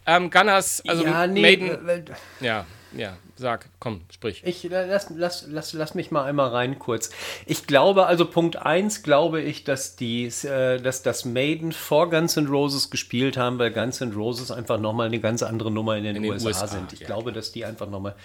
ähm, 0.07 0.31
Gunners, 0.31 0.81
also 0.87 1.05
ja, 1.05 1.27
nee, 1.27 1.41
Maiden, 1.41 1.87
äh, 1.87 2.03
ja. 2.41 2.65
Ja, 2.97 3.17
sag, 3.35 3.67
komm, 3.79 4.01
sprich. 4.11 4.41
Ich 4.45 4.63
lass, 4.63 5.09
lass, 5.09 5.45
lass, 5.47 5.73
lass 5.73 5.95
mich 5.95 6.11
mal 6.11 6.23
einmal 6.23 6.49
rein 6.49 6.79
kurz. 6.79 7.09
Ich 7.45 7.67
glaube, 7.67 8.05
also 8.05 8.25
Punkt 8.25 8.57
1 8.57 9.03
glaube 9.03 9.41
ich, 9.41 9.63
dass 9.63 9.95
die, 9.95 10.25
äh, 10.25 10.79
dass 10.79 11.03
das 11.03 11.25
Maiden 11.25 11.71
vor 11.71 12.09
Guns 12.09 12.37
N' 12.37 12.47
Roses 12.47 12.89
gespielt 12.89 13.37
haben, 13.37 13.59
weil 13.59 13.71
Guns 13.71 14.01
N' 14.01 14.13
Roses 14.13 14.51
einfach 14.51 14.79
nochmal 14.79 15.07
eine 15.07 15.19
ganz 15.19 15.43
andere 15.43 15.71
Nummer 15.71 15.97
in 15.97 16.03
den, 16.03 16.15
in 16.15 16.23
den 16.23 16.31
USA, 16.31 16.47
USA, 16.47 16.67
sind. 16.67 16.93
Ich 16.93 17.01
ja. 17.01 17.07
glaube, 17.07 17.31
dass 17.31 17.51
die 17.51 17.65
einfach 17.65 17.89
nochmal 17.89 18.15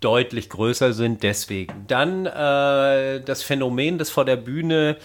deutlich 0.00 0.48
größer 0.48 0.92
sind, 0.92 1.22
deswegen. 1.22 1.84
Dann 1.88 2.26
äh, 2.26 3.20
das 3.20 3.42
Phänomen, 3.42 3.98
das 3.98 4.10
vor 4.10 4.24
der 4.24 4.36
Bühne 4.36 4.96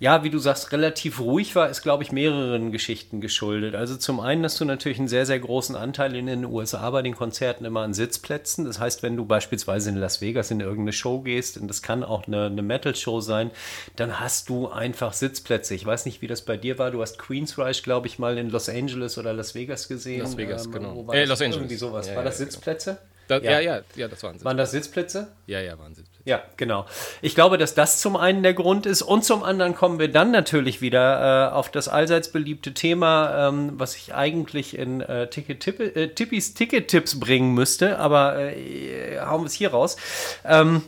ja, 0.00 0.22
wie 0.22 0.30
du 0.30 0.38
sagst, 0.38 0.70
relativ 0.70 1.18
ruhig 1.18 1.56
war, 1.56 1.68
ist, 1.68 1.82
glaube 1.82 2.04
ich, 2.04 2.12
mehreren 2.12 2.70
Geschichten 2.70 3.20
geschuldet. 3.20 3.74
Also 3.74 3.96
zum 3.96 4.20
einen 4.20 4.44
hast 4.44 4.60
du 4.60 4.64
natürlich 4.64 4.98
einen 4.98 5.08
sehr, 5.08 5.26
sehr 5.26 5.40
großen 5.40 5.74
Anteil 5.74 6.14
in 6.14 6.26
den 6.26 6.44
USA 6.44 6.88
bei 6.90 7.02
den 7.02 7.16
Konzerten 7.16 7.64
immer 7.64 7.80
an 7.80 7.94
Sitzplätzen. 7.94 8.64
Das 8.64 8.78
heißt, 8.78 9.02
wenn 9.02 9.16
du 9.16 9.24
beispielsweise 9.24 9.90
in 9.90 9.96
Las 9.96 10.20
Vegas 10.20 10.52
in 10.52 10.60
irgendeine 10.60 10.92
Show 10.92 11.20
gehst, 11.20 11.58
und 11.58 11.66
das 11.66 11.82
kann 11.82 12.04
auch 12.04 12.28
eine, 12.28 12.46
eine 12.46 12.62
Metal-Show 12.62 13.20
sein, 13.20 13.50
dann 13.96 14.20
hast 14.20 14.48
du 14.48 14.68
einfach 14.68 15.12
Sitzplätze. 15.12 15.74
Ich 15.74 15.84
weiß 15.84 16.06
nicht, 16.06 16.22
wie 16.22 16.28
das 16.28 16.42
bei 16.42 16.56
dir 16.56 16.78
war. 16.78 16.92
Du 16.92 17.02
hast 17.02 17.18
Queensryche, 17.18 17.82
glaube 17.82 18.06
ich, 18.06 18.20
mal 18.20 18.38
in 18.38 18.50
Los 18.50 18.68
Angeles 18.68 19.18
oder 19.18 19.32
Las 19.32 19.56
Vegas 19.56 19.88
gesehen. 19.88 20.20
Las 20.20 20.36
Vegas, 20.36 20.66
ähm, 20.66 20.72
genau. 20.72 21.12
Äh, 21.12 21.24
Los 21.24 21.40
Angeles. 21.40 21.56
Irgendwie 21.56 21.76
sowas. 21.76 22.08
Ja, 22.08 22.14
war 22.14 22.22
das 22.22 22.38
Sitzplätze? 22.38 22.90
Genau. 22.92 23.17
Das, 23.28 23.42
ja. 23.42 23.52
ja. 23.52 23.60
ja, 23.60 23.80
ja, 23.94 24.08
das 24.08 24.22
waren 24.22 24.32
Sitzplätze. 24.32 24.44
Waren 24.44 24.56
das 24.56 24.70
Sitzplätze? 24.70 25.28
Ja, 25.46 25.60
ja, 25.60 25.78
waren 25.78 25.94
Sitzplätze. 25.94 26.22
Ja, 26.24 26.42
genau. 26.56 26.86
Ich 27.22 27.34
glaube, 27.34 27.58
dass 27.58 27.74
das 27.74 28.00
zum 28.00 28.16
einen 28.16 28.42
der 28.42 28.54
Grund 28.54 28.86
ist 28.86 29.02
und 29.02 29.24
zum 29.24 29.42
anderen 29.42 29.74
kommen 29.74 29.98
wir 29.98 30.08
dann 30.08 30.30
natürlich 30.30 30.80
wieder 30.80 31.50
äh, 31.50 31.54
auf 31.54 31.70
das 31.70 31.88
allseits 31.88 32.32
beliebte 32.32 32.74
Thema, 32.74 33.48
ähm, 33.48 33.72
was 33.74 33.96
ich 33.96 34.14
eigentlich 34.14 34.76
in 34.76 35.00
äh, 35.00 35.28
Ticket 35.28 35.62
-Tipp 35.62 35.80
äh, 35.80 36.08
Tippis 36.08 36.54
Ticket-Tipps 36.54 37.20
bringen 37.20 37.54
müsste, 37.54 37.98
aber 37.98 38.38
äh, 38.38 39.20
hauen 39.20 39.42
wir 39.42 39.46
es 39.46 39.54
hier 39.54 39.70
raus. 39.70 39.96
Ähm, 40.44 40.82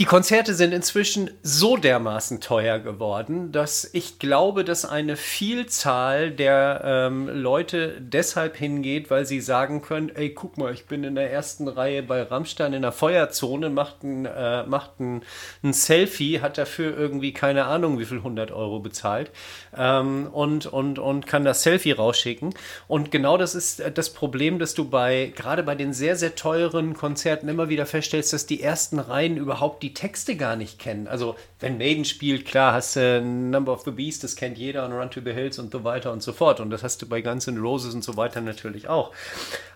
die 0.00 0.04
Konzerte 0.04 0.54
sind 0.54 0.72
inzwischen 0.72 1.28
so 1.42 1.76
dermaßen 1.76 2.40
teuer 2.40 2.78
geworden, 2.78 3.50
dass 3.50 3.88
ich 3.92 4.20
glaube, 4.20 4.62
dass 4.62 4.84
eine 4.84 5.16
Vielzahl 5.16 6.30
der 6.30 6.82
ähm, 6.84 7.28
Leute 7.28 8.00
deshalb 8.00 8.56
hingeht, 8.56 9.10
weil 9.10 9.26
sie 9.26 9.40
sagen 9.40 9.82
können, 9.82 10.10
ey, 10.14 10.32
guck 10.32 10.56
mal, 10.56 10.72
ich 10.72 10.86
bin 10.86 11.02
in 11.02 11.16
der 11.16 11.32
ersten 11.32 11.66
Reihe 11.66 12.04
bei 12.04 12.22
Rammstein 12.22 12.74
in 12.74 12.82
der 12.82 12.92
Feuerzone, 12.92 13.70
macht 13.70 14.04
ein, 14.04 14.24
äh, 14.24 14.62
macht 14.66 15.00
ein, 15.00 15.22
ein 15.64 15.72
Selfie, 15.72 16.40
hat 16.40 16.58
dafür 16.58 16.96
irgendwie 16.96 17.32
keine 17.32 17.64
Ahnung, 17.64 17.98
wie 17.98 18.04
viel 18.04 18.18
100 18.18 18.52
Euro 18.52 18.78
bezahlt 18.78 19.32
ähm, 19.76 20.28
und, 20.32 20.66
und, 20.66 21.00
und 21.00 21.26
kann 21.26 21.44
das 21.44 21.64
Selfie 21.64 21.90
rausschicken. 21.90 22.54
Und 22.86 23.10
genau 23.10 23.36
das 23.36 23.56
ist 23.56 23.82
das 23.94 24.12
Problem, 24.12 24.60
dass 24.60 24.74
du 24.74 24.88
bei, 24.88 25.32
gerade 25.34 25.64
bei 25.64 25.74
den 25.74 25.92
sehr, 25.92 26.14
sehr 26.14 26.36
teuren 26.36 26.94
Konzerten 26.94 27.48
immer 27.48 27.68
wieder 27.68 27.84
feststellst, 27.84 28.32
dass 28.32 28.46
die 28.46 28.62
ersten 28.62 29.00
Reihen 29.00 29.36
überhaupt 29.36 29.82
die 29.82 29.87
die 29.88 29.94
Texte 29.94 30.36
gar 30.36 30.56
nicht 30.56 30.78
kennen. 30.78 31.08
Also, 31.08 31.36
wenn 31.60 31.78
Maiden 31.78 32.04
spielt, 32.04 32.44
klar, 32.44 32.74
hast 32.74 32.96
du 32.96 33.22
Number 33.22 33.72
of 33.72 33.82
the 33.84 33.90
Beast, 33.90 34.22
das 34.22 34.36
kennt 34.36 34.58
jeder 34.58 34.84
und 34.84 34.92
Run 34.92 35.10
to 35.10 35.20
the 35.24 35.32
Hills 35.32 35.58
und 35.58 35.72
so 35.72 35.82
weiter 35.82 36.12
und 36.12 36.22
so 36.22 36.32
fort. 36.32 36.60
Und 36.60 36.68
das 36.70 36.82
hast 36.82 37.00
du 37.00 37.08
bei 37.08 37.22
Guns 37.22 37.46
N' 37.46 37.58
Roses 37.58 37.94
und 37.94 38.04
so 38.04 38.16
weiter 38.16 38.42
natürlich 38.42 38.88
auch. 38.88 39.12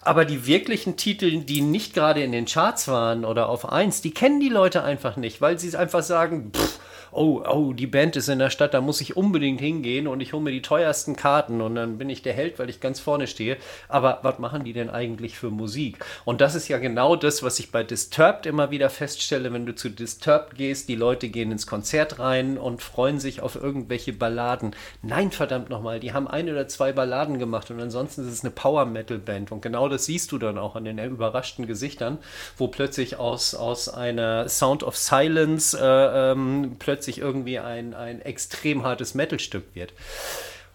Aber 0.03 0.27
die 0.27 0.47
wirklichen 0.47 0.97
Titel, 0.97 1.41
die 1.41 1.63
nicht 1.63 1.95
gerade 1.95 2.23
in 2.23 2.33
den 2.33 2.45
Charts 2.45 2.89
waren 2.89 3.25
oder 3.25 3.49
auf 3.49 3.71
1, 3.71 4.03
die 4.03 4.13
kennen 4.13 4.39
die 4.39 4.51
Leute 4.51 4.83
einfach 4.83 5.17
nicht, 5.17 5.41
weil 5.41 5.59
sie 5.59 5.75
einfach 5.77 6.03
sagen, 6.03 6.53
pff, 6.55 6.79
oh, 7.13 7.43
oh, 7.47 7.73
die 7.73 7.87
Band 7.87 8.17
ist 8.17 8.29
in 8.29 8.39
der 8.39 8.51
Stadt, 8.51 8.75
da 8.75 8.81
muss 8.81 9.01
ich 9.01 9.17
unbedingt 9.17 9.61
hingehen 9.61 10.07
und 10.07 10.21
ich 10.21 10.33
hole 10.33 10.43
mir 10.43 10.51
die 10.51 10.63
teuersten 10.63 11.15
Karten 11.15 11.61
und 11.61 11.75
dann 11.75 11.99
bin 11.99 12.11
ich 12.11 12.23
der 12.23 12.33
Held, 12.33 12.59
weil 12.59 12.71
ich 12.71 12.81
ganz 12.81 13.01
vorne 13.01 13.27
stehe. 13.27 13.59
Aber 13.89 14.21
was 14.23 14.39
machen 14.39 14.65
die 14.65 14.73
denn 14.73 14.91
eigentlich 14.91 15.39
für 15.39 15.51
Musik? 15.51 16.05
Und 16.25 16.41
das 16.41 16.55
ist 16.55 16.69
ja 16.69 16.79
genau 16.79 17.15
das, 17.15 17.43
was 17.43 17.59
ich 17.59 17.71
bei 17.71 17.83
Disturbed 17.83 18.47
immer 18.47 18.71
wieder 18.71 18.91
feststelle, 18.91 19.53
wenn 19.53 19.67
du 19.67 19.75
zu 19.75 19.91
Disturbed 19.91 20.57
gehst, 20.57 20.89
die 20.89 20.95
Leute 20.95 21.29
gehen 21.29 21.53
ins 21.53 21.67
Konzert 21.67 22.19
rein 22.19 22.57
und 22.57 22.83
freuen 22.83 23.21
sich 23.21 23.43
auf 23.43 23.57
irgendwelche 23.57 24.15
Balladen. 24.15 24.75
Nein, 25.03 25.31
verdammt 25.31 25.69
nochmal, 25.69 26.01
die 26.01 26.13
haben 26.13 26.27
ein 26.27 26.49
oder 26.49 26.67
zwei 26.67 26.93
Balladen 26.93 27.39
gemacht 27.39 27.71
und 27.71 27.81
ansonsten 27.81 28.23
ist 28.23 28.33
es 28.33 28.43
eine 28.43 28.51
Power-Metal-Band. 28.51 29.53
Und 29.53 29.61
genau 29.61 29.89
das 29.89 30.07
siehst 30.07 30.33
du 30.33 30.39
dann 30.39 30.57
auch 30.57 30.77
an 30.77 30.85
den 30.85 30.99
überraschten 30.99 31.67
Gesichtern, 31.67 32.19
wo 32.57 32.69
plötzlich 32.69 33.17
aus, 33.17 33.55
aus 33.55 33.89
einer 33.91 34.49
Sound 34.49 34.83
of 34.83 34.97
Silence 34.97 35.79
äh, 35.79 36.33
ähm, 36.33 36.77
plötzlich 36.79 37.02
plötzlich 37.03 37.19
irgendwie 37.19 37.59
ein, 37.59 37.95
ein 37.95 38.23
extrem 38.23 38.85
hartes 38.85 39.15
Metalstück 39.15 39.75
wird. 39.75 39.93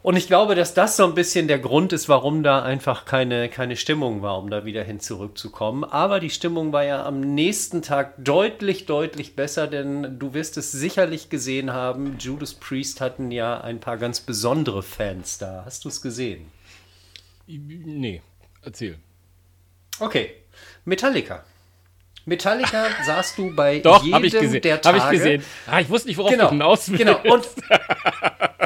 Und 0.03 0.17
ich 0.17 0.27
glaube, 0.27 0.55
dass 0.55 0.73
das 0.73 0.97
so 0.97 1.05
ein 1.05 1.15
bisschen 1.15 1.47
der 1.47 1.57
Grund 1.57 1.93
ist, 1.93 2.09
warum 2.09 2.43
da 2.43 2.61
einfach 2.61 3.05
keine, 3.05 3.47
keine 3.47 3.77
Stimmung 3.77 4.21
war, 4.21 4.37
um 4.37 4.49
da 4.49 4.65
wieder 4.65 4.83
hin 4.83 4.99
zurückzukommen. 4.99 5.85
Aber 5.85 6.19
die 6.19 6.29
Stimmung 6.29 6.73
war 6.73 6.83
ja 6.83 7.05
am 7.05 7.21
nächsten 7.21 7.81
Tag 7.81 8.13
deutlich, 8.17 8.85
deutlich 8.85 9.37
besser, 9.37 9.67
denn 9.67 10.19
du 10.19 10.33
wirst 10.33 10.57
es 10.57 10.73
sicherlich 10.73 11.29
gesehen 11.29 11.71
haben, 11.71 12.17
Judas 12.19 12.53
Priest 12.53 12.99
hatten 12.99 13.31
ja 13.31 13.61
ein 13.61 13.79
paar 13.79 13.97
ganz 13.97 14.19
besondere 14.19 14.83
Fans 14.83 15.37
da. 15.37 15.63
Hast 15.65 15.85
du 15.85 15.89
es 15.89 16.01
gesehen? 16.01 16.51
Nee, 17.47 18.21
erzähl. 18.63 18.99
Okay, 19.99 20.31
Metallica. 20.83 21.45
Metallica 22.27 22.85
sahst 23.05 23.37
du 23.37 23.55
bei 23.55 23.79
Doch, 23.79 24.03
jedem 24.03 24.23
ich 24.25 24.33
gesehen. 24.33 24.61
der 24.61 24.81
Tage. 24.81 25.01
Habe 25.01 25.15
ich 25.15 25.19
gesehen. 25.19 25.43
Ah, 25.65 25.79
ich 25.79 25.89
wusste 25.89 26.09
nicht, 26.09 26.17
worauf 26.17 26.29
Genau, 26.31 26.45
du 26.45 26.49
hinaus 26.51 26.89
willst. 26.91 27.03
genau. 27.03 27.19
Und, 27.33 27.47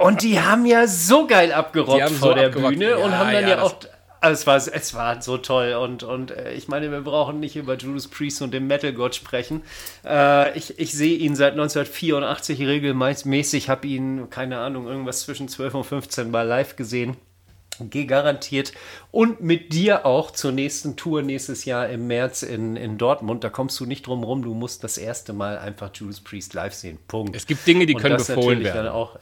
und 0.02 0.22
die 0.24 0.40
haben 0.42 0.66
ja 0.66 0.88
so 0.88 1.28
geil 1.28 1.54
abgerockt 1.54 2.10
vor 2.10 2.30
so 2.30 2.34
der 2.34 2.48
abgerockt. 2.48 2.78
Bühne 2.78 2.98
und 2.98 3.12
Ja, 3.12 3.18
haben 3.20 3.32
dann 3.32 3.44
ja, 3.44 3.50
ja, 3.50 3.62
auch. 3.62 3.76
Also 4.24 4.40
es, 4.42 4.46
war, 4.48 4.76
es 4.76 4.94
war 4.94 5.20
so 5.24 5.38
toll 5.40 5.74
und, 5.74 6.04
und 6.04 6.30
äh, 6.30 6.54
ich 6.54 6.68
meine, 6.68 6.92
wir 6.92 7.02
brauchen 7.02 7.40
nicht 7.40 7.56
über 7.56 7.76
Judas 7.76 8.08
Priest 8.08 8.44
und 8.44 8.54
den 8.54 8.68
Metal 8.68 8.94
God 8.94 9.16
sprechen. 9.16 9.64
Äh, 10.06 10.56
ich, 10.56 10.78
ich 10.80 10.92
sehe 10.94 11.18
ihn 11.18 11.36
seit 11.36 11.54
1984 11.54 12.60
regelmäßig, 12.60 13.68
habe 13.70 13.88
ihn, 13.88 14.30
keine 14.30 14.60
Ahnung, 14.60 14.88
irgendwas 14.88 15.22
zwischen 15.22 15.48
12 15.48 15.74
und 15.74 15.84
15 15.86 16.30
Mal 16.30 16.46
live 16.48 16.76
gesehen. 16.76 17.18
Geh 17.80 18.06
garantiert. 18.06 18.74
Und 19.12 19.42
mit 19.42 19.74
dir 19.74 20.06
auch 20.06 20.32
zur 20.32 20.52
nächsten 20.52 20.96
Tour 20.96 21.22
nächstes 21.22 21.66
Jahr 21.66 21.90
im 21.90 22.08
März 22.08 22.44
in, 22.44 22.76
in 22.76 22.98
Dortmund. 22.98 23.44
Da 23.44 23.50
kommst 23.50 23.80
du 23.80 23.86
nicht 23.86 24.06
drum 24.06 24.24
rum. 24.24 24.44
Du 24.44 24.54
musst 24.54 24.84
das 24.84 24.98
erste 24.98 25.34
Mal 25.34 25.58
einfach 25.58 25.90
Judas 25.94 26.20
Priest 26.20 26.54
live 26.54 26.74
sehen. 26.74 27.00
Punkt. 27.08 27.36
Es 27.36 27.48
gibt 27.48 27.66
Dinge, 27.66 27.86
die 27.86 27.96
Und 27.96 28.02
können 28.02 28.18
befohlen 28.18 28.64
werden. 28.64 28.86
Dann 28.86 28.94
auch, 28.94 29.18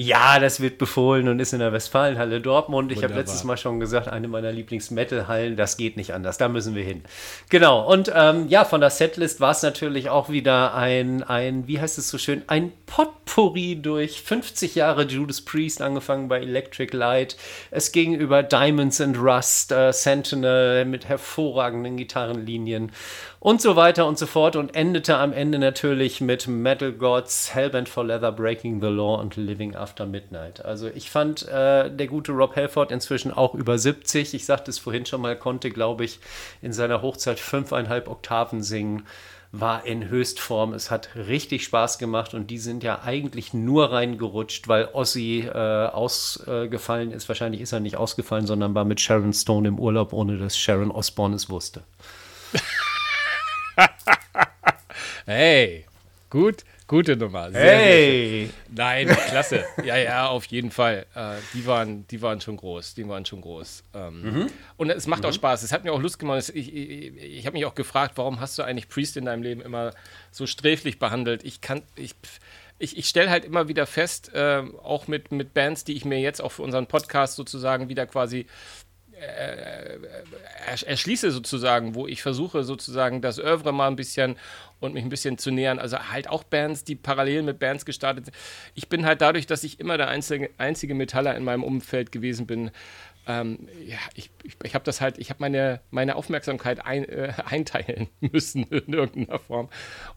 ja, 0.00 0.38
das 0.38 0.60
wird 0.60 0.78
befohlen 0.78 1.26
und 1.26 1.40
ist 1.40 1.52
in 1.52 1.58
der 1.58 1.72
Westfalenhalle 1.72 2.40
Dortmund. 2.40 2.92
Ich 2.92 3.02
habe 3.02 3.14
letztes 3.14 3.42
Mal 3.42 3.56
schon 3.56 3.80
gesagt, 3.80 4.06
eine 4.06 4.28
meiner 4.28 4.52
Lieblings-Metal-Hallen, 4.52 5.56
das 5.56 5.76
geht 5.76 5.96
nicht 5.96 6.14
anders, 6.14 6.38
da 6.38 6.48
müssen 6.48 6.76
wir 6.76 6.84
hin. 6.84 7.02
Genau, 7.48 7.84
und 7.84 8.12
ähm, 8.14 8.46
ja, 8.46 8.64
von 8.64 8.80
der 8.80 8.90
Setlist 8.90 9.40
war 9.40 9.50
es 9.50 9.62
natürlich 9.62 10.08
auch 10.08 10.28
wieder 10.28 10.72
ein, 10.74 11.24
ein, 11.24 11.66
wie 11.66 11.80
heißt 11.80 11.98
es 11.98 12.10
so 12.10 12.16
schön, 12.16 12.44
ein 12.46 12.70
Potpourri 12.86 13.74
durch 13.82 14.22
50 14.22 14.76
Jahre 14.76 15.02
Judas 15.02 15.40
Priest, 15.40 15.82
angefangen 15.82 16.28
bei 16.28 16.38
Electric 16.38 16.96
Light. 16.96 17.36
Es 17.72 17.90
ging 17.90 18.14
über 18.14 18.44
Diamonds 18.44 19.00
and 19.00 19.18
Rust, 19.18 19.72
äh, 19.72 19.92
Sentinel 19.92 20.84
mit 20.84 21.08
hervorragenden 21.08 21.96
Gitarrenlinien 21.96 22.92
und 23.40 23.62
so 23.62 23.76
weiter 23.76 24.06
und 24.06 24.18
so 24.18 24.26
fort 24.26 24.56
und 24.56 24.74
endete 24.74 25.16
am 25.16 25.32
Ende 25.32 25.58
natürlich 25.58 26.20
mit 26.20 26.48
Metal 26.48 26.92
Gods, 26.92 27.54
Hellbent 27.54 27.88
for 27.88 28.04
Leather, 28.04 28.32
Breaking 28.32 28.80
the 28.80 28.88
Law 28.88 29.20
und 29.20 29.36
Living 29.36 29.76
After 29.76 30.06
Midnight. 30.06 30.64
Also 30.64 30.88
ich 30.88 31.10
fand 31.10 31.46
äh, 31.46 31.88
der 31.90 32.06
gute 32.08 32.32
Rob 32.32 32.56
Halford 32.56 32.90
inzwischen 32.90 33.32
auch 33.32 33.54
über 33.54 33.78
70. 33.78 34.34
Ich 34.34 34.44
sagte 34.44 34.70
es 34.70 34.78
vorhin 34.78 35.06
schon 35.06 35.20
mal, 35.20 35.36
konnte, 35.36 35.70
glaube 35.70 36.04
ich, 36.04 36.18
in 36.62 36.72
seiner 36.72 37.00
Hochzeit 37.00 37.38
fünfeinhalb 37.38 38.08
Oktaven 38.08 38.62
singen. 38.62 39.06
War 39.50 39.86
in 39.86 40.10
Höchstform. 40.10 40.74
Es 40.74 40.90
hat 40.90 41.08
richtig 41.16 41.64
Spaß 41.64 41.98
gemacht 41.98 42.34
und 42.34 42.50
die 42.50 42.58
sind 42.58 42.82
ja 42.82 43.00
eigentlich 43.02 43.54
nur 43.54 43.90
reingerutscht, 43.92 44.68
weil 44.68 44.90
Ozzy 44.92 45.48
äh, 45.50 45.86
ausgefallen 45.86 47.12
ist. 47.12 47.28
Wahrscheinlich 47.28 47.62
ist 47.62 47.72
er 47.72 47.80
nicht 47.80 47.96
ausgefallen, 47.96 48.46
sondern 48.46 48.74
war 48.74 48.84
mit 48.84 49.00
Sharon 49.00 49.32
Stone 49.32 49.66
im 49.66 49.78
Urlaub, 49.78 50.12
ohne 50.12 50.36
dass 50.36 50.58
Sharon 50.58 50.90
Osbourne 50.90 51.36
es 51.36 51.48
wusste. 51.48 51.82
Hey, 55.26 55.84
gut, 56.30 56.64
gute 56.86 57.16
Nummer. 57.16 57.50
Sehr, 57.52 57.60
Hey! 57.60 58.46
Sehr. 58.46 58.74
Nein, 58.74 59.08
klasse. 59.08 59.64
Ja, 59.84 59.96
ja, 59.96 60.26
auf 60.28 60.46
jeden 60.46 60.70
Fall. 60.70 61.04
Äh, 61.14 61.34
die, 61.52 61.66
waren, 61.66 62.06
die 62.08 62.22
waren 62.22 62.40
schon 62.40 62.56
groß. 62.56 62.94
Die 62.94 63.06
waren 63.08 63.24
schon 63.26 63.42
groß. 63.42 63.84
Ähm, 63.94 64.22
Mhm. 64.22 64.46
Und 64.78 64.90
es 64.90 65.06
macht 65.06 65.24
auch 65.26 65.32
Spaß. 65.32 65.62
Es 65.62 65.72
hat 65.72 65.84
mir 65.84 65.92
auch 65.92 66.00
Lust 66.00 66.18
gemacht. 66.18 66.50
Ich, 66.54 66.74
ich, 66.74 67.16
ich 67.16 67.46
habe 67.46 67.54
mich 67.54 67.66
auch 67.66 67.74
gefragt, 67.74 68.14
warum 68.16 68.40
hast 68.40 68.58
du 68.58 68.62
eigentlich 68.62 68.88
Priest 68.88 69.16
in 69.18 69.26
deinem 69.26 69.42
Leben 69.42 69.60
immer 69.60 69.92
so 70.30 70.46
sträflich 70.46 70.98
behandelt? 70.98 71.44
Ich 71.44 71.60
kann, 71.60 71.82
ich, 71.94 72.14
ich, 72.78 72.96
ich 72.96 73.06
stelle 73.08 73.28
halt 73.28 73.44
immer 73.44 73.68
wieder 73.68 73.86
fest, 73.86 74.32
äh, 74.34 74.62
auch 74.82 75.08
mit, 75.08 75.30
mit 75.30 75.52
Bands, 75.52 75.84
die 75.84 75.92
ich 75.94 76.06
mir 76.06 76.20
jetzt 76.20 76.40
auch 76.40 76.52
für 76.52 76.62
unseren 76.62 76.86
Podcast 76.86 77.36
sozusagen 77.36 77.88
wieder 77.90 78.06
quasi 78.06 78.46
erschließe 80.86 81.30
sozusagen, 81.30 81.94
wo 81.94 82.06
ich 82.06 82.22
versuche 82.22 82.62
sozusagen 82.64 83.20
das 83.20 83.38
Oeuvre 83.38 83.72
mal 83.72 83.88
ein 83.88 83.96
bisschen 83.96 84.36
und 84.80 84.94
mich 84.94 85.02
ein 85.02 85.08
bisschen 85.08 85.38
zu 85.38 85.50
nähern. 85.50 85.78
Also 85.78 85.98
halt 86.10 86.28
auch 86.28 86.44
Bands, 86.44 86.84
die 86.84 86.94
parallel 86.94 87.42
mit 87.42 87.58
Bands 87.58 87.84
gestartet 87.84 88.26
sind. 88.26 88.36
Ich 88.74 88.88
bin 88.88 89.04
halt 89.04 89.20
dadurch, 89.20 89.46
dass 89.46 89.64
ich 89.64 89.80
immer 89.80 89.96
der 89.96 90.08
einzige, 90.08 90.50
einzige 90.58 90.94
Metaller 90.94 91.36
in 91.36 91.44
meinem 91.44 91.64
Umfeld 91.64 92.12
gewesen 92.12 92.46
bin, 92.46 92.70
ähm, 93.28 93.68
ja, 93.86 93.98
ich, 94.14 94.30
ich, 94.42 94.56
ich 94.64 94.74
habe 94.74 94.84
das 94.84 95.02
halt, 95.02 95.18
ich 95.18 95.28
habe 95.28 95.40
meine, 95.40 95.80
meine 95.90 96.16
Aufmerksamkeit 96.16 96.84
ein, 96.84 97.04
äh, 97.04 97.32
einteilen 97.44 98.08
müssen 98.20 98.64
in 98.70 98.92
irgendeiner 98.92 99.38
Form. 99.38 99.68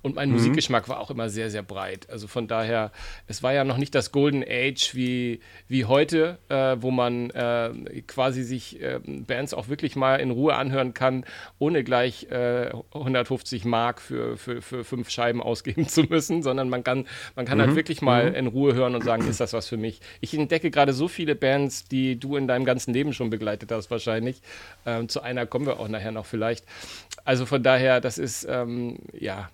Und 0.02 0.16
mein 0.16 0.32
Musikgeschmack 0.32 0.88
war 0.88 1.00
auch 1.00 1.12
immer 1.12 1.30
sehr, 1.30 1.52
sehr 1.52 1.62
breit. 1.62 2.10
Also 2.10 2.28
von 2.28 2.48
daher, 2.48 2.92
es 3.28 3.44
war 3.44 3.54
ja 3.54 3.66
noch 3.66 3.78
nicht 3.78 3.94
das 3.94 4.12
Golden 4.12 4.44
Age 4.44 4.96
wie, 4.96 5.42
wie 5.68 5.86
heute, 5.86 6.40
äh, 6.48 6.78
wo 6.80 6.90
man 6.90 7.30
äh, 7.32 8.02
quasi 8.08 8.44
sich 8.44 8.82
äh, 8.82 9.00
Bands 9.06 9.54
auch 9.54 9.68
wirklich 9.68 9.98
mal 9.98 10.16
in 10.16 10.32
Ruhe 10.32 10.56
anhören 10.56 10.94
kann, 10.94 11.26
ohne 11.60 11.84
gleich 11.84 12.28
äh, 12.32 12.72
150 12.94 13.66
Mark 13.66 14.02
für, 14.02 14.38
für, 14.38 14.62
für 14.62 14.84
fünf 14.86 15.10
Scheiben 15.10 15.42
ausgeben 15.52 15.88
zu 15.88 16.04
müssen, 16.04 16.44
sondern 16.44 16.70
man 16.70 16.84
kann, 16.84 17.08
man 17.36 17.46
kann 17.46 17.60
halt 17.60 17.76
wirklich 17.76 18.02
mal 18.02 18.34
in 18.34 18.48
Ruhe 18.48 18.74
hören 18.74 18.96
und 18.96 19.04
sagen, 19.04 19.28
ist 19.28 19.42
das 19.42 19.52
was 19.52 19.68
für 19.68 19.78
mich? 19.78 20.00
Ich 20.22 20.34
entdecke 20.34 20.72
gerade 20.72 20.94
so 20.94 21.10
viele 21.10 21.36
Bands, 21.36 21.86
die 21.86 22.18
du 22.18 22.38
in 22.38 22.48
deinem 22.48 22.64
ganzen 22.64 22.94
Leben 22.94 23.01
schon 23.14 23.30
begleitet 23.30 23.72
hast, 23.72 23.90
wahrscheinlich. 23.92 24.42
Ähm, 24.86 25.10
zu 25.10 25.22
einer 25.22 25.46
kommen 25.46 25.66
wir 25.66 25.80
auch 25.80 25.88
nachher 25.88 26.12
noch 26.12 26.26
vielleicht. 26.26 26.66
Also 27.26 27.46
von 27.46 27.62
daher, 27.64 28.00
das 28.02 28.18
ist, 28.18 28.46
ähm, 28.50 29.00
ja, 29.14 29.50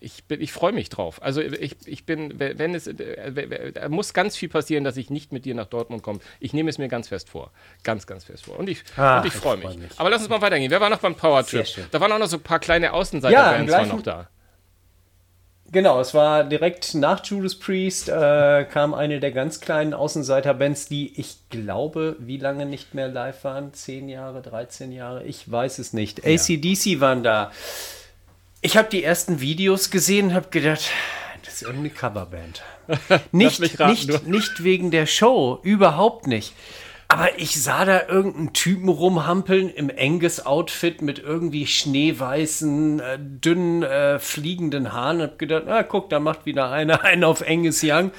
ich, 0.00 0.22
bin- 0.24 0.40
ich 0.40 0.52
freue 0.52 0.70
mich 0.72 0.90
drauf. 0.90 1.20
Also 1.22 1.40
ich, 1.40 1.74
ich 1.84 2.04
bin, 2.06 2.38
wenn 2.38 2.74
es, 2.74 2.86
äh, 2.86 3.72
da 3.72 3.88
muss 3.88 4.14
ganz 4.14 4.36
viel 4.36 4.48
passieren, 4.48 4.84
dass 4.84 4.96
ich 4.96 5.10
nicht 5.10 5.32
mit 5.32 5.44
dir 5.44 5.56
nach 5.56 5.66
Dortmund 5.66 6.02
komme. 6.04 6.20
Ich 6.38 6.52
nehme 6.52 6.70
es 6.70 6.78
mir 6.78 6.86
ganz 6.88 7.08
fest 7.08 7.28
vor. 7.30 7.50
Ganz, 7.82 8.06
ganz 8.06 8.22
fest 8.24 8.44
vor. 8.44 8.58
Und 8.60 8.68
ich, 8.68 8.84
Ach, 8.96 9.20
und 9.22 9.26
ich 9.26 9.32
freue 9.34 9.58
freu 9.58 9.68
mich. 9.70 9.78
mich. 9.78 9.90
Aber 9.96 10.08
lass 10.10 10.20
uns 10.20 10.30
mal 10.30 10.40
weitergehen. 10.40 10.70
Wer 10.70 10.80
war 10.80 10.88
noch 10.90 11.00
beim 11.00 11.16
Power 11.16 11.44
Trip? 11.44 11.66
Da 11.90 12.00
waren 12.00 12.12
auch 12.12 12.18
noch 12.20 12.28
so 12.28 12.36
ein 12.36 12.42
paar 12.42 12.60
kleine 12.60 12.92
Ja, 13.32 13.50
gleichen- 13.66 13.90
waren 13.90 13.96
noch 13.98 14.02
da. 14.04 14.28
Genau, 15.70 16.00
es 16.00 16.14
war 16.14 16.44
direkt 16.44 16.94
nach 16.94 17.22
Judas 17.24 17.54
Priest, 17.54 18.08
äh, 18.08 18.64
kam 18.64 18.94
eine 18.94 19.20
der 19.20 19.32
ganz 19.32 19.60
kleinen 19.60 19.92
Außenseiter-Bands, 19.92 20.88
die 20.88 21.12
ich 21.20 21.36
glaube, 21.50 22.16
wie 22.20 22.38
lange 22.38 22.64
nicht 22.64 22.94
mehr 22.94 23.08
live 23.08 23.44
waren? 23.44 23.74
Zehn 23.74 24.08
Jahre, 24.08 24.40
13 24.40 24.92
Jahre? 24.92 25.24
Ich 25.24 25.50
weiß 25.50 25.78
es 25.78 25.92
nicht. 25.92 26.24
ACDC 26.24 27.00
waren 27.00 27.22
da. 27.22 27.52
Ich 28.62 28.78
habe 28.78 28.88
die 28.88 29.04
ersten 29.04 29.40
Videos 29.40 29.90
gesehen 29.90 30.28
und 30.28 30.34
habe 30.34 30.48
gedacht, 30.48 30.90
das 31.44 31.54
ist 31.54 31.62
irgendeine 31.62 31.90
Coverband. 31.90 32.62
Nicht, 33.32 33.78
raten, 33.78 33.90
nicht, 33.90 34.26
nicht 34.26 34.64
wegen 34.64 34.90
der 34.90 35.04
Show, 35.04 35.60
überhaupt 35.62 36.26
nicht. 36.26 36.54
Aber 37.10 37.38
ich 37.38 37.62
sah 37.62 37.86
da 37.86 38.06
irgendeinen 38.06 38.52
Typen 38.52 38.90
rumhampeln 38.90 39.70
im 39.70 39.90
Angus-Outfit 39.96 41.00
mit 41.00 41.18
irgendwie 41.18 41.66
schneeweißen, 41.66 43.00
äh, 43.00 43.18
dünnen, 43.18 43.82
äh, 43.82 44.18
fliegenden 44.18 44.92
Haaren. 44.92 45.22
Hab 45.22 45.38
gedacht, 45.38 45.66
ah, 45.68 45.82
guck, 45.82 46.10
da 46.10 46.20
macht 46.20 46.44
wieder 46.44 46.70
einer 46.70 47.02
einen 47.04 47.24
auf 47.24 47.42
Angus 47.46 47.82
Young. 47.82 48.10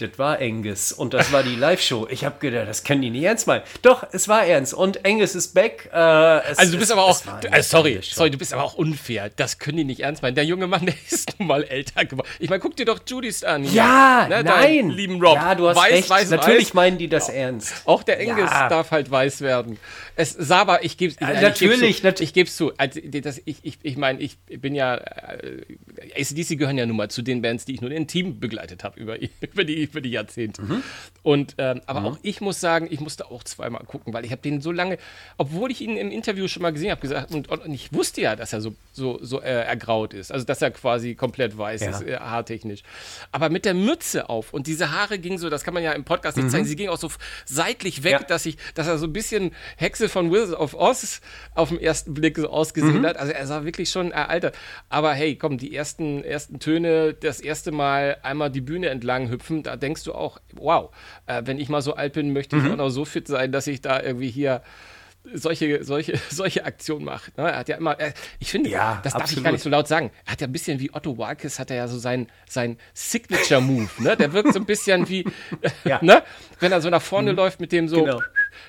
Das 0.00 0.18
war 0.18 0.38
Angus 0.40 0.92
und 0.92 1.12
das 1.14 1.30
war 1.32 1.42
die 1.42 1.54
Live-Show. 1.56 2.08
Ich 2.10 2.24
habe 2.24 2.38
gedacht, 2.40 2.66
das 2.68 2.84
können 2.84 3.02
die 3.02 3.10
nicht 3.10 3.24
ernst 3.24 3.46
meinen. 3.46 3.62
Doch, 3.82 4.04
es 4.12 4.28
war 4.28 4.44
ernst 4.46 4.72
und 4.74 5.04
Angus 5.04 5.34
ist 5.34 5.54
back. 5.54 5.90
Äh, 5.92 6.40
es, 6.50 6.58
Also 6.58 6.72
du 6.72 6.78
bist 6.78 6.90
es, 6.90 6.90
aber 6.92 7.04
auch, 7.04 7.20
du, 7.20 7.30
eine 7.48 7.58
äh, 7.58 7.62
sorry, 7.62 8.00
sorry, 8.02 8.30
du 8.30 8.38
bist 8.38 8.52
aber 8.54 8.64
auch 8.64 8.74
unfair. 8.74 9.30
Das 9.36 9.58
können 9.58 9.76
die 9.78 9.84
nicht 9.84 10.00
ernst 10.00 10.22
meinen. 10.22 10.34
Der 10.34 10.44
junge 10.44 10.66
Mann, 10.66 10.86
der 10.86 10.94
ist 11.10 11.38
nun 11.38 11.48
mal 11.48 11.64
älter 11.64 12.04
geworden. 12.04 12.28
Ich 12.38 12.48
meine, 12.48 12.60
guck 12.60 12.76
dir 12.76 12.86
doch 12.86 13.00
Judith 13.06 13.44
an. 13.44 13.62
hier. 13.64 13.72
Ja, 13.74 14.26
Ne, 14.28 14.42
nein. 14.44 14.90
lieben 14.90 15.20
Rob. 15.22 15.34
Ja, 15.36 15.54
du 15.54 15.68
hast 15.68 15.76
weiß, 15.76 15.92
recht. 15.92 16.10
Weiß, 16.10 16.30
Natürlich 16.30 16.66
weiß. 16.68 16.74
meinen 16.74 16.98
die 16.98 17.08
das 17.08 17.28
ernst. 17.28 17.74
Auch 17.86 18.02
der 18.02 18.18
Angus 18.20 18.50
Ja. 18.50 18.68
darf 18.68 18.90
halt 18.90 19.10
weiß 19.10 19.40
werden. 19.42 19.78
Es 20.16 20.32
sah 20.32 20.60
aber, 20.60 20.84
ich 20.84 20.96
gebe 20.96 21.14
Ja, 21.20 21.32
ich 21.32 21.40
natürlich, 21.40 21.80
geb's 21.80 22.00
zu, 22.00 22.06
nat- 22.06 22.20
ich 22.20 22.32
gebe 22.32 22.48
es 22.48 22.56
zu. 22.56 22.72
Also, 22.76 23.00
das, 23.02 23.40
ich 23.44 23.58
ich, 23.62 23.78
ich 23.82 23.96
meine, 23.96 24.20
ich 24.20 24.36
bin 24.46 24.74
ja, 24.74 24.96
äh, 24.96 25.62
ACDC 26.16 26.56
gehören 26.58 26.78
ja 26.78 26.86
nun 26.86 26.96
mal 26.96 27.10
zu 27.10 27.22
den 27.22 27.42
Bands, 27.42 27.64
die 27.64 27.74
ich 27.74 27.80
nur 27.80 27.90
in 27.90 28.06
Team 28.06 28.38
begleitet 28.40 28.84
habe 28.84 28.98
über, 29.00 29.16
über, 29.40 29.64
die, 29.64 29.88
über 29.90 30.00
die 30.00 30.10
Jahrzehnte. 30.10 30.62
Mhm. 30.62 30.82
Und, 31.22 31.54
ähm, 31.58 31.80
aber 31.86 32.04
auch 32.04 32.18
ich 32.22 32.40
muss 32.40 32.60
sagen, 32.60 32.88
ich 32.90 33.00
musste 33.00 33.30
auch 33.30 33.44
zweimal 33.44 33.84
gucken, 33.84 34.12
weil 34.14 34.24
ich 34.24 34.30
habe 34.32 34.40
den 34.42 34.60
so 34.60 34.72
lange, 34.72 34.96
obwohl 35.36 35.70
ich 35.70 35.80
ihn 35.82 35.96
im 35.96 36.10
Interview 36.10 36.48
schon 36.48 36.62
mal 36.62 36.72
gesehen 36.72 36.90
habe, 36.90 37.00
gesagt, 37.00 37.32
und, 37.32 37.48
und 37.48 37.70
ich 37.72 37.92
wusste 37.92 38.20
ja, 38.22 38.36
dass 38.36 38.52
er 38.52 38.60
so, 38.60 38.74
so, 38.92 39.18
so 39.22 39.40
äh, 39.42 39.64
ergraut 39.64 40.14
ist, 40.14 40.32
also 40.32 40.44
dass 40.46 40.62
er 40.62 40.70
quasi 40.70 41.14
komplett 41.14 41.56
weiß 41.58 41.80
Ja. 41.82 41.90
ist, 41.90 42.02
äh, 42.02 42.16
haartechnisch. 42.16 42.82
Aber 43.32 43.50
mit 43.50 43.64
der 43.64 43.74
Mütze 43.74 44.28
auf 44.28 44.52
und 44.54 44.66
diese 44.66 44.92
Haare 44.92 45.18
gingen 45.18 45.38
so, 45.38 45.50
das 45.50 45.62
kann 45.64 45.74
man 45.74 45.82
ja 45.82 45.92
im 45.92 46.04
Podcast 46.04 46.36
nicht 46.36 46.50
zeigen, 46.50 46.64
sie 46.64 46.76
gingen 46.76 46.90
auch 46.90 46.98
so 46.98 47.10
seitlich 47.44 48.02
weg, 48.04 48.10
Mhm. 48.14 48.20
Ja. 48.22 48.26
dass 48.28 48.46
ich, 48.46 48.56
dass 48.74 48.86
er 48.88 48.98
so 48.98 49.06
ein 49.06 49.12
bisschen 49.12 49.52
Hexe 49.76 50.08
von 50.08 50.32
Wizard 50.32 50.58
of 50.58 50.74
Oz 50.74 51.20
auf 51.54 51.68
den 51.68 51.78
ersten 51.80 52.14
Blick 52.14 52.36
so 52.36 52.44
Mhm. 52.48 52.48
ausgesehen 52.54 53.06
hat. 53.06 53.16
Also 53.16 53.32
er 53.32 53.46
sah 53.46 53.64
wirklich 53.64 53.90
schon 53.90 54.10
eraltert. 54.12 54.56
Aber 54.88 55.12
hey, 55.12 55.36
komm, 55.36 55.58
die 55.58 55.74
ersten, 55.74 56.24
ersten 56.24 56.58
Töne, 56.60 57.14
das 57.14 57.40
erste 57.40 57.72
Mal 57.72 58.16
einmal 58.22 58.50
die 58.50 58.60
Bühne 58.60 58.88
entlang 58.88 59.30
hüpfen, 59.30 59.62
da, 59.62 59.76
denkst 59.80 60.04
du 60.04 60.14
auch, 60.14 60.38
wow, 60.52 60.90
äh, 61.26 61.42
wenn 61.44 61.58
ich 61.58 61.68
mal 61.68 61.82
so 61.82 61.94
alt 61.94 62.12
bin, 62.12 62.32
möchte 62.32 62.56
ich 62.56 62.62
mhm. 62.62 62.72
auch 62.72 62.76
noch 62.76 62.90
so 62.90 63.04
fit 63.04 63.26
sein, 63.26 63.52
dass 63.52 63.66
ich 63.66 63.80
da 63.80 64.00
irgendwie 64.00 64.30
hier 64.30 64.62
solche, 65.32 65.84
solche, 65.84 66.18
solche 66.30 66.64
Aktionen 66.64 67.04
macht. 67.04 67.36
Ne? 67.36 67.50
Er 67.50 67.58
hat 67.58 67.68
ja 67.68 67.76
immer, 67.76 67.98
er, 67.98 68.14
ich 68.38 68.50
finde, 68.50 68.70
ja, 68.70 69.00
das 69.02 69.12
darf 69.12 69.22
absolut. 69.22 69.38
ich 69.38 69.44
gar 69.44 69.52
nicht 69.52 69.62
so 69.62 69.70
laut 69.70 69.88
sagen. 69.88 70.10
Er 70.24 70.32
hat 70.32 70.40
ja 70.40 70.46
ein 70.46 70.52
bisschen 70.52 70.80
wie 70.80 70.92
Otto 70.92 71.18
Walkes, 71.18 71.58
hat 71.58 71.70
er 71.70 71.76
ja 71.76 71.88
so 71.88 71.98
sein, 71.98 72.28
sein 72.48 72.78
Signature-Move. 72.94 73.90
ne? 73.98 74.16
Der 74.16 74.32
wirkt 74.32 74.52
so 74.52 74.58
ein 74.58 74.66
bisschen 74.66 75.08
wie, 75.08 75.24
ja. 75.84 75.98
ne? 76.02 76.22
wenn 76.58 76.72
er 76.72 76.80
so 76.80 76.90
nach 76.90 77.02
vorne 77.02 77.32
mhm. 77.32 77.36
läuft 77.36 77.60
mit 77.60 77.72
dem 77.72 77.88
so. 77.88 78.04
Genau. 78.04 78.22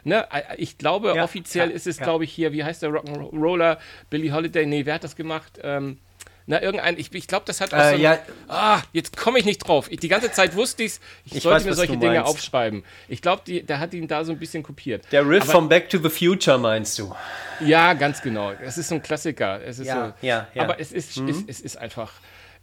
Ne? 0.04 0.28
Ich 0.58 0.78
glaube, 0.78 1.14
ja, 1.16 1.24
offiziell 1.24 1.70
ist 1.70 1.88
es, 1.88 1.98
glaube 1.98 2.24
ich, 2.24 2.32
hier, 2.32 2.54
wie 2.54 2.64
heißt 2.64 2.82
der 2.82 2.90
Rock'n'Roller? 2.92 3.78
Billy 4.10 4.30
Holiday? 4.30 4.66
Nee, 4.66 4.86
wer 4.86 4.96
hat 4.96 5.04
das 5.04 5.16
gemacht? 5.16 5.60
Ähm, 5.64 6.00
na, 6.46 6.62
irgendein, 6.62 6.98
ich, 6.98 7.14
ich 7.14 7.28
glaube, 7.28 7.46
das 7.46 7.62
hat 7.62 7.74
auch 7.74 7.80
äh, 7.80 7.96
so. 7.96 8.02
Ja. 8.02 8.20
Ah, 8.48 8.82
jetzt 8.94 9.16
komme 9.16 9.40
ich 9.40 9.46
nicht 9.46 9.60
drauf. 9.60 9.92
Ich, 9.92 10.00
die 10.00 10.08
ganze 10.08 10.32
Zeit 10.32 10.56
wusste 10.56 10.84
ich's, 10.84 11.00
ich, 11.26 11.36
ich 11.36 11.44
sollte 11.44 11.58
weiß, 11.58 11.66
mir 11.66 11.74
solche 11.74 11.98
Dinge 11.98 12.26
aufschreiben. 12.26 12.84
Ich 13.08 13.22
glaube, 13.22 13.44
der 13.64 13.80
hat 13.80 13.94
ihn 13.94 14.08
da 14.08 14.24
so 14.24 14.32
ein 14.32 14.40
bisschen 14.40 14.64
kopiert. 14.64 15.06
Der 15.12 15.28
Riff 15.28 15.44
aber, 15.44 15.52
von 15.52 15.70
Back 15.70 15.90
to 15.90 16.00
the 16.00 16.10
Future 16.10 16.58
meinst 16.58 16.98
du? 17.00 17.14
Ja, 17.60 17.94
ganz 17.94 18.22
genau. 18.22 18.52
Es 18.52 18.78
ist 18.78 18.90
so 18.90 18.96
ein 18.96 19.02
Klassiker. 19.02 19.62
Es 19.64 19.80
ist 19.80 19.88
ja, 19.88 20.16
so, 20.20 20.26
ja, 20.26 20.48
ja. 20.54 20.64
Aber 20.64 20.80
es 20.80 20.92
ist, 20.92 21.18
mhm. 21.18 21.30
es, 21.30 21.44
es 21.48 21.62
ist 21.62 21.78
einfach. 21.78 22.14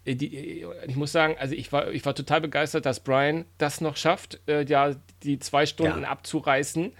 Äh, 0.05 0.15
die, 0.15 0.67
ich 0.87 0.97
muss 0.97 1.13
sagen, 1.13 1.37
also 1.39 1.55
ich 1.55 1.73
war, 1.73 1.91
ich 1.91 2.05
war 2.05 2.15
total 2.15 2.41
begeistert, 2.41 2.87
dass 2.87 3.01
Brian 3.01 3.45
das 3.59 3.81
noch 3.81 3.97
schafft, 3.97 4.41
äh, 4.49 4.65
ja, 4.65 4.95
die 5.23 5.39
zwei 5.39 5.67
Stunden 5.67 6.03
ja. 6.03 6.09
abzureißen. 6.09 6.93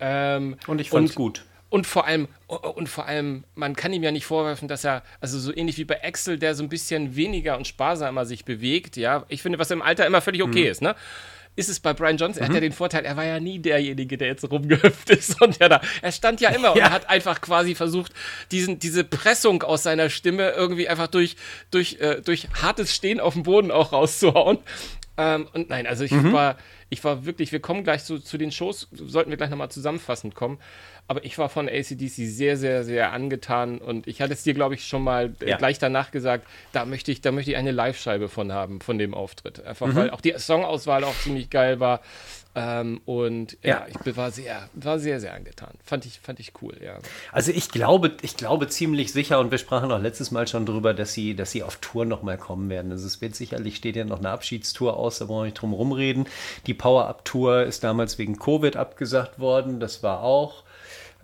Ähm, 0.00 0.56
und 0.66 0.80
ich 0.80 0.90
fand 0.90 1.08
es 1.08 1.14
gut. 1.14 1.44
Und 1.72 1.86
vor 1.86 2.06
allem, 2.06 2.28
und 2.48 2.90
vor 2.90 3.06
allem, 3.06 3.44
man 3.54 3.74
kann 3.74 3.94
ihm 3.94 4.02
ja 4.02 4.10
nicht 4.10 4.26
vorwerfen, 4.26 4.68
dass 4.68 4.84
er, 4.84 5.02
also 5.22 5.38
so 5.38 5.56
ähnlich 5.56 5.78
wie 5.78 5.86
bei 5.86 6.04
Axel, 6.04 6.38
der 6.38 6.54
so 6.54 6.62
ein 6.62 6.68
bisschen 6.68 7.16
weniger 7.16 7.56
und 7.56 7.66
sparsamer 7.66 8.26
sich 8.26 8.44
bewegt, 8.44 8.98
ja. 8.98 9.24
Ich 9.28 9.40
finde, 9.40 9.58
was 9.58 9.70
im 9.70 9.80
Alter 9.80 10.04
immer 10.04 10.20
völlig 10.20 10.42
okay 10.42 10.64
mhm. 10.64 10.70
ist, 10.70 10.82
ne? 10.82 10.94
Ist 11.56 11.70
es 11.70 11.80
bei 11.80 11.94
Brian 11.94 12.18
Johnson, 12.18 12.42
mhm. 12.42 12.42
er 12.42 12.48
hat 12.48 12.54
ja 12.56 12.60
mhm. 12.60 12.64
den 12.64 12.72
Vorteil, 12.72 13.06
er 13.06 13.16
war 13.16 13.24
ja 13.24 13.40
nie 13.40 13.58
derjenige, 13.58 14.18
der 14.18 14.28
jetzt 14.28 14.50
rumgehüpft 14.50 15.08
ist 15.08 15.40
und 15.40 15.60
der 15.60 15.70
da, 15.70 15.80
er 16.02 16.12
stand 16.12 16.42
ja 16.42 16.50
immer 16.50 16.68
ja. 16.68 16.72
und 16.72 16.80
er 16.80 16.90
hat 16.90 17.08
einfach 17.08 17.40
quasi 17.40 17.74
versucht, 17.74 18.12
diesen, 18.50 18.78
diese 18.78 19.02
Pressung 19.02 19.62
aus 19.62 19.82
seiner 19.82 20.10
Stimme 20.10 20.50
irgendwie 20.50 20.90
einfach 20.90 21.06
durch, 21.06 21.36
durch, 21.70 21.96
äh, 22.00 22.20
durch 22.20 22.48
hartes 22.60 22.94
Stehen 22.94 23.18
auf 23.18 23.32
dem 23.32 23.44
Boden 23.44 23.70
auch 23.70 23.92
rauszuhauen. 23.92 24.58
Ähm, 25.16 25.48
und 25.54 25.70
nein, 25.70 25.86
also 25.86 26.04
ich 26.04 26.12
mhm. 26.12 26.34
war, 26.34 26.56
ich 26.90 27.02
war 27.04 27.24
wirklich, 27.24 27.52
wir 27.52 27.60
kommen 27.60 27.84
gleich 27.84 28.04
zu, 28.04 28.18
zu 28.18 28.36
den 28.36 28.52
Shows, 28.52 28.88
sollten 28.92 29.30
wir 29.30 29.38
gleich 29.38 29.50
nochmal 29.50 29.70
zusammenfassend 29.70 30.34
kommen. 30.34 30.58
Aber 31.12 31.26
ich 31.26 31.36
war 31.36 31.50
von 31.50 31.68
ACDC 31.68 32.08
sehr, 32.08 32.56
sehr, 32.56 32.84
sehr 32.84 33.12
angetan 33.12 33.76
und 33.76 34.06
ich 34.06 34.22
hatte 34.22 34.32
es 34.32 34.44
dir, 34.44 34.54
glaube 34.54 34.76
ich, 34.76 34.86
schon 34.86 35.04
mal 35.04 35.34
äh, 35.42 35.50
ja. 35.50 35.56
gleich 35.58 35.78
danach 35.78 36.10
gesagt, 36.10 36.46
da 36.72 36.86
möchte 36.86 37.12
ich, 37.12 37.20
da 37.20 37.32
möchte 37.32 37.50
ich 37.50 37.58
eine 37.58 37.70
Live-Scheibe 37.70 38.30
von 38.30 38.50
haben, 38.50 38.80
von 38.80 38.96
dem 38.96 39.12
Auftritt. 39.12 39.62
Einfach 39.62 39.88
mhm. 39.88 39.94
weil 39.94 40.10
auch 40.10 40.22
die 40.22 40.32
Songauswahl 40.38 41.04
auch 41.04 41.14
ziemlich 41.18 41.50
geil 41.50 41.80
war. 41.80 42.00
Ähm, 42.54 43.02
und 43.04 43.58
ja. 43.62 43.86
ja, 43.86 43.86
ich 43.88 44.16
war 44.16 44.30
sehr, 44.30 44.70
war 44.72 44.98
sehr, 44.98 45.20
sehr 45.20 45.34
angetan. 45.34 45.74
Fand 45.84 46.06
ich, 46.06 46.18
fand 46.18 46.40
ich 46.40 46.54
cool, 46.62 46.74
ja. 46.82 46.98
Also 47.30 47.52
ich 47.52 47.68
glaube, 47.68 48.12
ich 48.22 48.38
glaube 48.38 48.68
ziemlich 48.68 49.12
sicher, 49.12 49.38
und 49.38 49.50
wir 49.50 49.58
sprachen 49.58 49.92
auch 49.92 50.00
letztes 50.00 50.30
Mal 50.30 50.48
schon 50.48 50.64
drüber, 50.64 50.94
dass 50.94 51.12
sie, 51.12 51.36
dass 51.36 51.50
sie 51.50 51.62
auf 51.62 51.76
Tour 51.76 52.06
nochmal 52.06 52.38
kommen 52.38 52.70
werden. 52.70 52.90
Also 52.90 53.06
es 53.06 53.20
wird 53.20 53.36
sicherlich, 53.36 53.76
steht 53.76 53.96
ja 53.96 54.06
noch 54.06 54.20
eine 54.20 54.30
Abschiedstour 54.30 54.96
aus, 54.96 55.18
da 55.18 55.26
brauchen 55.26 55.40
wir 55.40 55.44
nicht 55.44 55.60
drum 55.60 55.74
rumreden. 55.74 56.26
Die 56.66 56.72
Power-Up-Tour 56.72 57.64
ist 57.64 57.84
damals 57.84 58.16
wegen 58.16 58.38
Covid 58.38 58.76
abgesagt 58.76 59.38
worden, 59.38 59.78
das 59.78 60.02
war 60.02 60.22
auch. 60.22 60.62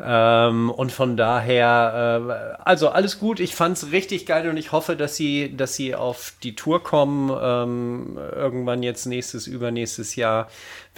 Ähm, 0.01 0.70
und 0.70 0.92
von 0.92 1.16
daher, 1.16 2.57
äh, 2.59 2.62
also 2.62 2.88
alles 2.88 3.18
gut. 3.18 3.40
Ich 3.40 3.55
fand 3.55 3.76
es 3.76 3.90
richtig 3.90 4.26
geil 4.26 4.49
und 4.49 4.57
ich 4.57 4.72
hoffe, 4.72 4.96
dass 4.96 5.16
sie, 5.16 5.57
dass 5.57 5.74
sie 5.74 5.94
auf 5.94 6.34
die 6.42 6.55
Tour 6.55 6.82
kommen. 6.82 7.30
Ähm, 7.40 8.18
irgendwann 8.34 8.82
jetzt 8.82 9.07
nächstes, 9.07 9.46
übernächstes 9.46 10.16
Jahr 10.16 10.49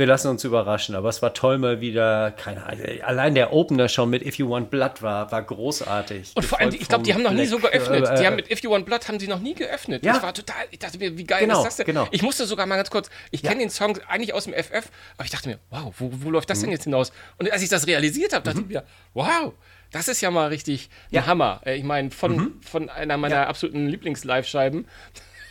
wir 0.01 0.07
lassen 0.07 0.29
uns 0.29 0.43
überraschen. 0.43 0.97
Aber 0.97 1.09
es 1.09 1.23
war 1.23 1.33
toll 1.33 1.59
mal 1.59 1.81
wieder, 1.81 2.33
keine 2.33 2.67
Ahnung, 2.67 2.85
allein 3.03 3.35
der 3.37 3.53
Opener 3.53 3.89
schon 3.89 4.11
mit 4.11 4.27
If 4.27 4.37
You 4.37 4.51
Want 4.51 4.71
Blood 4.71 5.03
war, 5.03 5.31
war 5.31 5.43
großartig. 5.43 6.33
Und 6.35 6.45
vor 6.45 6.59
allem, 6.59 6.75
ich 6.75 6.89
glaube, 6.89 7.05
die 7.05 7.15
haben 7.15 7.23
noch 7.23 7.33
nie 7.33 7.47
so 7.47 7.59
geöffnet. 7.59 8.09
Äh, 8.09 8.19
die 8.19 8.27
haben 8.27 8.37
mit 8.37 8.51
If 8.51 8.63
You 8.65 8.71
Want 8.71 8.87
Blood 8.87 9.07
haben 9.07 9.21
sie 9.21 9.29
noch 9.29 9.39
nie 9.39 9.55
geöffnet. 9.55 10.05
Ja. 10.05 10.15
Das 10.15 10.23
war 10.23 10.35
total, 10.35 10.65
ich 10.71 10.81
dachte 10.81 10.99
mir, 10.99 11.17
wie 11.17 11.25
geil 11.25 11.43
genau, 11.43 11.59
ist 11.61 11.67
das 11.67 11.77
denn? 11.77 11.87
Genau. 11.87 12.09
Ich 12.11 12.23
musste 12.23 12.47
sogar 12.47 12.67
mal 12.67 12.77
ganz 12.77 12.91
kurz, 12.91 13.11
ich 13.31 13.43
ja. 13.43 13.51
kenne 13.51 13.61
den 13.61 13.71
Song 13.71 13.99
eigentlich 14.09 14.35
aus 14.35 14.45
dem 14.45 14.55
FF, 14.55 14.91
aber 15.17 15.25
ich 15.25 15.31
dachte 15.31 15.49
mir, 15.49 15.59
wow, 15.71 15.95
wo, 15.99 16.11
wo 16.13 16.31
läuft 16.31 16.51
das 16.51 16.59
mhm. 16.59 16.63
denn 16.63 16.73
jetzt 16.73 16.85
hinaus? 16.85 17.13
Und 17.39 17.53
als 17.53 17.63
ich 17.63 17.69
das 17.69 17.87
realisiert 17.87 18.33
habe, 18.33 18.43
dachte 18.43 18.59
mhm. 18.59 18.65
ich 18.65 18.75
mir, 18.75 18.85
wow, 19.15 19.53
das 19.93 20.09
ist 20.09 20.21
ja 20.23 20.31
mal 20.31 20.49
richtig 20.49 20.89
ja. 21.11 21.21
ein 21.21 21.27
Hammer. 21.27 21.61
Äh, 21.65 21.77
ich 21.77 21.85
meine, 21.85 22.11
von, 22.11 22.37
mhm. 22.37 22.61
von 22.63 22.89
einer 22.89 23.17
meiner 23.19 23.37
ja. 23.37 23.47
absoluten 23.47 23.87
Lieblings-Live-Scheiben. 23.89 24.87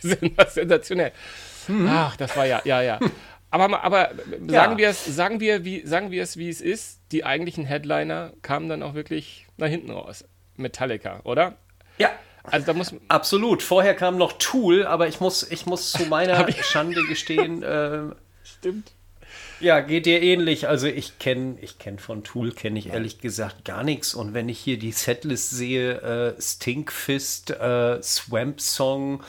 Sensationell. 0.00 1.12
Mhm. 1.68 1.88
Ach, 1.88 2.16
das 2.16 2.36
war 2.36 2.46
ja, 2.46 2.60
ja, 2.64 2.82
ja. 2.82 2.98
Aber, 3.50 3.82
aber 3.82 4.10
sagen, 4.46 4.72
ja. 4.72 4.78
wir 4.78 4.88
es, 4.88 5.04
sagen, 5.04 5.40
wir, 5.40 5.64
wie, 5.64 5.84
sagen 5.84 6.10
wir 6.10 6.22
es, 6.22 6.36
wie 6.36 6.48
es 6.48 6.60
ist, 6.60 7.00
die 7.10 7.24
eigentlichen 7.24 7.64
Headliner 7.64 8.32
kamen 8.42 8.68
dann 8.68 8.82
auch 8.82 8.94
wirklich 8.94 9.46
nach 9.56 9.66
hinten 9.66 9.90
raus. 9.90 10.24
Metallica, 10.56 11.20
oder? 11.24 11.56
Ja. 11.98 12.10
Also 12.44 12.66
da 12.66 12.72
muss 12.72 12.94
Absolut. 13.08 13.62
Vorher 13.62 13.94
kam 13.94 14.16
noch 14.16 14.32
Tool, 14.38 14.86
aber 14.86 15.08
ich 15.08 15.20
muss, 15.20 15.50
ich 15.50 15.66
muss 15.66 15.92
zu 15.92 16.06
meiner 16.06 16.50
Schande 16.62 17.02
gestehen. 17.04 17.62
Äh, 17.62 18.14
Stimmt. 18.44 18.92
Ja, 19.60 19.80
geht 19.80 20.06
dir 20.06 20.22
ähnlich. 20.22 20.68
Also 20.68 20.86
ich 20.86 21.18
kenne 21.18 21.58
ich 21.60 21.78
kenn 21.78 21.98
von 21.98 22.24
Tool, 22.24 22.52
kenne 22.52 22.78
ich 22.78 22.88
ehrlich 22.88 23.18
gesagt 23.18 23.64
gar 23.64 23.84
nichts. 23.84 24.14
Und 24.14 24.32
wenn 24.32 24.48
ich 24.48 24.58
hier 24.58 24.78
die 24.78 24.92
Setlist 24.92 25.50
sehe, 25.50 26.00
äh, 26.00 26.40
Stinkfist, 26.40 27.50
äh, 27.50 28.02
Swamp 28.02 28.60
Song, 28.60 29.22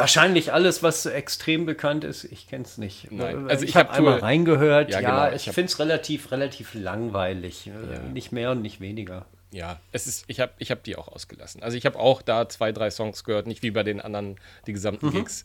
Wahrscheinlich 0.00 0.52
alles, 0.52 0.82
was 0.82 1.06
extrem 1.06 1.66
bekannt 1.66 2.04
ist. 2.04 2.24
Ich 2.24 2.48
kenne 2.48 2.64
es 2.64 2.78
nicht. 2.78 3.12
Nein. 3.12 3.48
Also 3.48 3.64
ich, 3.64 3.70
ich 3.70 3.76
habe 3.76 3.90
hab 3.90 3.98
einmal 3.98 4.18
reingehört. 4.18 4.90
Ja, 4.90 5.00
ja 5.00 5.24
genau. 5.24 5.36
ich, 5.36 5.46
ich 5.46 5.52
finde 5.52 5.66
es 5.66 5.78
relativ, 5.78 6.32
relativ 6.32 6.74
langweilig. 6.74 7.66
Äh, 7.68 7.94
ja. 7.94 8.00
Nicht 8.00 8.32
mehr 8.32 8.50
und 8.52 8.62
nicht 8.62 8.80
weniger. 8.80 9.26
Ja, 9.52 9.80
es 9.92 10.06
ist, 10.06 10.24
ich 10.28 10.40
habe 10.40 10.52
ich 10.58 10.70
hab 10.70 10.84
die 10.84 10.96
auch 10.96 11.08
ausgelassen. 11.08 11.62
Also 11.62 11.76
ich 11.76 11.84
habe 11.84 11.98
auch 11.98 12.22
da 12.22 12.48
zwei, 12.48 12.72
drei 12.72 12.90
Songs 12.90 13.24
gehört, 13.24 13.46
nicht 13.46 13.62
wie 13.62 13.70
bei 13.70 13.82
den 13.82 14.00
anderen, 14.00 14.36
die 14.66 14.72
gesamten 14.72 15.06
mhm. 15.06 15.12
Gigs. 15.12 15.44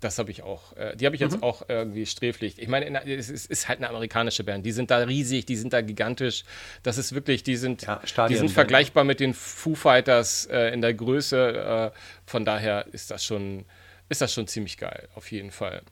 Das 0.00 0.18
habe 0.18 0.30
ich 0.30 0.42
auch, 0.42 0.76
äh, 0.76 0.94
die 0.94 1.06
habe 1.06 1.16
ich 1.16 1.22
jetzt 1.22 1.38
mhm. 1.38 1.42
auch 1.42 1.62
irgendwie 1.68 2.04
sträflich. 2.04 2.58
Ich 2.58 2.68
meine, 2.68 3.02
es 3.06 3.30
ist, 3.30 3.50
ist, 3.50 3.66
halt 3.66 3.78
eine 3.78 3.88
amerikanische 3.88 4.44
Band. 4.44 4.66
Die 4.66 4.72
sind 4.72 4.90
da 4.90 4.98
riesig, 4.98 5.46
die 5.46 5.56
sind 5.56 5.72
da 5.72 5.80
gigantisch. 5.80 6.44
Das 6.82 6.98
ist 6.98 7.14
wirklich, 7.14 7.44
die 7.44 7.56
sind, 7.56 7.82
ja, 7.82 8.02
die 8.28 8.36
sind 8.36 8.50
vergleichbar 8.50 9.04
mit 9.04 9.20
den 9.20 9.32
Foo 9.32 9.74
Fighters 9.74 10.46
äh, 10.46 10.74
in 10.74 10.82
der 10.82 10.92
Größe. 10.92 11.92
Äh, 11.94 11.98
von 12.26 12.44
daher 12.44 12.86
ist 12.92 13.10
das 13.10 13.24
schon, 13.24 13.64
ist 14.08 14.20
das 14.20 14.32
schon 14.32 14.46
ziemlich 14.46 14.78
geil, 14.78 15.08
auf 15.14 15.30
jeden 15.30 15.50
Fall. 15.50 15.82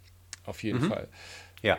Auf 0.44 0.62
jeden 0.62 0.82
mhm. 0.82 0.88
Fall. 0.88 1.08
Ja. 1.62 1.78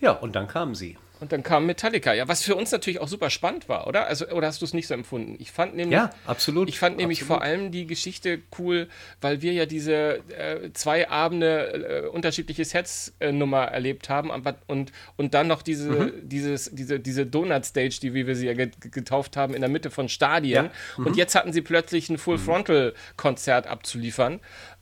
Ja, 0.00 0.12
und 0.12 0.36
dann 0.36 0.46
kamen 0.46 0.74
sie. 0.74 0.96
Und 1.20 1.32
dann 1.32 1.42
kam 1.42 1.66
Metallica, 1.66 2.12
ja, 2.12 2.28
was 2.28 2.42
für 2.42 2.54
uns 2.54 2.70
natürlich 2.70 3.00
auch 3.00 3.08
super 3.08 3.30
spannend 3.30 3.68
war, 3.68 3.88
oder? 3.88 4.06
Also, 4.06 4.28
oder 4.28 4.46
hast 4.46 4.60
du 4.60 4.64
es 4.64 4.72
nicht 4.72 4.86
so 4.86 4.94
empfunden? 4.94 5.34
Ich 5.40 5.50
fand 5.50 5.74
nämlich, 5.74 5.96
ja, 5.96 6.10
absolut. 6.26 6.68
Ich 6.68 6.78
fand 6.78 6.96
nämlich 6.96 7.22
absolut. 7.22 7.40
vor 7.40 7.42
allem 7.42 7.72
die 7.72 7.86
Geschichte 7.86 8.40
cool, 8.58 8.88
weil 9.20 9.42
wir 9.42 9.52
ja 9.52 9.66
diese 9.66 10.22
äh, 10.28 10.72
zwei 10.74 11.08
Abende 11.08 12.04
äh, 12.04 12.08
unterschiedliche 12.08 12.64
Sets-Nummer 12.64 13.68
äh, 13.68 13.74
erlebt 13.74 14.08
haben 14.08 14.30
und, 14.68 14.92
und 15.16 15.34
dann 15.34 15.48
noch 15.48 15.62
diese, 15.62 15.90
mhm. 15.90 16.12
dieses, 16.22 16.70
diese, 16.72 17.00
diese 17.00 17.26
Donut-Stage, 17.26 17.98
die 18.00 18.14
wie 18.14 18.28
wir 18.28 18.36
sie 18.36 18.46
ja 18.46 18.54
getauft 18.54 19.36
haben, 19.36 19.54
in 19.54 19.60
der 19.60 19.70
Mitte 19.70 19.90
von 19.90 20.08
Stadien. 20.08 20.66
Ja. 20.66 20.70
Mhm. 20.98 21.06
Und 21.06 21.16
jetzt 21.16 21.34
hatten 21.34 21.52
sie 21.52 21.62
plötzlich 21.62 22.08
ein 22.10 22.18
Full-Frontal-Konzert 22.18 23.66
abzuliefern. 23.66 24.38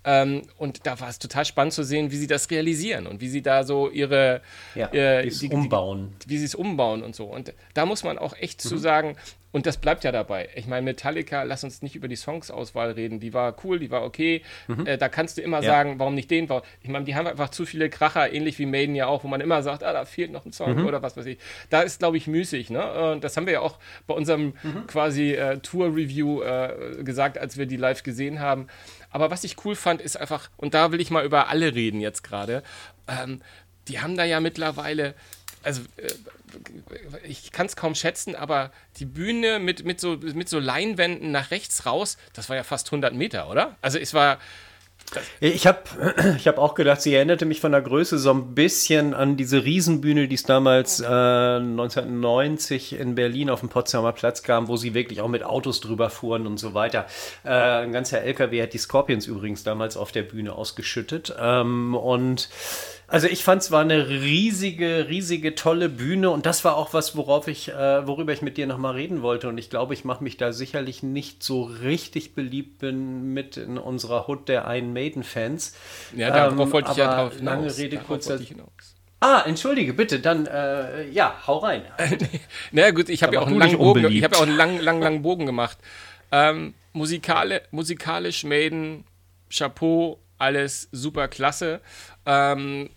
Ähm, 0.07 0.43
und 0.57 0.87
da 0.87 1.01
war 1.01 1.09
es 1.09 1.19
total 1.19 1.45
spannend 1.45 1.73
zu 1.73 1.83
sehen, 1.83 2.13
wie 2.13 2.17
sie 2.17 2.29
das 2.29 2.49
realisieren 2.51 3.09
und 3.09 3.21
wie 3.21 3.29
sie 3.29 3.43
da 3.43 3.65
so 3.65 3.91
ihre 3.91 4.41
ja, 4.77 4.87
äh, 4.93 5.29
die, 5.29 5.49
umbauen. 5.49 6.15
Die, 6.25 6.31
wie 6.31 6.39
sie 6.39 6.45
es 6.45 6.55
umbauen 6.55 7.03
und 7.03 7.17
so. 7.17 7.25
Und 7.25 7.53
da 7.75 7.87
muss 7.87 8.05
man 8.05 8.17
auch 8.17 8.35
echt 8.37 8.65
mhm. 8.65 8.69
zu 8.69 8.79
sagen, 8.79 9.17
und 9.57 9.65
das 9.65 9.79
bleibt 9.79 10.05
ja 10.05 10.13
dabei. 10.13 10.51
Ich 10.55 10.67
meine, 10.67 10.83
Metallica, 10.83 11.43
lass 11.43 11.65
uns 11.65 11.81
nicht 11.81 11.97
über 11.97 12.09
die 12.09 12.17
Songs-Auswahl 12.17 12.91
reden. 12.91 13.21
Die 13.21 13.33
war 13.33 13.57
cool, 13.65 13.79
die 13.79 13.91
war 13.91 14.05
okay. 14.05 14.43
Mhm. 14.69 14.87
Äh, 14.87 14.99
da 14.99 15.09
kannst 15.09 15.39
du 15.39 15.43
immer 15.43 15.63
ja. 15.63 15.71
sagen, 15.71 15.99
warum 15.99 16.15
nicht 16.15 16.31
den? 16.31 16.47
Ich 16.83 16.91
meine, 16.91 17.07
die 17.07 17.15
haben 17.15 17.27
einfach 17.27 17.49
zu 17.49 17.65
viele 17.65 17.89
Kracher, 17.89 18.31
ähnlich 18.31 18.59
wie 18.59 18.67
Maiden 18.67 18.95
ja 18.95 19.07
auch, 19.07 19.25
wo 19.25 19.29
man 19.29 19.41
immer 19.41 19.63
sagt, 19.63 19.83
ah, 19.83 19.95
da 19.95 20.05
fehlt 20.05 20.31
noch 20.31 20.45
ein 20.45 20.53
Song 20.53 20.77
mhm. 20.77 20.87
oder 20.87 21.01
was 21.01 21.17
weiß 21.17 21.25
ich. 21.25 21.39
Da 21.71 21.81
ist, 21.81 22.01
glaube 22.01 22.19
ich, 22.19 22.27
müßig. 22.27 22.69
Ne? 22.69 23.13
Und 23.13 23.25
das 23.25 23.37
haben 23.39 23.47
wir 23.47 23.55
ja 23.55 23.61
auch 23.61 23.79
bei 24.07 24.13
unserem 24.13 24.53
mhm. 24.63 24.87
quasi 24.89 25.33
äh, 25.33 25.57
Tour-Review 25.59 26.43
äh, 26.43 27.03
gesagt, 27.03 27.39
als 27.39 27.57
wir 27.57 27.65
die 27.65 27.79
live 27.79 28.03
gesehen 28.03 28.41
haben. 28.41 28.67
Aber 29.11 29.31
was 29.31 29.45
ich 29.45 29.65
cool 29.65 29.77
fand, 29.77 30.01
ist 30.01 30.17
einfach, 30.17 30.51
und 30.57 30.75
da 30.75 30.93
will 30.93 31.01
ich 31.01 31.11
mal 31.11 31.25
über 31.25 31.49
alle 31.49 31.75
reden 31.75 32.01
jetzt 32.01 32.23
gerade, 32.23 32.63
ähm, 33.09 33.41
die 33.89 34.01
haben 34.01 34.17
da 34.17 34.25
ja 34.25 34.41
mittlerweile, 34.41 35.15
also 35.63 35.83
äh, 35.97 36.09
ich 37.25 37.53
kann 37.53 37.67
es 37.67 37.77
kaum 37.77 37.95
schätzen, 37.95 38.35
aber 38.35 38.73
die 38.97 39.05
Bühne 39.05 39.59
mit, 39.59 39.85
mit, 39.85 40.01
so, 40.01 40.17
mit 40.17 40.49
so 40.49 40.59
Leinwänden 40.59 41.31
nach 41.31 41.51
rechts 41.51 41.87
raus, 41.87 42.17
das 42.33 42.49
war 42.49 42.57
ja 42.57 42.65
fast 42.65 42.89
100 42.89 43.15
Meter, 43.15 43.51
oder? 43.51 43.77
Also 43.83 43.99
es 43.99 44.15
war, 44.15 44.39
ich 45.41 45.67
habe 45.67 45.79
ich 46.37 46.49
hab 46.49 46.59
auch 46.59 46.75
gedacht, 46.75 47.01
sie 47.01 47.15
erinnerte 47.15 47.47
mich 47.47 47.61
von 47.61 47.73
der 47.73 47.83
Größe 47.83 48.19
so 48.19 48.31
ein 48.33 48.55
bisschen 48.55 49.15
an 49.15 49.37
diese 49.37 49.65
Riesenbühne, 49.65 50.29
die 50.29 50.35
es 50.35 50.43
damals 50.43 51.01
äh, 51.01 51.05
1990 51.05 52.99
in 52.99 53.15
Berlin 53.15 53.51
auf 53.51 53.61
dem 53.61 53.69
Potsdamer 53.69 54.13
Platz 54.13 54.43
kam, 54.43 54.69
wo 54.69 54.77
sie 54.77 54.95
wirklich 54.95 55.21
auch 55.21 55.29
mit 55.29 55.45
Autos 55.45 55.81
drüber 55.81 56.11
fuhren 56.11 56.47
und 56.47 56.59
so 56.59 56.75
weiter. 56.75 57.07
Äh, 57.45 57.51
ein 57.51 57.93
ganzer 57.93 58.23
LKW 58.23 58.63
hat 58.63 58.73
die 58.73 58.79
Scorpions 58.79 59.27
übrigens 59.27 59.63
damals 59.63 59.97
auf 59.97 60.13
der 60.13 60.23
Bühne 60.23 60.55
ausgeschüttet. 60.55 61.35
Ähm, 61.39 61.95
und 61.95 62.49
Also 63.09 63.29
ich 63.29 63.45
fand 63.45 63.63
es 63.63 63.71
war 63.71 63.83
eine 63.83 64.09
riesige, 64.09 65.07
riesige, 65.09 65.55
tolle 65.55 65.89
Bühne 65.89 66.31
und 66.31 66.45
das 66.45 66.65
war 66.65 66.77
auch 66.77 66.93
was, 66.93 67.17
worauf 67.17 67.47
ich, 67.47 67.69
äh, 67.69 68.07
worüber 68.07 68.33
ich 68.33 68.43
mit 68.43 68.57
dir 68.57 68.67
nochmal 68.67 68.95
reden 68.95 69.23
wollte. 69.23 69.49
Und 69.49 69.59
ich 69.59 69.71
glaube, 69.71 69.95
ich 69.95 70.05
mache 70.05 70.25
mich 70.25 70.37
da 70.37 70.53
sicherlich 70.53 71.05
nicht 71.05 71.43
so 71.43 71.63
richtig 71.63 72.35
beliebt 72.35 72.79
bin 72.79 73.33
mit 73.33 73.57
in 73.57 73.79
unserer 73.79 74.27
Hut 74.27 74.49
der 74.49 74.65
Iron 74.69 74.93
Maiden-Fans. 74.93 75.77
Ja, 76.17 76.31
darauf 76.31 76.59
ähm, 76.59 76.73
wollte 76.73 76.91
ich 76.91 76.97
ja 76.97 77.15
drauf 77.15 77.37
hinaus. 77.37 77.55
Lange 77.55 77.77
Rede, 77.77 77.97
kurzer 77.99 78.39
Ah, 79.21 79.43
entschuldige, 79.47 79.95
bitte, 79.95 80.21
dann 80.21 80.47
äh, 80.47 81.09
ja, 81.09 81.35
hau 81.47 81.59
rein. 81.59 81.83
Na 82.73 82.91
gut, 82.91 83.09
ich 83.09 83.23
habe 83.23 83.35
ja 83.35 83.41
auch 83.41 83.47
einen 83.47 83.59
langen 83.59 83.79
Bogen, 83.79 84.05
ich 84.13 84.23
habe 84.23 84.35
ja 84.35 84.41
auch 84.41 84.47
einen 84.47 84.57
langen, 84.57 84.81
langen, 84.81 85.01
langen 85.01 85.23
Bogen 85.23 85.47
gemacht. 85.47 85.79
Ähm, 86.33 86.75
musikale, 86.93 87.63
musikalisch 87.71 88.45
Maiden, 88.45 89.05
Chapeau, 89.49 90.19
alles 90.39 90.89
super 90.93 91.29
klasse. 91.29 91.81
Ähm, 92.27 92.91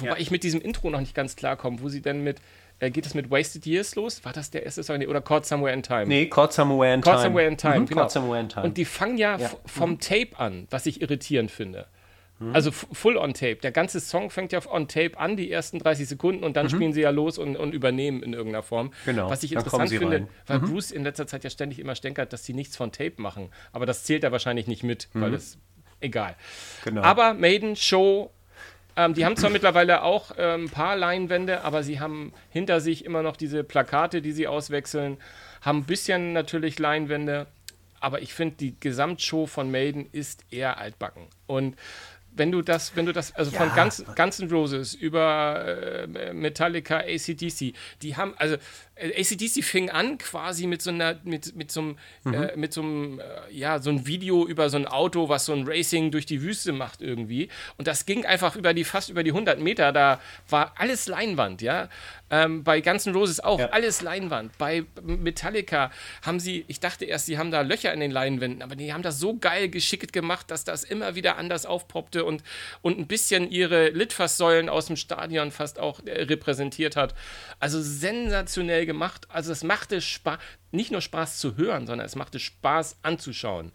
wobei 0.00 0.10
ja. 0.12 0.16
ich 0.18 0.30
mit 0.30 0.42
diesem 0.42 0.60
Intro 0.60 0.90
noch 0.90 1.00
nicht 1.00 1.14
ganz 1.14 1.36
klar 1.36 1.56
komme, 1.56 1.80
wo 1.80 1.88
sie 1.88 2.02
denn 2.02 2.22
mit, 2.22 2.38
äh, 2.78 2.90
geht 2.90 3.06
es 3.06 3.14
mit 3.14 3.30
Wasted 3.30 3.66
Years 3.66 3.94
los? 3.94 4.24
War 4.24 4.32
das 4.32 4.50
der 4.50 4.64
erste 4.64 4.82
Song? 4.82 5.04
Oder 5.06 5.20
Caught 5.20 5.46
Somewhere 5.46 5.72
in 5.72 5.82
Time? 5.82 6.06
Nee, 6.06 6.26
Caught 6.26 6.52
Somewhere 6.52 6.94
in 6.94 7.02
Time. 7.02 7.14
Caught 7.14 7.22
Somewhere 7.22 7.48
in 7.48 7.56
Time, 7.56 7.80
mhm, 7.80 7.86
genau. 7.86 8.08
Somewhere 8.08 8.40
in 8.40 8.48
Time. 8.48 8.66
Und 8.66 8.76
die 8.76 8.84
fangen 8.84 9.18
ja, 9.18 9.36
ja. 9.36 9.50
vom 9.64 9.92
mhm. 9.92 10.00
Tape 10.00 10.38
an, 10.38 10.66
was 10.70 10.86
ich 10.86 11.00
irritierend 11.00 11.50
finde. 11.50 11.86
Mhm. 12.38 12.54
Also 12.54 12.70
full 12.70 13.16
on 13.16 13.32
Tape. 13.32 13.56
Der 13.56 13.72
ganze 13.72 14.00
Song 14.00 14.30
fängt 14.30 14.52
ja 14.52 14.60
on 14.70 14.88
Tape 14.88 15.18
an, 15.18 15.36
die 15.36 15.50
ersten 15.50 15.78
30 15.78 16.06
Sekunden, 16.06 16.44
und 16.44 16.56
dann 16.56 16.66
mhm. 16.66 16.70
spielen 16.70 16.92
sie 16.92 17.00
ja 17.00 17.10
los 17.10 17.38
und, 17.38 17.56
und, 17.56 17.72
übernehmen 17.72 18.22
in 18.22 18.34
irgendeiner 18.34 18.62
Form. 18.62 18.92
Genau. 19.06 19.30
Was 19.30 19.42
ich 19.42 19.52
interessant 19.52 19.88
finde, 19.88 20.16
rein. 20.16 20.28
weil 20.46 20.58
mhm. 20.58 20.70
Bruce 20.72 20.90
in 20.90 21.02
letzter 21.02 21.26
Zeit 21.26 21.44
ja 21.44 21.50
ständig 21.50 21.78
immer 21.78 21.94
stänkert, 21.94 22.32
dass 22.32 22.44
sie 22.44 22.52
nichts 22.52 22.76
von 22.76 22.92
Tape 22.92 23.14
machen. 23.16 23.50
Aber 23.72 23.86
das 23.86 24.04
zählt 24.04 24.22
er 24.24 24.32
wahrscheinlich 24.32 24.66
nicht 24.66 24.82
mit, 24.82 25.08
weil 25.14 25.30
mhm. 25.30 25.36
es 25.36 25.58
egal. 26.00 26.36
Genau. 26.84 27.02
Aber 27.02 27.32
Maiden 27.32 27.74
Show 27.74 28.30
ähm, 28.96 29.14
die 29.14 29.24
haben 29.24 29.36
zwar 29.36 29.50
mittlerweile 29.50 30.02
auch 30.02 30.32
ähm, 30.38 30.64
ein 30.64 30.70
paar 30.70 30.96
Leinwände, 30.96 31.62
aber 31.62 31.82
sie 31.82 32.00
haben 32.00 32.32
hinter 32.50 32.80
sich 32.80 33.04
immer 33.04 33.22
noch 33.22 33.36
diese 33.36 33.62
Plakate, 33.62 34.22
die 34.22 34.32
sie 34.32 34.46
auswechseln, 34.46 35.18
haben 35.60 35.80
ein 35.80 35.84
bisschen 35.84 36.32
natürlich 36.32 36.78
Leinwände, 36.78 37.46
aber 38.00 38.22
ich 38.22 38.34
finde, 38.34 38.56
die 38.56 38.78
Gesamtshow 38.78 39.46
von 39.46 39.70
Maiden 39.70 40.08
ist 40.12 40.44
eher 40.50 40.78
altbacken. 40.78 41.26
Und 41.46 41.76
wenn 42.36 42.52
du 42.52 42.62
das, 42.62 42.94
wenn 42.94 43.06
du 43.06 43.12
das, 43.12 43.34
also 43.34 43.50
ja. 43.50 43.58
von 43.58 43.74
ganz, 43.74 44.04
ganzen 44.14 44.50
Roses 44.50 44.94
über 44.94 46.06
äh, 46.14 46.32
Metallica, 46.32 46.98
ACDC, 46.98 47.74
die 48.02 48.16
haben, 48.16 48.34
also 48.36 48.56
äh, 48.96 49.20
ACDC 49.20 49.64
fing 49.64 49.90
an 49.90 50.18
quasi 50.18 50.66
mit 50.66 50.82
so 50.82 50.90
einer, 50.90 51.18
mit, 51.24 51.56
mit 51.56 51.70
so 51.70 51.80
einem, 51.80 51.98
mhm. 52.24 52.34
äh, 52.34 52.56
mit 52.56 52.72
so 52.72 52.82
einem, 52.82 53.20
äh, 53.20 53.24
ja, 53.52 53.78
so 53.78 53.90
ein 53.90 54.06
Video 54.06 54.46
über 54.46 54.70
so 54.70 54.76
ein 54.76 54.86
Auto, 54.86 55.28
was 55.28 55.46
so 55.46 55.52
ein 55.52 55.66
Racing 55.66 56.10
durch 56.10 56.26
die 56.26 56.42
Wüste 56.42 56.72
macht 56.72 57.00
irgendwie. 57.00 57.48
Und 57.76 57.86
das 57.88 58.06
ging 58.06 58.24
einfach 58.24 58.56
über 58.56 58.74
die, 58.74 58.84
fast 58.84 59.08
über 59.08 59.22
die 59.22 59.30
100 59.30 59.60
Meter. 59.60 59.92
Da 59.92 60.20
war 60.48 60.74
alles 60.76 61.06
Leinwand, 61.08 61.62
ja. 61.62 61.88
Ähm, 62.28 62.64
bei 62.64 62.80
ganzen 62.80 63.14
Roses 63.14 63.38
auch, 63.40 63.60
ja. 63.60 63.66
alles 63.70 64.02
Leinwand. 64.02 64.58
Bei 64.58 64.84
Metallica 65.02 65.92
haben 66.22 66.40
sie, 66.40 66.64
ich 66.66 66.80
dachte 66.80 67.04
erst, 67.04 67.26
sie 67.26 67.38
haben 67.38 67.50
da 67.50 67.60
Löcher 67.60 67.92
in 67.92 68.00
den 68.00 68.10
Leinwänden, 68.10 68.62
aber 68.62 68.74
die 68.74 68.92
haben 68.92 69.02
das 69.02 69.20
so 69.20 69.36
geil 69.36 69.68
geschickt 69.68 70.12
gemacht, 70.12 70.50
dass 70.50 70.64
das 70.64 70.82
immer 70.82 71.14
wieder 71.14 71.36
anders 71.36 71.66
aufpoppte 71.66 72.24
und, 72.24 72.42
und 72.82 72.98
ein 72.98 73.06
bisschen 73.06 73.48
ihre 73.50 73.90
Litfaßsäulen 73.90 74.68
aus 74.68 74.86
dem 74.86 74.96
Stadion 74.96 75.52
fast 75.52 75.78
auch 75.78 76.00
äh, 76.04 76.22
repräsentiert 76.22 76.96
hat. 76.96 77.14
Also 77.60 77.80
sensationell 77.80 78.86
gemacht. 78.86 79.26
Also 79.28 79.52
es 79.52 79.62
machte 79.62 80.00
Spaß, 80.00 80.38
nicht 80.72 80.90
nur 80.90 81.00
Spaß 81.00 81.38
zu 81.38 81.56
hören, 81.56 81.86
sondern 81.86 82.06
es 82.06 82.16
machte 82.16 82.40
Spaß 82.40 82.98
anzuschauen. 83.02 83.72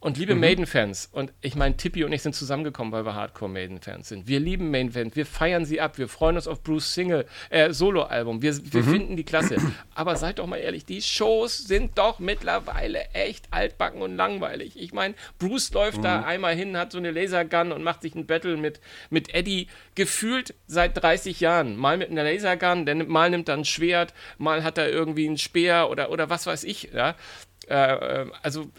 Und 0.00 0.16
liebe 0.16 0.36
mhm. 0.36 0.40
Maiden-Fans, 0.40 1.08
und 1.10 1.32
ich 1.40 1.56
meine, 1.56 1.76
Tippi 1.76 2.04
und 2.04 2.12
ich 2.12 2.22
sind 2.22 2.32
zusammengekommen, 2.32 2.92
weil 2.92 3.04
wir 3.04 3.16
Hardcore-Maiden-Fans 3.16 4.08
sind. 4.08 4.28
Wir 4.28 4.38
lieben 4.38 4.70
Maiden-Fans, 4.70 5.16
wir 5.16 5.26
feiern 5.26 5.64
sie 5.64 5.80
ab, 5.80 5.98
wir 5.98 6.06
freuen 6.06 6.36
uns 6.36 6.46
auf 6.46 6.62
Bruce 6.62 6.94
Single, 6.94 7.26
äh, 7.50 7.72
Solo-Album, 7.72 8.40
wir, 8.40 8.56
wir 8.72 8.82
mhm. 8.82 8.90
finden 8.90 9.16
die 9.16 9.24
klasse. 9.24 9.56
Aber 9.96 10.14
seid 10.14 10.38
doch 10.38 10.46
mal 10.46 10.58
ehrlich, 10.58 10.84
die 10.84 11.02
Shows 11.02 11.58
sind 11.58 11.98
doch 11.98 12.20
mittlerweile 12.20 13.06
echt 13.12 13.48
altbacken 13.50 14.00
und 14.00 14.16
langweilig. 14.16 14.80
Ich 14.80 14.92
meine, 14.92 15.14
Bruce 15.40 15.72
läuft 15.72 15.98
mhm. 15.98 16.02
da 16.02 16.22
einmal 16.22 16.54
hin, 16.54 16.76
hat 16.76 16.92
so 16.92 16.98
eine 16.98 17.10
Lasergun 17.10 17.72
und 17.72 17.82
macht 17.82 18.02
sich 18.02 18.14
ein 18.14 18.26
Battle 18.26 18.56
mit, 18.56 18.80
mit 19.10 19.34
Eddie, 19.34 19.66
gefühlt 19.96 20.54
seit 20.68 21.02
30 21.02 21.40
Jahren. 21.40 21.76
Mal 21.76 21.96
mit 21.96 22.08
einer 22.08 22.22
Lasergun, 22.22 22.86
denn 22.86 23.08
mal 23.08 23.30
nimmt 23.30 23.48
er 23.48 23.56
ein 23.56 23.64
Schwert, 23.64 24.14
mal 24.38 24.62
hat 24.62 24.78
er 24.78 24.88
irgendwie 24.88 25.26
einen 25.26 25.38
Speer 25.38 25.90
oder, 25.90 26.12
oder 26.12 26.30
was 26.30 26.46
weiß 26.46 26.62
ich. 26.62 26.90
Ja? 26.94 27.16
Äh, 27.68 27.74
äh 27.74 28.26
also 28.42 28.70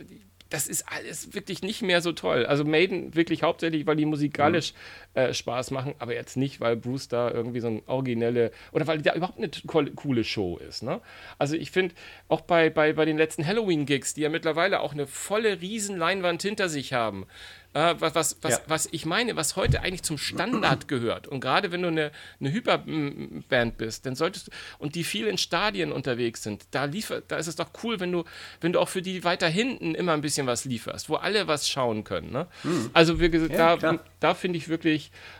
das 0.50 0.68
ist 0.68 0.86
alles 0.88 1.34
wirklich 1.34 1.62
nicht 1.62 1.82
mehr 1.82 2.02
so 2.02 2.12
toll. 2.12 2.46
Also 2.46 2.66
Maiden 2.66 3.16
wirklich 3.16 3.44
hauptsächlich, 3.44 3.86
weil 3.86 3.96
die 3.96 4.06
musikalisch. 4.06 4.74
Äh, 5.14 5.34
Spaß 5.34 5.72
machen, 5.72 5.96
aber 6.00 6.14
jetzt 6.14 6.38
nicht, 6.38 6.60
weil 6.60 6.76
Bruce 6.76 7.08
da 7.08 7.32
irgendwie 7.32 7.60
so 7.60 7.68
ein 7.68 7.82
originelle 7.88 8.52
oder 8.72 8.88
weil 8.88 9.02
da 9.02 9.14
überhaupt 9.14 9.38
eine 9.38 9.50
coole 9.96 10.24
Show 10.24 10.58
ist. 10.58 10.84
Ne? 10.84 11.02
Also 11.38 11.56
ich 11.56 11.72
finde 11.72 11.96
auch 12.28 12.42
bei, 12.42 12.70
bei, 12.70 12.94
bei 12.94 13.06
den 13.06 13.18
letzten 13.18 13.46
Halloween-Gigs, 13.46 14.14
die 14.14 14.22
ja 14.22 14.30
mittlerweile 14.30 14.80
auch 14.82 14.94
eine 14.94 15.08
volle 15.08 15.62
Riesenleinwand 15.62 16.42
hinter 16.42 16.70
sich 16.70 16.94
haben, 16.94 17.26
äh, 17.74 17.96
was, 18.00 18.16
was, 18.16 18.38
was, 18.42 18.54
ja. 18.54 18.60
was 18.68 18.90
ich 18.92 19.06
meine, 19.06 19.36
was 19.36 19.56
heute 19.56 19.82
eigentlich 19.82 20.04
zum 20.04 20.18
Standard 20.18 20.88
gehört. 20.88 21.28
Und 21.28 21.40
gerade 21.40 21.72
wenn 21.72 21.82
du 21.82 21.90
eine, 21.90 22.12
eine 22.40 22.52
Hyperband 22.52 23.78
bist, 23.78 24.06
dann 24.06 24.16
solltest 24.16 24.48
du, 24.48 24.52
und 24.80 24.96
die 24.96 25.04
viel 25.04 25.28
in 25.28 25.38
Stadien 25.38 25.92
unterwegs 25.92 26.42
sind, 26.42 26.66
da 26.72 26.86
liefer, 26.86 27.22
da 27.22 27.38
ist 27.38 27.48
es 27.48 27.56
doch 27.56 27.70
cool, 27.84 28.00
wenn 28.00 28.12
du, 28.12 28.24
wenn 28.62 28.74
du 28.74 28.80
auch 28.80 28.90
für 28.90 29.02
die 29.02 29.24
weiter 29.24 29.48
hinten 29.48 29.94
immer 29.94 30.14
ein 30.14 30.22
bisschen 30.22 30.48
was 30.48 30.66
lieferst, 30.66 31.10
wo 31.10 31.16
alle 31.16 31.48
was 31.48 31.70
schauen 31.70 32.04
können. 32.04 32.32
Ne? 32.32 32.48
Mhm. 32.64 32.90
Also 32.94 33.18
gesagt, 33.18 33.54
ja, 33.54 33.78
da, 33.78 34.00
da 34.20 34.34
finde 34.34 34.58
ich 34.58 34.68
wirklich, 34.68 34.99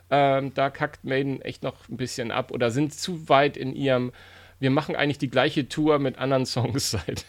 ähm, 0.10 0.54
da 0.54 0.70
kackt 0.70 1.04
Maiden 1.04 1.42
echt 1.42 1.64
noch 1.64 1.88
ein 1.90 1.98
bisschen 1.98 2.32
ab 2.32 2.52
oder 2.52 2.72
sind 2.72 2.94
zu 2.94 3.30
weit 3.30 3.58
in 3.58 3.74
ihrem 3.74 4.12
wir 4.60 4.72
machen 4.72 4.96
eigentlich 4.96 5.18
die 5.18 5.30
gleiche 5.30 5.70
Tour 5.70 6.00
mit 6.00 6.18
anderen 6.18 6.46
Songs 6.46 6.92
seit. 6.92 7.26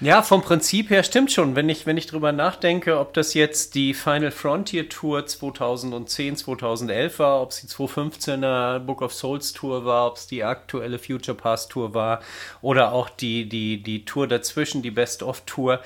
Ja, 0.00 0.22
vom 0.22 0.42
Prinzip 0.42 0.90
her 0.90 1.02
stimmt 1.02 1.32
schon. 1.32 1.54
Wenn 1.56 1.68
ich, 1.68 1.86
wenn 1.86 1.96
ich 1.96 2.06
drüber 2.06 2.32
nachdenke, 2.32 2.98
ob 2.98 3.14
das 3.14 3.34
jetzt 3.34 3.74
die 3.74 3.94
Final 3.94 4.30
Frontier 4.30 4.88
Tour 4.88 5.26
2010, 5.26 6.36
2011 6.36 7.18
war, 7.18 7.42
ob 7.42 7.50
es 7.50 7.60
die 7.60 7.66
2015er 7.68 8.80
Book 8.80 9.02
of 9.02 9.12
Souls 9.12 9.52
Tour 9.52 9.84
war, 9.84 10.08
ob 10.08 10.16
es 10.16 10.26
die 10.26 10.44
aktuelle 10.44 10.98
Future 10.98 11.36
Past 11.36 11.70
Tour 11.70 11.94
war 11.94 12.20
oder 12.60 12.92
auch 12.92 13.08
die, 13.08 13.48
die, 13.48 13.82
die 13.82 14.04
Tour 14.04 14.26
dazwischen, 14.26 14.82
die 14.82 14.90
Best 14.90 15.22
of 15.22 15.42
Tour 15.46 15.80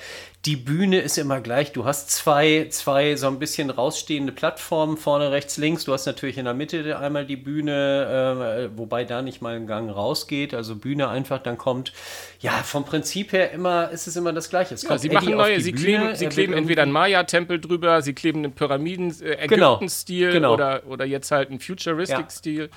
die 0.47 0.55
Bühne 0.55 1.01
ist 1.01 1.17
immer 1.17 1.41
gleich. 1.41 1.73
Du 1.73 1.83
hast 1.83 2.09
zwei, 2.09 2.67
zwei 2.69 3.17
so 3.17 3.27
ein 3.27 3.37
bisschen 3.37 3.69
rausstehende 3.69 4.31
Plattformen, 4.31 4.95
vorne, 4.95 5.29
rechts, 5.29 5.57
links. 5.57 5.83
Du 5.83 5.91
hast 5.91 6.05
natürlich 6.05 6.37
in 6.37 6.45
der 6.45 6.53
Mitte 6.53 6.97
einmal 6.97 7.25
die 7.25 7.35
Bühne, 7.35 8.69
äh, 8.71 8.77
wobei 8.77 9.03
da 9.03 9.21
nicht 9.21 9.41
mal 9.41 9.57
ein 9.57 9.67
Gang 9.67 9.93
rausgeht. 9.93 10.53
Also 10.53 10.77
Bühne 10.77 11.09
einfach, 11.09 11.39
dann 11.39 11.57
kommt, 11.57 11.91
ja, 12.39 12.46
vom 12.51 12.85
Prinzip 12.85 13.31
her 13.33 13.51
immer, 13.51 13.89
ist 13.89 14.07
es 14.07 14.15
immer 14.15 14.33
das 14.33 14.49
Gleiche. 14.49 14.75
Es 14.75 14.83
ja, 14.83 14.97
sie 14.97 15.09
machen 15.09 15.31
neue, 15.31 15.59
sie 15.61 15.71
Bühne, 15.71 15.83
kleben, 15.83 16.15
sie 16.15 16.27
kleben 16.27 16.53
entweder 16.53 16.83
einen 16.83 16.91
Maya-Tempel 16.91 17.59
drüber, 17.59 18.01
sie 18.01 18.13
kleben 18.13 18.39
einen 18.43 18.53
Pyramiden-Ägypten-Stil 18.53 20.29
äh, 20.29 20.31
genau, 20.31 20.33
genau. 20.33 20.53
oder, 20.53 20.87
oder 20.87 21.05
jetzt 21.05 21.31
halt 21.31 21.49
einen 21.49 21.59
Futuristic-Stil. 21.59 22.63
Ja. 22.63 22.67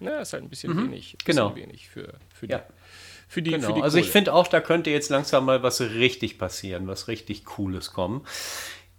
Na, 0.00 0.20
ist 0.20 0.32
halt 0.32 0.42
ein 0.42 0.48
bisschen 0.48 0.74
mhm, 0.74 0.84
wenig. 0.84 1.16
Genau. 1.24 1.54
wenig 1.54 1.88
für, 1.88 2.14
für 2.32 2.46
die. 2.46 2.52
Ja 2.52 2.64
für 3.30 3.42
die, 3.42 3.52
genau. 3.52 3.68
für 3.68 3.74
die 3.74 3.82
Also 3.82 3.98
ich 3.98 4.10
finde 4.10 4.34
auch, 4.34 4.48
da 4.48 4.60
könnte 4.60 4.90
jetzt 4.90 5.08
langsam 5.08 5.44
mal 5.44 5.62
was 5.62 5.80
richtig 5.80 6.36
passieren, 6.36 6.88
was 6.88 7.06
richtig 7.06 7.44
Cooles 7.44 7.92
kommen. 7.92 8.22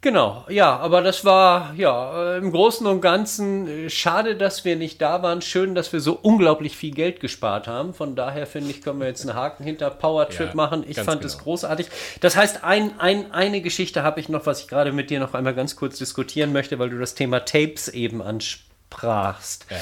Genau, 0.03 0.45
ja, 0.49 0.77
aber 0.77 1.03
das 1.03 1.25
war 1.25 1.75
ja 1.75 2.33
äh, 2.33 2.37
im 2.39 2.51
Großen 2.51 2.87
und 2.87 3.01
Ganzen 3.01 3.67
äh, 3.67 3.89
schade, 3.91 4.35
dass 4.35 4.65
wir 4.65 4.75
nicht 4.75 4.99
da 4.99 5.21
waren. 5.21 5.43
Schön, 5.43 5.75
dass 5.75 5.93
wir 5.93 5.99
so 5.99 6.17
unglaublich 6.19 6.75
viel 6.75 6.91
Geld 6.91 7.19
gespart 7.19 7.67
haben. 7.67 7.93
Von 7.93 8.15
daher 8.15 8.47
finde 8.47 8.71
ich, 8.71 8.81
können 8.81 8.99
wir 8.99 9.05
jetzt 9.05 9.21
einen 9.29 9.37
Haken 9.37 9.63
hinter 9.63 9.91
Power 9.91 10.27
Trip 10.27 10.49
ja, 10.49 10.55
machen. 10.55 10.83
Ich 10.87 10.99
fand 10.99 11.23
es 11.23 11.33
genau. 11.33 11.43
großartig. 11.43 11.85
Das 12.19 12.35
heißt, 12.35 12.63
ein, 12.63 12.99
ein, 12.99 13.31
eine 13.31 13.61
Geschichte 13.61 14.01
habe 14.01 14.19
ich 14.19 14.27
noch, 14.27 14.47
was 14.47 14.61
ich 14.61 14.67
gerade 14.67 14.91
mit 14.91 15.11
dir 15.11 15.19
noch 15.19 15.35
einmal 15.35 15.53
ganz 15.53 15.75
kurz 15.75 15.99
diskutieren 15.99 16.51
möchte, 16.51 16.79
weil 16.79 16.89
du 16.89 16.97
das 16.97 17.13
Thema 17.13 17.45
Tapes 17.45 17.87
eben 17.87 18.23
ansprachst. 18.23 19.67
Ja. 19.69 19.77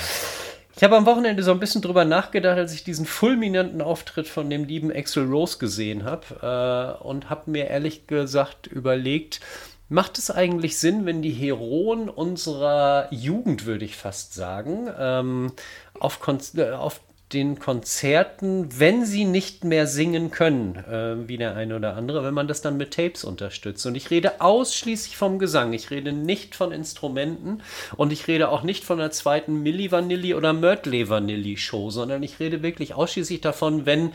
Ich 0.76 0.84
habe 0.84 0.96
am 0.96 1.06
Wochenende 1.06 1.44
so 1.44 1.52
ein 1.52 1.60
bisschen 1.60 1.82
drüber 1.82 2.04
nachgedacht, 2.06 2.58
als 2.58 2.74
ich 2.74 2.86
diesen 2.86 3.06
fulminanten 3.06 3.82
Auftritt 3.82 4.28
von 4.28 4.50
dem 4.50 4.66
lieben 4.66 4.96
Axel 4.96 5.26
Rose 5.26 5.58
gesehen 5.60 6.06
habe 6.06 6.98
äh, 7.02 7.04
und 7.04 7.30
habe 7.30 7.52
mir 7.52 7.68
ehrlich 7.68 8.08
gesagt 8.08 8.68
überlegt, 8.68 9.42
macht 9.90 10.18
es 10.18 10.32
eigentlich 10.32 10.78
Sinn, 10.78 11.06
wenn 11.06 11.22
die 11.22 11.32
Heroen 11.32 12.10
unserer 12.10 13.08
Jugend, 13.12 13.66
würde 13.66 13.86
ich 13.86 13.98
fast 13.98 14.34
sagen, 14.34 14.90
ähm, 14.98 15.52
auf, 16.00 16.20
äh, 16.56 16.72
auf 16.72 17.02
den 17.34 17.60
Konzerten, 17.60 18.80
wenn 18.80 19.06
sie 19.06 19.26
nicht 19.26 19.64
mehr 19.64 19.86
singen 19.86 20.32
können, 20.32 20.76
äh, 20.76 21.28
wie 21.28 21.38
der 21.38 21.56
eine 21.56 21.76
oder 21.76 21.96
andere, 21.96 22.24
wenn 22.24 22.34
man 22.34 22.48
das 22.48 22.62
dann 22.62 22.78
mit 22.78 22.96
Tapes 22.96 23.24
unterstützt. 23.24 23.86
Und 23.86 23.96
ich 23.96 24.10
rede 24.10 24.42
ausschließlich 24.42 25.16
vom 25.16 25.38
Gesang. 25.38 25.74
Ich 25.74 25.92
rede 25.92 26.12
nicht 26.12 26.56
von 26.56 26.72
Instrumenten 26.72 27.62
und 27.96 28.12
ich 28.12 28.28
rede 28.28 28.50
auch 28.50 28.64
nicht 28.64 28.84
von 28.84 29.00
einer 29.00 29.12
zweiten 29.12 29.62
Milli 29.62 29.92
Vanilli 29.92 30.34
oder 30.34 30.54
Mörtley 30.54 31.08
Vanilli 31.08 31.58
Show, 31.58 31.92
sondern 31.92 32.24
ich 32.24 32.40
rede 32.40 32.64
wirklich 32.64 32.96
ausschließlich 32.96 33.42
davon, 33.42 33.86
wenn 33.86 34.12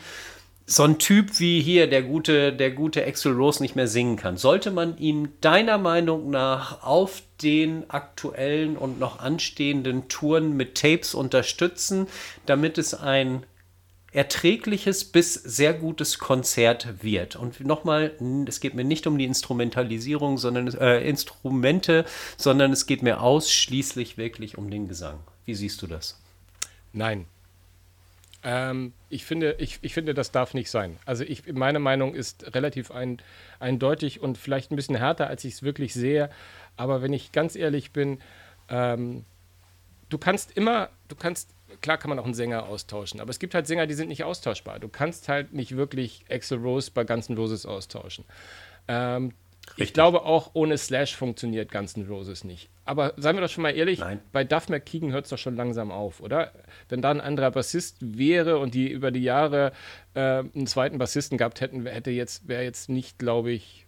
so 0.67 0.83
ein 0.83 0.97
Typ 0.97 1.39
wie 1.39 1.61
hier, 1.61 1.87
der 1.87 2.01
gute, 2.01 2.51
der 2.51 2.71
gute 2.71 3.05
Axel 3.05 3.33
Rose 3.33 3.61
nicht 3.61 3.75
mehr 3.75 3.87
singen 3.87 4.15
kann, 4.15 4.37
sollte 4.37 4.71
man 4.71 4.97
ihn 4.97 5.29
deiner 5.41 5.77
Meinung 5.77 6.31
nach 6.31 6.83
auf 6.83 7.21
den 7.43 7.87
aktuellen 7.89 8.75
und 8.75 8.99
noch 8.99 9.19
anstehenden 9.19 10.07
Touren 10.07 10.57
mit 10.57 10.75
Tapes 10.75 11.13
unterstützen, 11.13 12.07
damit 12.47 12.79
es 12.79 12.95
ein 12.95 13.45
erträgliches 14.11 15.03
bis 15.03 15.33
sehr 15.33 15.73
gutes 15.73 16.19
Konzert 16.19 17.03
wird. 17.03 17.35
Und 17.35 17.59
nochmal, 17.59 18.13
es 18.47 18.61
geht 18.61 18.73
mir 18.73 18.85
nicht 18.85 19.05
um 19.07 19.17
die 19.17 19.25
Instrumentalisierung, 19.25 20.37
sondern 20.37 20.67
äh, 20.69 21.01
Instrumente, 21.01 22.05
sondern 22.37 22.71
es 22.71 22.85
geht 22.87 23.03
mir 23.03 23.21
ausschließlich 23.21 24.17
wirklich 24.17 24.57
um 24.57 24.71
den 24.71 24.87
Gesang. 24.87 25.19
Wie 25.43 25.53
siehst 25.53 25.81
du 25.81 25.87
das? 25.87 26.19
Nein, 26.93 27.25
ähm, 28.45 28.93
ich, 29.09 29.25
finde, 29.25 29.55
ich, 29.57 29.79
ich 29.81 29.95
finde, 29.95 30.13
das 30.13 30.31
darf 30.31 30.53
nicht 30.53 30.69
sein. 30.69 30.97
Also 31.03 31.23
ich, 31.23 31.51
meine 31.51 31.79
Meinung 31.79 32.13
ist 32.13 32.53
relativ 32.53 32.91
ein, 32.91 33.17
eindeutig 33.59 34.21
und 34.21 34.37
vielleicht 34.37 34.71
ein 34.71 34.75
bisschen 34.75 34.95
härter, 34.95 35.27
als 35.27 35.43
ich 35.43 35.55
es 35.55 35.63
wirklich 35.63 35.95
sehe. 35.95 36.29
Aber 36.77 37.01
wenn 37.01 37.11
ich 37.11 37.31
ganz 37.31 37.55
ehrlich 37.55 37.91
bin, 37.91 38.19
ähm, 38.69 39.25
du 40.09 40.19
kannst 40.19 40.55
immer, 40.55 40.89
du 41.07 41.15
kannst, 41.15 41.55
klar 41.81 41.97
kann 41.97 42.09
man 42.09 42.19
auch 42.19 42.25
einen 42.25 42.35
Sänger 42.35 42.67
austauschen, 42.67 43.19
aber 43.19 43.31
es 43.31 43.39
gibt 43.39 43.55
halt 43.55 43.65
Sänger, 43.65 43.87
die 43.87 43.95
sind 43.95 44.09
nicht 44.09 44.23
austauschbar. 44.23 44.77
Du 44.77 44.89
kannst 44.89 45.27
halt 45.27 45.51
nicht 45.53 45.75
wirklich 45.75 46.23
Axel 46.29 46.59
Rose 46.59 46.91
bei 46.93 47.03
ganzen 47.03 47.35
Roses 47.35 47.65
austauschen. 47.65 48.25
Ähm, 48.87 49.33
ich 49.77 49.93
glaube 49.93 50.23
auch 50.23 50.51
ohne 50.53 50.77
Slash 50.77 51.15
funktioniert 51.15 51.71
Guns 51.71 51.95
N' 51.95 52.07
Roses 52.07 52.43
nicht. 52.43 52.69
Aber 52.85 53.13
seien 53.17 53.35
wir 53.35 53.41
doch 53.41 53.49
schon 53.49 53.63
mal 53.63 53.75
ehrlich, 53.75 53.99
Nein. 53.99 54.21
bei 54.31 54.43
Duff 54.43 54.69
McKeegan 54.69 55.11
hört 55.11 55.25
es 55.25 55.31
doch 55.31 55.37
schon 55.37 55.55
langsam 55.55 55.91
auf, 55.91 56.21
oder? 56.21 56.53
Wenn 56.87 57.01
da 57.01 57.11
ein 57.11 57.19
anderer 57.19 57.51
Bassist 57.51 57.97
wäre 57.99 58.59
und 58.59 58.73
die 58.73 58.89
über 58.89 59.11
die 59.11 59.23
Jahre 59.23 59.73
äh, 60.13 60.19
einen 60.19 60.67
zweiten 60.67 60.97
Bassisten 60.97 61.37
gehabt 61.37 61.61
hätten, 61.61 61.85
hätte 61.85 62.11
jetzt, 62.11 62.47
wäre 62.47 62.63
jetzt 62.63 62.89
nicht, 62.89 63.19
glaube 63.19 63.51
ich, 63.51 63.85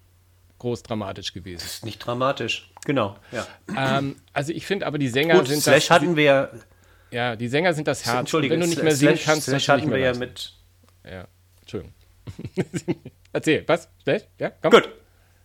groß 0.60 0.84
dramatisch 0.84 1.34
gewesen. 1.34 1.60
Das 1.64 1.76
ist 1.76 1.86
nicht 1.86 2.00
dramatisch, 2.00 2.72
genau. 2.86 3.16
Ja. 3.32 3.48
Ähm, 3.78 4.16
also 4.34 4.52
ich 4.52 4.66
finde 4.66 4.88
aber 4.88 4.98
die 4.98 5.10
Sänger 5.10 5.36
Gut, 5.36 5.48
sind 5.48 5.62
Slash 5.62 5.88
das, 5.88 5.92
hatten 5.92 6.16
wir 6.16 6.52
ja, 7.12 7.38
die 7.38 7.48
Sänger 7.48 7.74
sind 7.74 7.88
das 7.88 8.06
Herz. 8.06 8.20
Entschuldige, 8.20 8.54
wenn 8.54 8.62
du 8.62 8.68
nicht 8.68 8.84
mehr 8.84 8.96
singen 8.96 9.18
kannst, 9.24 9.44
Slash 9.44 9.70
hatten 9.70 9.90
wir 9.90 10.00
ja 10.00 10.14
mit. 10.14 10.52
Ja, 11.06 11.28
Entschuldigung. 11.62 11.94
Erzähl, 13.32 13.64
was? 13.66 13.88
Slash? 14.04 14.24
Ja, 14.40 14.52
komm. 14.62 14.72
Gut 14.72 14.90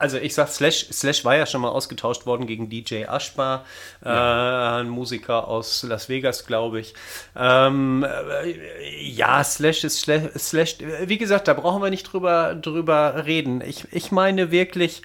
also 0.03 0.19
ich 0.19 0.35
sag, 0.35 0.49
Slash, 0.49 0.87
Slash 0.91 1.25
war 1.25 1.37
ja 1.37 1.47
schon 1.47 1.61
mal 1.61 1.69
ausgetauscht 1.69 2.27
worden 2.27 2.49
gegen 2.49 2.69
DJ 2.69 3.05
Ashbar, 3.05 3.65
ja. 4.05 4.79
äh, 4.79 4.81
ein 4.81 4.89
Musiker 4.89 5.47
aus 5.47 5.85
Las 5.85 6.09
Vegas, 6.09 6.45
glaube 6.45 6.81
ich. 6.81 6.95
Ähm, 7.37 8.05
äh, 8.05 9.01
ja, 9.01 9.45
Slash 9.45 9.85
ist 9.85 10.01
Slash, 10.01 10.25
Slash, 10.37 10.79
wie 11.05 11.19
gesagt, 11.19 11.47
da 11.47 11.55
brauchen 11.55 11.81
wir 11.81 11.91
nicht 11.91 12.13
drüber, 12.13 12.57
drüber 12.57 13.27
reden. 13.27 13.61
Ich, 13.61 13.87
ich 13.93 14.11
meine 14.11 14.51
wirklich, 14.51 15.03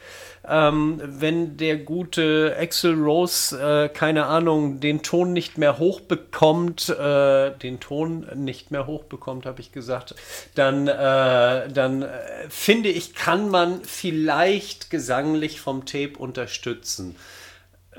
ähm, 0.49 1.01
wenn 1.03 1.57
der 1.57 1.77
gute 1.77 2.55
Axel 2.59 2.93
Rose, 2.93 3.57
äh, 3.59 3.89
keine 3.89 4.27
Ahnung, 4.27 4.79
den 4.79 5.03
Ton 5.03 5.33
nicht 5.33 5.57
mehr 5.57 5.77
hochbekommt, 5.77 6.89
äh, 6.89 7.51
den 7.51 7.79
Ton 7.79 8.27
nicht 8.35 8.71
mehr 8.71 8.87
hochbekommt, 8.87 9.45
habe 9.45 9.59
ich 9.59 9.71
gesagt, 9.71 10.15
dann, 10.55 10.87
äh, 10.87 11.69
dann 11.69 12.03
äh, 12.03 12.09
finde 12.49 12.89
ich, 12.89 13.13
kann 13.13 13.49
man 13.49 13.81
vielleicht 13.83 14.89
gesanglich 14.89 15.59
vom 15.59 15.85
Tape 15.85 16.17
unterstützen. 16.17 17.15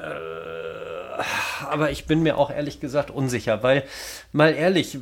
Äh, 0.00 0.48
aber 1.68 1.90
ich 1.90 2.06
bin 2.06 2.22
mir 2.22 2.38
auch 2.38 2.50
ehrlich 2.50 2.80
gesagt 2.80 3.10
unsicher, 3.10 3.62
weil, 3.62 3.84
mal 4.32 4.54
ehrlich, 4.54 4.98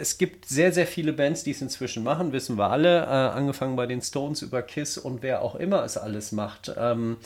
es 0.00 0.18
gibt 0.18 0.46
sehr, 0.46 0.72
sehr 0.72 0.86
viele 0.86 1.12
Bands, 1.12 1.44
die 1.44 1.52
es 1.52 1.62
inzwischen 1.62 2.02
machen, 2.02 2.32
wissen 2.32 2.58
wir 2.58 2.70
alle, 2.70 3.02
äh, 3.02 3.06
angefangen 3.06 3.76
bei 3.76 3.86
den 3.86 4.02
Stones 4.02 4.42
über 4.42 4.62
Kiss 4.62 4.98
und 4.98 5.22
wer 5.22 5.42
auch 5.42 5.54
immer 5.54 5.84
es 5.84 5.96
alles 5.96 6.32
macht. 6.32 6.72
Ähm, 6.76 7.18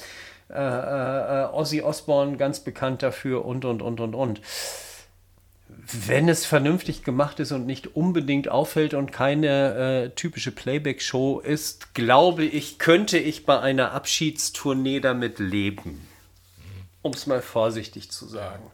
äh, 0.51 0.55
äh, 0.55 1.45
Ozzy 1.53 1.83
Osbourne 1.83 2.37
ganz 2.37 2.61
bekannt 2.61 3.03
dafür 3.03 3.45
und, 3.45 3.65
und, 3.65 3.83
und, 3.83 4.01
und, 4.01 4.15
und. 4.15 4.41
Wenn 6.07 6.29
es 6.29 6.45
vernünftig 6.45 7.03
gemacht 7.03 7.41
ist 7.41 7.53
und 7.53 7.67
nicht 7.67 7.97
unbedingt 7.97 8.49
auffällt 8.49 8.93
und 8.93 9.11
keine 9.11 9.75
äh, 9.75 10.11
typische 10.11 10.53
Playback-Show 10.53 11.41
ist, 11.41 11.95
glaube 11.95 12.45
ich, 12.45 12.79
könnte 12.79 13.17
ich 13.17 13.47
bei 13.47 13.59
einer 13.59 13.93
Abschiedstournee 13.93 15.01
damit 15.01 15.39
leben 15.39 16.07
um 17.09 17.15
es 17.15 17.27
mal 17.27 17.43
vorsichtig 17.43 18.11
zu 18.11 18.27
sagen. 18.27 18.71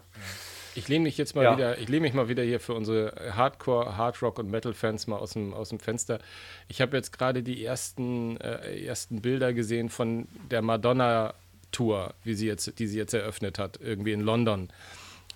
Ich 0.74 0.88
lehne 0.88 1.04
mich 1.04 1.16
jetzt 1.16 1.36
mal 1.36 1.44
ja. 1.44 1.56
wieder, 1.56 1.78
ich 1.78 1.88
lehne 1.88 2.00
mich 2.00 2.14
mal 2.14 2.28
wieder 2.28 2.42
hier 2.42 2.58
für 2.58 2.74
unsere 2.74 3.14
Hardcore, 3.36 3.96
Hardrock 3.96 4.40
und 4.40 4.50
Metal-Fans 4.50 5.06
mal 5.06 5.18
aus 5.18 5.34
dem, 5.34 5.54
aus 5.54 5.68
dem 5.68 5.78
Fenster. 5.78 6.18
Ich 6.66 6.80
habe 6.80 6.96
jetzt 6.96 7.16
gerade 7.16 7.44
die 7.44 7.64
ersten, 7.64 8.36
äh, 8.40 8.84
ersten 8.84 9.22
Bilder 9.22 9.52
gesehen 9.52 9.88
von 9.88 10.26
der 10.50 10.62
Madonna-Tour, 10.62 12.14
wie 12.24 12.34
sie 12.34 12.48
jetzt, 12.48 12.78
die 12.80 12.88
sie 12.88 12.98
jetzt 12.98 13.14
eröffnet 13.14 13.60
hat, 13.60 13.78
irgendwie 13.80 14.12
in 14.12 14.20
London. 14.20 14.68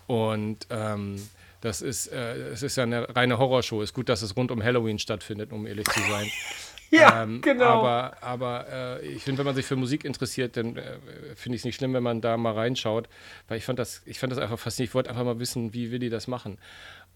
Und 0.08 0.66
ähm, 0.70 1.22
das 1.60 1.82
ist, 1.82 2.08
äh, 2.08 2.34
es 2.50 2.64
ist 2.64 2.76
ja 2.76 2.82
eine 2.82 3.14
reine 3.14 3.38
Horrorshow. 3.38 3.80
Ist 3.82 3.94
gut, 3.94 4.08
dass 4.08 4.22
es 4.22 4.36
rund 4.36 4.50
um 4.50 4.62
Halloween 4.62 4.98
stattfindet, 4.98 5.52
um 5.52 5.66
ehrlich 5.66 5.88
zu 5.88 6.00
sein. 6.00 6.28
Ja, 6.90 7.22
ähm, 7.22 7.40
genau. 7.42 7.80
Aber, 7.80 8.22
aber 8.22 8.66
äh, 9.02 9.06
ich 9.06 9.22
finde, 9.22 9.38
wenn 9.38 9.46
man 9.46 9.54
sich 9.54 9.66
für 9.66 9.76
Musik 9.76 10.04
interessiert, 10.04 10.56
dann 10.56 10.76
äh, 10.76 10.98
finde 11.34 11.56
ich 11.56 11.60
es 11.60 11.64
nicht 11.64 11.76
schlimm, 11.76 11.92
wenn 11.92 12.02
man 12.02 12.20
da 12.20 12.36
mal 12.36 12.54
reinschaut, 12.54 13.08
weil 13.46 13.58
ich 13.58 13.64
fand 13.64 13.78
das, 13.78 14.02
ich 14.06 14.18
fand 14.18 14.32
das 14.32 14.38
einfach 14.38 14.58
faszinierend. 14.58 14.90
Ich 14.90 14.94
wollte 14.94 15.10
einfach 15.10 15.24
mal 15.24 15.38
wissen, 15.38 15.74
wie 15.74 15.90
will 15.90 15.98
die 15.98 16.10
das 16.10 16.26
machen. 16.26 16.58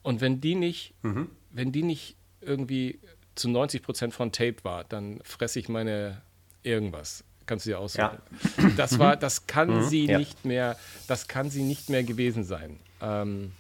Und 0.03 0.21
wenn 0.21 0.41
die 0.41 0.55
nicht, 0.55 0.95
mhm. 1.03 1.31
wenn 1.51 1.73
die 1.73 1.83
nicht 1.83 2.17
irgendwie 2.41 2.99
zu 3.35 3.49
90 3.49 3.83
Prozent 3.83 4.15
von 4.15 4.33
Tape 4.33 4.57
war, 4.63 4.85
dann 4.85 5.21
fresse 5.25 5.59
ich 5.59 5.69
meine 5.69 6.23
irgendwas. 6.63 7.25
Kannst 7.47 7.67
du 7.67 7.71
dir 7.71 7.79
aussuchen. 7.79 8.19
Ja. 8.57 8.71
Das 8.77 8.99
war, 8.99 9.17
das 9.17 9.47
kann 9.47 9.69
mhm. 9.69 9.83
sie 9.83 10.07
ja. 10.07 10.19
nicht 10.19 10.45
mehr, 10.45 10.77
das 11.09 11.29
kann 11.29 11.51
sie 11.51 11.63
nicht 11.63 11.91
mehr 11.91 12.05
gewesen 12.05 12.45
sein. 12.45 12.79
Ähm, 13.01 13.53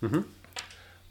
mhm. 0.00 0.24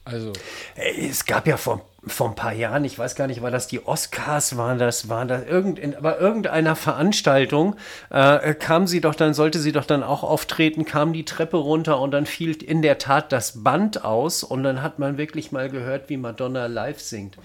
Also. 0.06 0.34
Es 0.76 1.26
gab 1.26 1.46
ja 1.46 1.58
vor, 1.58 1.89
vor 2.06 2.30
ein 2.30 2.36
paar 2.36 2.54
Jahren, 2.54 2.86
ich 2.86 2.98
weiß 2.98 3.16
gar 3.16 3.28
nicht, 3.28 3.42
war 3.42 3.52
das 3.52 3.68
die 3.68 3.86
Oscars, 3.86 4.56
waren 4.58 4.80
das, 4.80 5.10
waren 5.10 5.28
das 5.28 5.46
irgend, 5.46 6.02
bei 6.02 6.18
irgendeiner 6.18 6.76
Veranstaltung, 6.76 7.76
äh, 8.10 8.54
kam 8.54 8.88
sie 8.88 9.02
doch 9.02 9.16
dann, 9.16 9.34
sollte 9.34 9.60
sie 9.60 9.72
doch 9.72 9.86
dann 9.86 10.04
auch 10.04 10.24
auftreten, 10.24 10.86
kam 10.86 11.12
die 11.14 11.26
Treppe 11.26 11.58
runter 11.58 12.00
und 12.00 12.12
dann 12.12 12.26
fiel 12.26 12.62
in 12.64 12.82
der 12.82 12.98
Tat 12.98 13.32
das 13.32 13.64
Band 13.64 14.06
aus 14.06 14.44
und 14.44 14.64
dann 14.64 14.82
hat 14.82 15.00
man 15.00 15.18
wirklich 15.18 15.52
mal 15.52 15.70
gehört, 15.70 16.10
wie 16.10 16.18
Madonna 16.18 16.68
live 16.68 17.00
singt. 17.00 17.38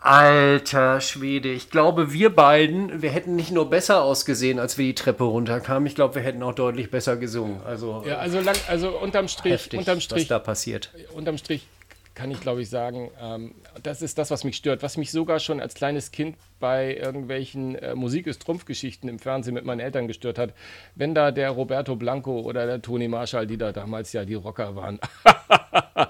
Alter 0.00 1.00
Schwede, 1.00 1.52
ich 1.52 1.70
glaube, 1.70 2.12
wir 2.12 2.34
beiden, 2.34 3.02
wir 3.02 3.10
hätten 3.10 3.36
nicht 3.36 3.52
nur 3.52 3.70
besser 3.70 4.02
ausgesehen, 4.02 4.58
als 4.58 4.76
wir 4.76 4.86
die 4.86 4.96
Treppe 4.96 5.22
runterkamen, 5.22 5.86
ich 5.86 5.94
glaube, 5.94 6.16
wir 6.16 6.22
hätten 6.22 6.42
auch 6.42 6.54
deutlich 6.54 6.90
besser 6.90 7.16
gesungen. 7.16 7.60
Also, 7.64 8.02
ja, 8.04 8.16
also, 8.16 8.40
lang, 8.40 8.56
also 8.66 8.98
unterm 8.98 9.28
Strich, 9.28 9.52
heftig, 9.52 9.78
unterm 9.78 10.00
Strich, 10.00 10.22
was 10.22 10.28
da 10.28 10.38
passiert. 10.40 10.90
Unterm 11.14 11.38
Strich 11.38 11.68
kann 12.14 12.30
ich, 12.30 12.40
glaube 12.40 12.62
ich, 12.62 12.68
sagen, 12.68 13.10
ähm, 13.20 13.54
das 13.82 14.02
ist 14.02 14.18
das, 14.18 14.30
was 14.30 14.44
mich 14.44 14.56
stört. 14.56 14.82
Was 14.82 14.96
mich 14.96 15.10
sogar 15.10 15.38
schon 15.38 15.60
als 15.60 15.74
kleines 15.74 16.10
Kind 16.10 16.36
bei 16.60 16.96
irgendwelchen 16.96 17.74
äh, 17.76 17.94
Musik 17.94 18.26
ist 18.26 18.42
Trumpfgeschichten 18.42 19.08
im 19.08 19.18
Fernsehen 19.18 19.54
mit 19.54 19.64
meinen 19.64 19.80
Eltern 19.80 20.06
gestört 20.06 20.38
hat, 20.38 20.54
wenn 20.94 21.14
da 21.14 21.30
der 21.30 21.50
Roberto 21.50 21.96
Blanco 21.96 22.40
oder 22.40 22.66
der 22.66 22.82
Toni 22.82 23.08
Marshall, 23.08 23.46
die 23.46 23.56
da 23.56 23.72
damals 23.72 24.12
ja 24.12 24.24
die 24.24 24.34
Rocker 24.34 24.76
waren, 24.76 25.00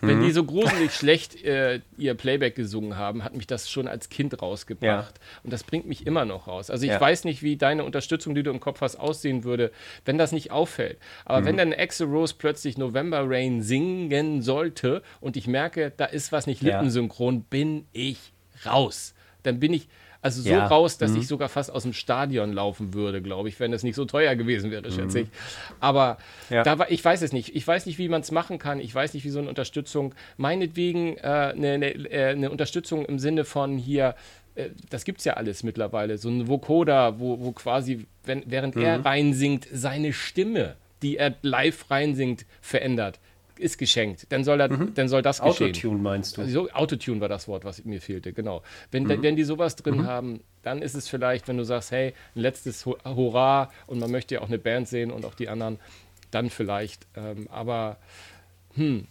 Wenn 0.00 0.18
mhm. 0.18 0.24
die 0.24 0.30
so 0.32 0.44
gruselig 0.44 0.92
schlecht 0.92 1.44
äh, 1.44 1.80
ihr 1.98 2.14
Playback 2.14 2.54
gesungen 2.54 2.96
haben, 2.96 3.22
hat 3.24 3.36
mich 3.36 3.46
das 3.46 3.70
schon 3.70 3.88
als 3.88 4.08
Kind 4.08 4.40
rausgebracht. 4.40 5.14
Ja. 5.18 5.40
Und 5.42 5.52
das 5.52 5.64
bringt 5.64 5.86
mich 5.86 6.06
immer 6.06 6.24
noch 6.24 6.46
raus. 6.46 6.70
Also 6.70 6.84
ich 6.84 6.92
ja. 6.92 7.00
weiß 7.00 7.24
nicht, 7.24 7.42
wie 7.42 7.56
deine 7.56 7.84
Unterstützung, 7.84 8.34
die 8.34 8.42
du 8.42 8.50
im 8.50 8.60
Kopf 8.60 8.80
hast, 8.80 8.96
aussehen 8.96 9.44
würde, 9.44 9.72
wenn 10.04 10.18
das 10.18 10.32
nicht 10.32 10.50
auffällt. 10.50 10.98
Aber 11.24 11.40
mhm. 11.40 11.44
wenn 11.44 11.56
dann 11.56 11.72
Axel 11.72 12.06
Rose 12.06 12.34
plötzlich 12.36 12.78
November 12.78 13.24
Rain 13.26 13.62
singen 13.62 14.42
sollte 14.42 15.02
und 15.20 15.36
ich 15.36 15.46
merke, 15.46 15.92
da 15.96 16.06
ist 16.06 16.32
was 16.32 16.46
nicht 16.46 16.62
lippensynchron, 16.62 17.42
bin 17.44 17.86
ich 17.92 18.32
raus. 18.64 19.14
Dann 19.42 19.60
bin 19.60 19.72
ich, 19.72 19.88
also 20.22 20.42
so 20.42 20.50
ja. 20.50 20.66
raus, 20.66 20.98
dass 20.98 21.12
mhm. 21.12 21.20
ich 21.20 21.26
sogar 21.26 21.48
fast 21.48 21.72
aus 21.72 21.84
dem 21.84 21.92
Stadion 21.92 22.52
laufen 22.52 22.92
würde, 22.92 23.22
glaube 23.22 23.48
ich, 23.48 23.58
wenn 23.58 23.72
es 23.72 23.82
nicht 23.82 23.94
so 23.94 24.04
teuer 24.04 24.36
gewesen 24.36 24.70
wäre, 24.70 24.90
schätze 24.90 25.18
mhm. 25.18 25.24
ich. 25.24 25.30
Aber 25.80 26.18
ja. 26.50 26.62
da 26.62 26.78
war, 26.78 26.90
ich 26.90 27.02
weiß 27.02 27.22
es 27.22 27.32
nicht. 27.32 27.56
Ich 27.56 27.66
weiß 27.66 27.86
nicht, 27.86 27.98
wie 27.98 28.08
man 28.08 28.20
es 28.20 28.30
machen 28.30 28.58
kann. 28.58 28.80
Ich 28.80 28.94
weiß 28.94 29.14
nicht, 29.14 29.24
wie 29.24 29.30
so 29.30 29.38
eine 29.38 29.48
Unterstützung, 29.48 30.14
meinetwegen 30.36 31.16
äh, 31.16 31.20
eine, 31.20 31.72
eine, 31.72 31.90
äh, 32.10 32.30
eine 32.32 32.50
Unterstützung 32.50 33.06
im 33.06 33.18
Sinne 33.18 33.44
von 33.44 33.78
hier, 33.78 34.14
äh, 34.56 34.68
das 34.90 35.04
gibt 35.04 35.20
es 35.20 35.24
ja 35.24 35.34
alles 35.34 35.62
mittlerweile, 35.62 36.18
so 36.18 36.28
ein 36.28 36.48
Vocoder, 36.48 37.18
wo, 37.18 37.40
wo 37.40 37.52
quasi, 37.52 38.06
wenn, 38.24 38.42
während 38.46 38.76
mhm. 38.76 38.82
er 38.82 39.04
reinsingt, 39.04 39.68
seine 39.72 40.12
Stimme, 40.12 40.76
die 41.00 41.16
er 41.16 41.34
live 41.40 41.90
reinsingt, 41.90 42.44
verändert 42.60 43.20
ist 43.60 43.78
geschenkt. 43.78 44.26
Dann 44.30 44.44
soll, 44.44 44.60
er, 44.60 44.70
mhm. 44.70 44.94
dann 44.94 45.08
soll 45.08 45.22
das 45.22 45.40
geschehen. 45.40 45.68
Autotune 45.68 45.98
meinst 45.98 46.36
du? 46.36 46.42
Also, 46.42 46.70
Autotune 46.70 47.20
war 47.20 47.28
das 47.28 47.48
Wort, 47.48 47.64
was 47.64 47.84
mir 47.84 48.00
fehlte, 48.00 48.32
genau. 48.32 48.62
Wenn, 48.90 49.04
mhm. 49.04 49.22
wenn 49.22 49.36
die 49.36 49.44
sowas 49.44 49.76
drin 49.76 49.98
mhm. 49.98 50.06
haben, 50.06 50.40
dann 50.62 50.82
ist 50.82 50.94
es 50.94 51.08
vielleicht, 51.08 51.48
wenn 51.48 51.56
du 51.56 51.64
sagst, 51.64 51.90
hey, 51.92 52.14
ein 52.34 52.40
letztes 52.40 52.86
Hurra 52.86 53.70
und 53.86 53.98
man 53.98 54.10
möchte 54.10 54.34
ja 54.34 54.40
auch 54.40 54.48
eine 54.48 54.58
Band 54.58 54.88
sehen 54.88 55.10
und 55.10 55.24
auch 55.24 55.34
die 55.34 55.48
anderen, 55.48 55.78
dann 56.30 56.50
vielleicht. 56.50 57.06
Ähm, 57.16 57.48
aber 57.50 57.98
hm, 58.74 59.06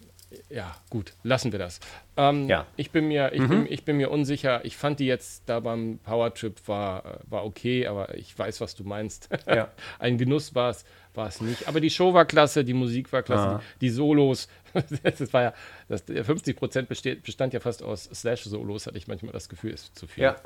ja, 0.49 0.75
gut, 0.89 1.13
lassen 1.23 1.51
wir 1.51 1.59
das. 1.59 1.79
Ähm, 2.15 2.47
ja. 2.47 2.67
Ich, 2.75 2.91
bin 2.91 3.07
mir, 3.07 3.33
ich, 3.33 3.41
mhm. 3.41 3.47
bin, 3.47 3.67
ich 3.69 3.83
bin 3.83 3.97
mir 3.97 4.11
unsicher. 4.11 4.63
Ich 4.63 4.77
fand 4.77 4.99
die 4.99 5.05
jetzt 5.05 5.43
da 5.47 5.59
beim 5.59 5.99
Powertrip 6.03 6.67
war, 6.67 7.21
war 7.27 7.45
okay, 7.45 7.87
aber 7.87 8.15
ich 8.15 8.37
weiß, 8.37 8.61
was 8.61 8.75
du 8.75 8.83
meinst. 8.83 9.29
Ja. 9.47 9.69
Ein 9.99 10.17
Genuss 10.17 10.53
war 10.53 10.69
es 10.69 10.85
war 11.19 11.27
es 11.27 11.41
nicht. 11.41 11.67
Aber 11.67 11.81
die 11.81 11.89
Show 11.89 12.13
war 12.13 12.25
klasse, 12.25 12.63
die 12.63 12.73
Musik 12.73 13.11
war 13.11 13.21
klasse, 13.21 13.45
ja. 13.45 13.61
die, 13.75 13.87
die, 13.87 13.89
Solos. 13.89 14.47
das 15.03 15.33
war 15.33 15.43
ja, 15.43 15.53
das, 15.87 16.03
50 16.03 16.55
Prozent 16.55 16.89
bestand 16.89 17.53
ja 17.53 17.59
fast 17.59 17.83
aus 17.83 18.09
Slash-Solos, 18.13 18.87
hatte 18.87 18.97
ich 18.97 19.07
manchmal 19.07 19.33
das 19.33 19.49
Gefühl, 19.49 19.71
ist 19.71 19.97
zu 19.97 20.07
viel. 20.07 20.23
Ja. 20.23 20.37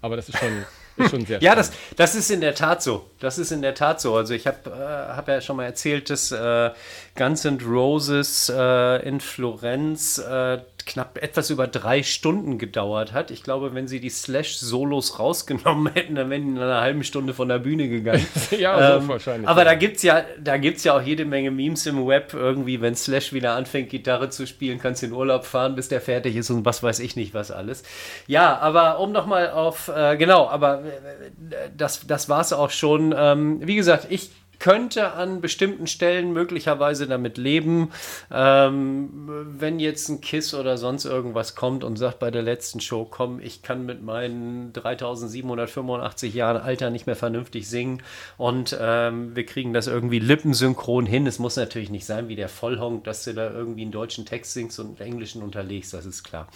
Aber 0.00 0.16
das 0.16 0.28
ist 0.28 0.38
schon, 0.38 0.64
ist 0.96 1.10
schon 1.10 1.26
sehr 1.26 1.40
Ja, 1.42 1.54
das, 1.54 1.72
das 1.96 2.14
ist 2.14 2.30
in 2.30 2.40
der 2.40 2.54
Tat 2.54 2.82
so. 2.82 3.10
Das 3.20 3.38
ist 3.38 3.52
in 3.52 3.62
der 3.62 3.74
Tat 3.74 4.00
so. 4.00 4.16
Also 4.16 4.34
ich 4.34 4.46
habe 4.46 4.70
äh, 4.70 5.16
hab 5.16 5.28
ja 5.28 5.40
schon 5.40 5.56
mal 5.56 5.64
erzählt, 5.64 6.10
dass 6.10 6.32
äh, 6.32 6.70
Guns 7.14 7.44
N' 7.44 7.60
Roses 7.60 8.48
äh, 8.48 9.06
in 9.06 9.20
Florenz 9.20 10.18
äh, 10.18 10.58
knapp 10.86 11.18
etwas 11.22 11.50
über 11.50 11.66
drei 11.66 12.02
Stunden 12.02 12.58
gedauert 12.58 13.12
hat. 13.12 13.30
Ich 13.30 13.42
glaube, 13.42 13.74
wenn 13.74 13.88
sie 13.88 14.00
die 14.00 14.10
Slash-Solos 14.10 15.18
rausgenommen 15.18 15.92
hätten, 15.94 16.14
dann 16.14 16.30
wären 16.30 16.42
die 16.42 16.48
in 16.48 16.58
einer 16.58 16.80
halben 16.80 17.04
Stunde 17.04 17.34
von 17.34 17.48
der 17.48 17.58
Bühne 17.58 17.88
gegangen. 17.88 18.26
ja, 18.58 18.96
ähm, 18.96 19.02
so 19.02 19.08
wahrscheinlich. 19.08 19.48
Aber 19.48 19.60
ja. 19.60 19.64
da 19.66 19.74
gibt 19.74 19.96
es 19.96 20.02
ja, 20.02 20.24
ja 20.44 20.96
auch 20.96 21.02
jede 21.02 21.24
Menge 21.24 21.50
Memes 21.50 21.86
im 21.86 22.06
Web. 22.06 22.34
Irgendwie, 22.34 22.80
wenn 22.80 22.94
Slash 22.94 23.32
wieder 23.32 23.54
anfängt, 23.54 23.90
Gitarre 23.90 24.30
zu 24.30 24.46
spielen, 24.46 24.78
kannst 24.78 25.02
du 25.02 25.06
in 25.06 25.12
Urlaub 25.12 25.44
fahren, 25.44 25.74
bis 25.74 25.88
der 25.88 26.00
fertig 26.00 26.36
ist 26.36 26.50
und 26.50 26.64
was 26.64 26.82
weiß 26.82 27.00
ich 27.00 27.16
nicht, 27.16 27.34
was 27.34 27.50
alles. 27.50 27.82
Ja, 28.26 28.58
aber 28.58 28.98
um 28.98 29.12
nochmal 29.12 29.50
auf, 29.50 29.88
äh, 29.88 30.16
genau, 30.16 30.48
aber 30.48 30.82
äh, 30.84 31.70
das, 31.76 32.06
das 32.06 32.28
war 32.28 32.40
es 32.40 32.52
auch 32.52 32.70
schon. 32.70 33.14
Ähm, 33.16 33.60
wie 33.62 33.76
gesagt, 33.76 34.06
ich 34.10 34.30
könnte 34.62 35.14
an 35.14 35.40
bestimmten 35.40 35.88
Stellen 35.88 36.32
möglicherweise 36.32 37.08
damit 37.08 37.36
leben, 37.36 37.90
ähm, 38.30 39.10
wenn 39.58 39.80
jetzt 39.80 40.08
ein 40.08 40.20
Kiss 40.20 40.54
oder 40.54 40.78
sonst 40.78 41.04
irgendwas 41.04 41.56
kommt 41.56 41.82
und 41.82 41.96
sagt 41.96 42.20
bei 42.20 42.30
der 42.30 42.42
letzten 42.42 42.78
Show, 42.78 43.04
komm, 43.04 43.40
ich 43.40 43.62
kann 43.62 43.84
mit 43.84 44.04
meinen 44.04 44.72
3785 44.72 46.32
Jahren 46.32 46.58
Alter 46.58 46.90
nicht 46.90 47.08
mehr 47.08 47.16
vernünftig 47.16 47.68
singen 47.68 48.04
und 48.38 48.78
ähm, 48.80 49.34
wir 49.34 49.44
kriegen 49.46 49.72
das 49.72 49.88
irgendwie 49.88 50.20
lippensynchron 50.20 51.06
hin. 51.06 51.26
Es 51.26 51.40
muss 51.40 51.56
natürlich 51.56 51.90
nicht 51.90 52.06
sein 52.06 52.28
wie 52.28 52.36
der 52.36 52.48
Vollhonk, 52.48 53.02
dass 53.02 53.24
du 53.24 53.34
da 53.34 53.50
irgendwie 53.50 53.82
einen 53.82 53.90
deutschen 53.90 54.26
Text 54.26 54.52
singst 54.52 54.78
und 54.78 55.00
einen 55.00 55.10
englischen 55.10 55.42
unterlegst, 55.42 55.92
das 55.92 56.06
ist 56.06 56.22
klar. 56.22 56.46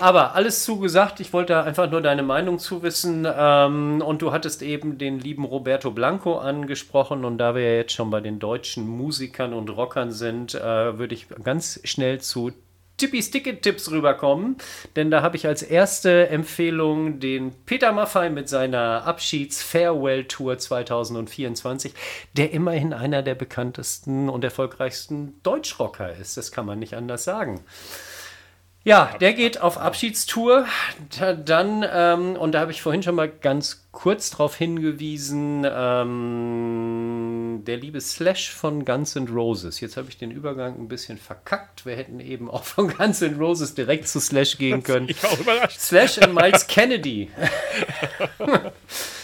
Aber 0.00 0.34
alles 0.34 0.64
zugesagt, 0.64 1.20
ich 1.20 1.34
wollte 1.34 1.62
einfach 1.62 1.90
nur 1.90 2.00
deine 2.00 2.22
Meinung 2.22 2.58
zuwissen 2.58 3.28
ähm, 3.30 4.00
und 4.00 4.22
du 4.22 4.32
hattest 4.32 4.62
eben 4.62 4.96
den 4.96 5.20
lieben 5.20 5.44
Roberto 5.44 5.90
Blanco 5.90 6.38
angesprochen 6.38 7.25
und 7.26 7.38
da 7.38 7.54
wir 7.54 7.62
ja 7.62 7.76
jetzt 7.76 7.92
schon 7.92 8.10
bei 8.10 8.20
den 8.20 8.38
deutschen 8.38 8.86
Musikern 8.88 9.52
und 9.52 9.68
Rockern 9.68 10.12
sind, 10.12 10.54
äh, 10.54 10.98
würde 10.98 11.14
ich 11.14 11.26
ganz 11.42 11.80
schnell 11.84 12.20
zu 12.20 12.52
Tippis 12.96 13.30
Ticket-Tipps 13.30 13.90
rüberkommen, 13.90 14.56
denn 14.96 15.10
da 15.10 15.20
habe 15.20 15.36
ich 15.36 15.46
als 15.46 15.62
erste 15.62 16.30
Empfehlung 16.30 17.20
den 17.20 17.52
Peter 17.66 17.92
Maffay 17.92 18.30
mit 18.30 18.48
seiner 18.48 19.06
Abschieds-Farewell-Tour 19.06 20.56
2024, 20.56 21.92
der 22.38 22.52
immerhin 22.52 22.94
einer 22.94 23.22
der 23.22 23.34
bekanntesten 23.34 24.30
und 24.30 24.44
erfolgreichsten 24.44 25.34
Deutschrocker 25.42 26.14
ist. 26.16 26.38
Das 26.38 26.52
kann 26.52 26.64
man 26.64 26.78
nicht 26.78 26.94
anders 26.94 27.24
sagen. 27.24 27.60
Ja, 28.86 29.10
der 29.20 29.32
geht 29.32 29.60
auf 29.60 29.78
Abschiedstour. 29.78 30.64
Dann, 31.44 31.84
ähm, 31.92 32.36
und 32.36 32.52
da 32.52 32.60
habe 32.60 32.70
ich 32.70 32.82
vorhin 32.82 33.02
schon 33.02 33.16
mal 33.16 33.28
ganz 33.28 33.88
kurz 33.90 34.30
darauf 34.30 34.54
hingewiesen, 34.54 35.66
ähm, 35.68 37.62
der 37.66 37.78
liebe 37.78 38.00
Slash 38.00 38.52
von 38.52 38.84
Guns 38.84 39.16
N' 39.16 39.26
Roses. 39.26 39.80
Jetzt 39.80 39.96
habe 39.96 40.08
ich 40.08 40.18
den 40.18 40.30
Übergang 40.30 40.78
ein 40.78 40.86
bisschen 40.86 41.18
verkackt. 41.18 41.84
Wir 41.84 41.96
hätten 41.96 42.20
eben 42.20 42.48
auch 42.48 42.62
von 42.62 42.86
Guns 42.96 43.20
N' 43.22 43.40
Roses 43.40 43.74
direkt 43.74 44.06
zu 44.06 44.20
Slash 44.20 44.56
gehen 44.56 44.84
können. 44.84 45.08
Ich 45.08 45.20
war 45.20 45.32
auch 45.32 45.40
überrascht. 45.40 45.80
Slash 45.80 46.18
und 46.18 46.32
Miles 46.32 46.68
Kennedy. 46.68 47.28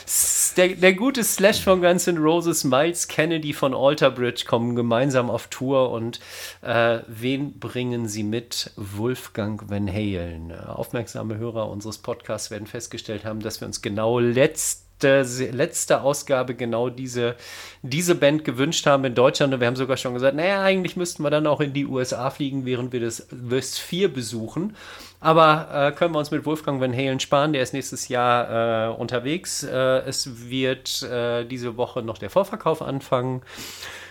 der, 0.55 0.69
der 0.69 0.95
gute 0.95 1.25
Slash 1.25 1.63
von 1.63 1.81
Guns 1.81 2.07
N' 2.07 2.19
Roses, 2.19 2.65
Miles 2.65 3.09
Kennedy 3.09 3.53
von 3.53 3.75
Alter 3.75 4.11
Bridge 4.11 4.45
kommen 4.47 4.77
gemeinsam 4.77 5.31
auf 5.31 5.49
Tour 5.49 5.91
und 5.91 6.21
äh, 6.63 7.01
wen 7.07 7.59
bringen 7.59 8.09
sie 8.09 8.23
mit? 8.23 8.71
Wolfgang 8.77 9.69
Van 9.69 9.89
Halen. 9.89 10.53
Aufmerksame 10.53 11.39
Hörer 11.39 11.69
unseres 11.69 11.99
Podcasts 11.99 12.51
werden 12.51 12.67
festgestellt 12.67 13.25
haben, 13.25 13.41
dass 13.41 13.61
wir 13.61 13.67
uns 13.67 13.83
genau 13.83 14.19
letzte 14.19 14.83
letzte 15.03 16.03
Ausgabe 16.03 16.55
genau 16.55 16.89
diese, 16.89 17.35
diese 17.83 18.15
Band 18.15 18.45
gewünscht 18.45 18.87
haben 18.87 19.05
in 19.05 19.15
Deutschland. 19.17 19.53
Und 19.53 19.59
wir 19.59 19.67
haben 19.67 19.77
sogar 19.77 19.97
schon 19.97 20.15
gesagt, 20.15 20.37
naja, 20.37 20.63
eigentlich 20.63 20.97
müssten 20.97 21.25
wir 21.25 21.31
dann 21.31 21.49
auch 21.49 21.61
in 21.61 21.73
die 21.73 21.87
USA 21.87 22.31
fliegen, 22.31 22.65
während 22.65 22.93
wir 22.93 23.01
das 23.01 23.27
West 23.31 23.81
4 23.81 24.13
besuchen. 24.13 24.77
Aber 25.23 25.69
äh, 25.73 25.93
können 25.93 26.13
wir 26.15 26.19
uns 26.19 26.33
mit 26.33 26.45
Wolfgang 26.45 26.81
Van 26.81 26.93
Halen 26.93 27.21
sparen, 27.21 27.53
der 27.53 27.63
ist 27.63 27.73
nächstes 27.73 28.09
Jahr 28.09 28.91
äh, 28.91 28.93
unterwegs. 28.93 29.63
Äh, 29.63 30.01
es 30.01 30.51
wird 30.51 31.05
äh, 31.05 31.45
diese 31.45 31.77
Woche 31.77 32.03
noch 32.03 32.19
der 32.19 32.29
Vorverkauf 32.29 32.83
anfangen. 32.83 33.43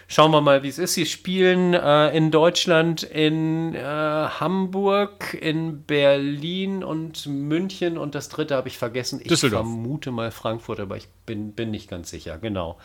Schauen 0.07 0.31
wir 0.31 0.39
mal, 0.39 0.63
wie 0.63 0.69
es 0.69 0.79
ist. 0.79 0.93
Sie 0.93 1.05
spielen 1.05 1.73
äh, 1.73 2.15
in 2.15 2.31
Deutschland, 2.31 3.03
in 3.03 3.75
äh, 3.75 3.81
Hamburg, 3.81 5.33
in 5.33 5.83
Berlin 5.83 6.81
und 6.81 7.25
München 7.27 7.97
und 7.97 8.15
das 8.15 8.29
dritte 8.29 8.55
habe 8.55 8.69
ich 8.69 8.77
vergessen. 8.77 9.21
Ich 9.21 9.37
vermute 9.37 10.11
mal 10.11 10.31
Frankfurt, 10.31 10.79
aber 10.79 10.95
ich 10.95 11.09
bin, 11.25 11.51
bin 11.51 11.71
nicht 11.71 11.89
ganz 11.89 12.09
sicher. 12.09 12.37
Genau. 12.37 12.77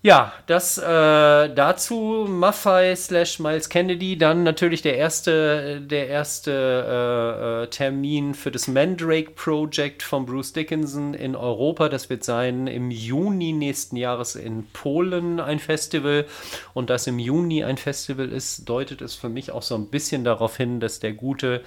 Ja, 0.00 0.32
das 0.46 0.78
äh, 0.78 0.84
dazu 0.84 2.24
Maffei 2.28 2.94
slash 2.94 3.40
Miles 3.40 3.68
Kennedy, 3.68 4.16
dann 4.16 4.44
natürlich 4.44 4.80
der 4.80 4.96
erste, 4.96 5.80
der 5.80 6.06
erste 6.06 6.52
äh, 6.52 7.64
äh, 7.64 7.66
Termin 7.66 8.34
für 8.34 8.52
das 8.52 8.68
Mandrake 8.68 9.32
Project 9.32 10.04
von 10.04 10.24
Bruce 10.24 10.52
Dickinson 10.52 11.14
in 11.14 11.34
Europa. 11.34 11.88
Das 11.88 12.08
wird 12.10 12.22
sein 12.22 12.68
im 12.68 12.92
Juni 12.92 13.52
nächsten 13.52 13.96
Jahres 13.96 14.36
in 14.36 14.68
Polen 14.72 15.40
ein 15.40 15.58
Festival. 15.58 16.26
Und 16.74 16.90
dass 16.90 17.08
im 17.08 17.18
Juni 17.18 17.64
ein 17.64 17.76
Festival 17.76 18.28
ist, 18.28 18.68
deutet 18.68 19.02
es 19.02 19.16
für 19.16 19.28
mich 19.28 19.50
auch 19.50 19.62
so 19.62 19.74
ein 19.74 19.88
bisschen 19.88 20.22
darauf 20.22 20.56
hin, 20.56 20.78
dass 20.78 21.00
der 21.00 21.12
gute 21.12 21.62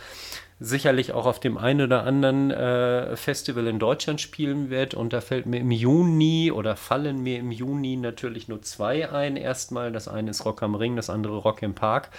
sicherlich 0.64 1.12
auch 1.12 1.26
auf 1.26 1.40
dem 1.40 1.58
einen 1.58 1.82
oder 1.82 2.04
anderen 2.04 2.52
äh, 2.52 3.16
Festival 3.18 3.66
in 3.66 3.80
Deutschland 3.80 4.22
spielen 4.22 4.70
wird. 4.70 4.94
Und 4.94 5.12
da 5.12 5.20
fällt 5.20 5.48
mir 5.48 5.60
im 5.60 5.72
Juni 5.72 6.52
oder 6.52 6.76
fallen 6.76 7.24
mir 7.24 7.40
im 7.40 7.52
Juni 7.52 7.98
natürlich 7.98 8.48
nur 8.48 8.62
zwei 8.62 9.10
ein. 9.10 9.38
Erstmal, 9.38 9.92
das 9.92 10.08
eine 10.08 10.30
ist 10.30 10.46
Rock 10.46 10.62
am 10.62 10.76
Ring, 10.76 10.96
das 10.96 11.10
andere 11.10 11.38
Rock 11.38 11.64
im 11.64 11.74
Park. 11.74 12.12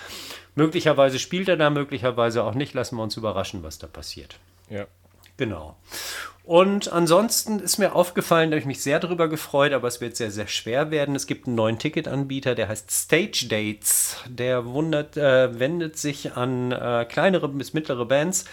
Möglicherweise 0.56 1.20
spielt 1.20 1.48
er 1.48 1.56
da, 1.56 1.70
möglicherweise 1.70 2.42
auch 2.42 2.54
nicht. 2.54 2.74
Lassen 2.74 2.96
wir 2.96 3.04
uns 3.04 3.16
überraschen, 3.16 3.62
was 3.62 3.78
da 3.78 3.86
passiert. 3.86 4.38
Ja. 4.68 4.86
Genau. 5.36 5.76
Und 6.44 6.92
ansonsten 6.92 7.60
ist 7.60 7.78
mir 7.78 7.94
aufgefallen, 7.94 8.50
da 8.50 8.56
habe 8.56 8.60
ich 8.60 8.66
mich 8.66 8.82
sehr 8.82 8.98
darüber 8.98 9.28
gefreut, 9.28 9.72
aber 9.72 9.86
es 9.86 10.00
wird 10.00 10.16
sehr, 10.16 10.32
sehr 10.32 10.48
schwer 10.48 10.90
werden. 10.90 11.14
Es 11.14 11.28
gibt 11.28 11.46
einen 11.46 11.54
neuen 11.54 11.78
Ticketanbieter, 11.78 12.56
der 12.56 12.68
heißt 12.68 12.90
Stage 12.90 13.46
Dates. 13.48 14.16
Der 14.28 14.66
wundert, 14.66 15.16
äh, 15.16 15.58
wendet 15.60 15.98
sich 15.98 16.36
an 16.36 16.72
äh, 16.72 17.06
kleinere 17.08 17.48
bis 17.48 17.74
mittlere 17.74 18.06
Bands 18.06 18.44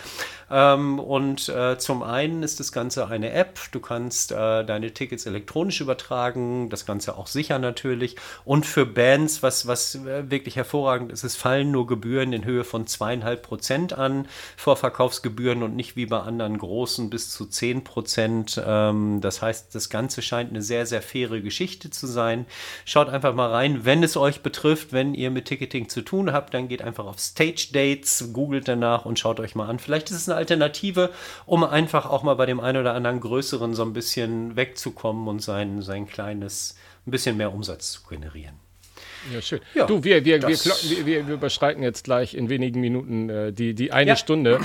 ähm, 0.52 1.00
und 1.00 1.50
äh, 1.50 1.78
zum 1.78 2.04
einen 2.04 2.44
ist 2.44 2.60
das 2.60 2.72
Ganze 2.72 3.08
eine 3.08 3.32
App. 3.32 3.60
Du 3.72 3.80
kannst 3.80 4.32
äh, 4.32 4.66
deine 4.66 4.94
Tickets 4.94 5.26
elektronisch 5.26 5.82
übertragen, 5.82 6.70
das 6.70 6.86
Ganze 6.86 7.18
auch 7.18 7.28
sicher 7.28 7.60
natürlich. 7.60 8.16
Und 8.46 8.66
für 8.66 8.86
Bands, 8.86 9.44
was, 9.44 9.68
was 9.68 9.96
äh, 9.96 10.30
wirklich 10.30 10.56
hervorragend 10.56 11.12
ist, 11.12 11.24
es 11.24 11.36
fallen 11.36 11.72
nur 11.72 11.88
Gebühren 11.88 12.34
in 12.34 12.46
Höhe 12.46 12.64
von 12.64 12.88
zweieinhalb 12.88 13.44
Prozent 13.44 13.94
an, 13.94 14.28
Vorverkaufsgebühren 14.58 15.64
und 15.64 15.76
nicht 15.76 15.96
wie 15.96 16.08
bei 16.08 16.20
anderen 16.20 16.58
großen 16.58 17.10
bis 17.10 17.30
zu 17.30 17.46
zehn 17.46 17.79
Prozent. 17.84 18.62
Ähm, 18.66 19.20
das 19.22 19.42
heißt, 19.42 19.74
das 19.74 19.90
Ganze 19.90 20.22
scheint 20.22 20.50
eine 20.50 20.62
sehr, 20.62 20.86
sehr 20.86 21.02
faire 21.02 21.42
Geschichte 21.42 21.90
zu 21.90 22.08
sein. 22.08 22.46
Schaut 22.86 23.10
einfach 23.10 23.34
mal 23.34 23.50
rein, 23.50 23.86
wenn 23.86 24.04
es 24.04 24.18
euch 24.18 24.42
betrifft, 24.42 24.94
wenn 24.94 25.14
ihr 25.14 25.32
mit 25.32 25.46
Ticketing 25.46 25.90
zu 25.90 26.02
tun 26.02 26.32
habt, 26.32 26.54
dann 26.54 26.68
geht 26.68 26.82
einfach 26.82 27.06
auf 27.06 27.20
Stage 27.20 27.70
Dates, 27.74 28.32
googelt 28.34 28.68
danach 28.68 29.06
und 29.06 29.20
schaut 29.20 29.40
euch 29.40 29.56
mal 29.56 29.68
an. 29.68 29.80
Vielleicht 29.80 30.10
ist 30.12 30.18
es 30.18 30.30
eine 30.30 30.38
Alternative, 30.38 31.12
um 31.46 31.64
einfach 31.64 32.06
auch 32.06 32.24
mal 32.24 32.36
bei 32.36 32.46
dem 32.46 32.60
einen 32.60 32.80
oder 32.80 32.94
anderen 32.94 33.20
größeren 33.20 33.74
so 33.74 33.84
ein 33.84 33.94
bisschen 33.94 34.56
wegzukommen 34.56 35.28
und 35.28 35.42
sein, 35.42 35.82
sein 35.82 36.08
kleines, 36.08 36.76
ein 37.06 37.12
bisschen 37.12 37.38
mehr 37.38 37.54
Umsatz 37.54 37.92
zu 37.92 38.04
generieren. 38.08 38.69
Ja, 39.34 39.42
schön. 39.42 39.60
Ja, 39.74 39.86
du, 39.86 40.04
wir, 40.04 40.24
wir, 40.24 40.42
wir, 40.42 40.48
wir, 40.48 41.28
wir, 41.28 41.34
überschreiten 41.34 41.84
jetzt 41.84 42.04
gleich 42.04 42.34
in 42.34 42.50
wenigen 42.50 42.80
Minuten 42.80 43.30
äh, 43.30 43.52
die, 43.52 43.74
die 43.74 43.92
eine 43.92 44.12
ja. 44.12 44.16
Stunde. 44.16 44.60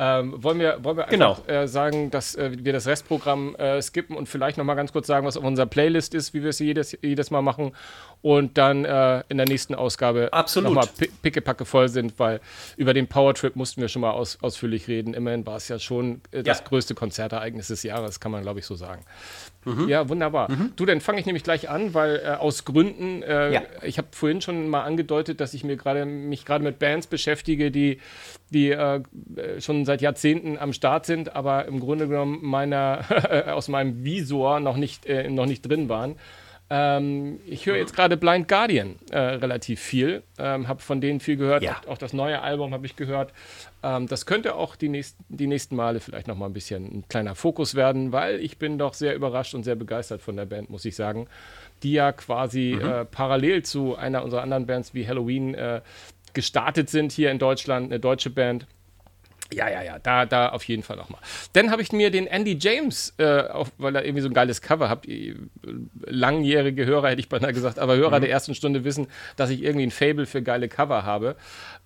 Ähm, 0.00 0.42
wollen 0.44 0.60
wir, 0.60 0.78
wollen 0.84 0.96
wir 0.96 1.06
genau. 1.06 1.30
einfach 1.30 1.48
äh, 1.48 1.66
sagen, 1.66 2.12
dass 2.12 2.36
äh, 2.36 2.52
wir 2.56 2.72
das 2.72 2.86
Restprogramm 2.86 3.56
äh, 3.56 3.82
skippen 3.82 4.16
und 4.16 4.28
vielleicht 4.28 4.56
nochmal 4.56 4.76
ganz 4.76 4.92
kurz 4.92 5.08
sagen, 5.08 5.26
was 5.26 5.36
auf 5.36 5.42
unserer 5.42 5.66
Playlist 5.66 6.14
ist, 6.14 6.34
wie 6.34 6.42
wir 6.42 6.50
es 6.50 6.60
jedes, 6.60 6.96
jedes 7.02 7.32
Mal 7.32 7.42
machen 7.42 7.72
und 8.22 8.58
dann 8.58 8.84
äh, 8.84 9.22
in 9.28 9.36
der 9.36 9.46
nächsten 9.46 9.74
Ausgabe 9.74 10.30
nochmal 10.56 10.88
pickepacke 11.22 11.64
voll 11.64 11.88
sind, 11.88 12.18
weil 12.18 12.40
über 12.76 12.94
den 12.94 13.06
Powertrip 13.06 13.56
mussten 13.56 13.80
wir 13.80 13.88
schon 13.88 14.02
mal 14.02 14.12
aus, 14.12 14.38
ausführlich 14.42 14.88
reden. 14.88 15.14
Immerhin 15.14 15.46
war 15.46 15.56
es 15.56 15.68
ja 15.68 15.78
schon 15.78 16.20
äh, 16.30 16.42
das 16.42 16.64
größte 16.64 16.94
Konzertereignis 16.94 17.68
des 17.68 17.82
Jahres, 17.82 18.20
kann 18.20 18.32
man 18.32 18.42
glaube 18.42 18.60
ich 18.60 18.66
so 18.66 18.74
sagen. 18.74 19.04
Mhm. 19.64 19.88
Ja, 19.88 20.08
wunderbar. 20.08 20.50
Mhm. 20.50 20.72
Du, 20.76 20.86
dann 20.86 21.00
fange 21.00 21.20
ich 21.20 21.26
nämlich 21.26 21.44
gleich 21.44 21.68
an, 21.68 21.92
weil 21.92 22.24
aus 22.36 22.64
Gründen, 22.64 23.22
ich 23.82 23.98
ich 23.98 23.98
habe 23.98 24.08
vorhin 24.12 24.40
schon 24.40 24.68
mal 24.68 24.82
angedeutet, 24.82 25.40
dass 25.40 25.54
ich 25.54 25.64
mir 25.64 25.76
gerade 25.76 26.04
mich 26.06 26.44
gerade 26.44 26.62
mit 26.62 26.78
Bands 26.78 27.06
beschäftige, 27.06 27.70
die, 27.70 27.98
die 28.50 28.70
äh, 28.70 29.02
schon 29.58 29.84
seit 29.84 30.00
Jahrzehnten 30.00 30.58
am 30.58 30.72
Start 30.72 31.06
sind, 31.06 31.34
aber 31.34 31.66
im 31.66 31.80
Grunde 31.80 32.08
genommen 32.08 32.38
meiner 32.42 33.04
aus 33.54 33.68
meinem 33.68 34.04
Visor 34.04 34.60
noch 34.60 34.76
nicht, 34.76 35.06
äh, 35.06 35.28
noch 35.28 35.46
nicht 35.46 35.62
drin 35.62 35.88
waren. 35.88 36.16
Ähm, 36.70 37.40
ich 37.46 37.64
höre 37.64 37.76
jetzt 37.76 37.94
gerade 37.94 38.18
Blind 38.18 38.46
Guardian 38.46 38.96
äh, 39.10 39.18
relativ 39.18 39.80
viel, 39.80 40.22
ähm, 40.38 40.68
habe 40.68 40.82
von 40.82 41.00
denen 41.00 41.18
viel 41.20 41.36
gehört. 41.36 41.62
Ja. 41.62 41.80
Auch, 41.86 41.96
das 41.96 42.12
neue 42.12 42.42
Album 42.42 42.74
habe 42.74 42.84
ich 42.84 42.94
gehört. 42.94 43.32
Ähm, 43.82 44.06
das 44.06 44.26
könnte 44.26 44.54
auch 44.54 44.76
die 44.76 44.90
nächsten, 44.90 45.24
die 45.28 45.46
nächsten 45.46 45.76
Male 45.76 46.00
vielleicht 46.00 46.28
noch 46.28 46.36
mal 46.36 46.46
ein 46.46 46.52
bisschen 46.52 46.84
ein 46.84 47.04
kleiner 47.08 47.34
Fokus 47.34 47.74
werden, 47.74 48.12
weil 48.12 48.40
ich 48.40 48.58
bin 48.58 48.76
doch 48.76 48.92
sehr 48.92 49.14
überrascht 49.14 49.54
und 49.54 49.62
sehr 49.62 49.76
begeistert 49.76 50.20
von 50.20 50.36
der 50.36 50.44
Band, 50.44 50.68
muss 50.68 50.84
ich 50.84 50.94
sagen, 50.94 51.26
die 51.82 51.92
ja 51.92 52.12
quasi 52.12 52.76
mhm. 52.78 52.86
äh, 52.86 53.04
parallel 53.06 53.62
zu 53.62 53.96
einer 53.96 54.22
unserer 54.22 54.42
anderen 54.42 54.66
Bands 54.66 54.92
wie 54.92 55.06
Halloween 55.08 55.54
äh, 55.54 55.80
gestartet 56.34 56.90
sind 56.90 57.12
hier 57.12 57.30
in 57.30 57.38
Deutschland, 57.38 57.86
eine 57.86 57.98
deutsche 57.98 58.30
Band 58.30 58.66
ja, 59.52 59.68
ja, 59.68 59.82
ja, 59.82 59.98
da, 59.98 60.26
da 60.26 60.50
auf 60.50 60.64
jeden 60.64 60.82
Fall 60.82 60.96
nochmal. 60.96 61.20
Dann 61.54 61.70
habe 61.70 61.80
ich 61.80 61.92
mir 61.92 62.10
den 62.10 62.26
Andy 62.26 62.58
James, 62.60 63.14
äh, 63.18 63.42
auch, 63.48 63.68
weil 63.78 63.96
er 63.96 64.04
irgendwie 64.04 64.20
so 64.20 64.28
ein 64.28 64.34
geiles 64.34 64.60
Cover 64.60 64.88
hat, 64.90 65.06
langjährige 66.04 66.84
Hörer 66.84 67.10
hätte 67.10 67.20
ich 67.20 67.28
beinahe 67.28 67.52
gesagt, 67.52 67.78
aber 67.78 67.96
Hörer 67.96 68.18
mhm. 68.18 68.22
der 68.22 68.30
ersten 68.30 68.54
Stunde 68.54 68.84
wissen, 68.84 69.06
dass 69.36 69.48
ich 69.50 69.62
irgendwie 69.62 69.86
ein 69.86 69.90
Fable 69.90 70.26
für 70.26 70.42
geile 70.42 70.68
Cover 70.68 71.04
habe. 71.04 71.36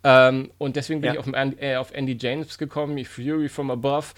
Ähm, 0.02 0.50
und 0.58 0.74
deswegen 0.74 1.00
bin 1.00 1.14
ja. 1.14 1.20
ich 1.20 1.20
auf, 1.20 1.28
äh, 1.60 1.76
auf, 1.76 1.92
Andy 1.92 2.16
James 2.20 2.58
gekommen, 2.58 3.04
Fury 3.04 3.48
from 3.48 3.70
Above, 3.70 4.08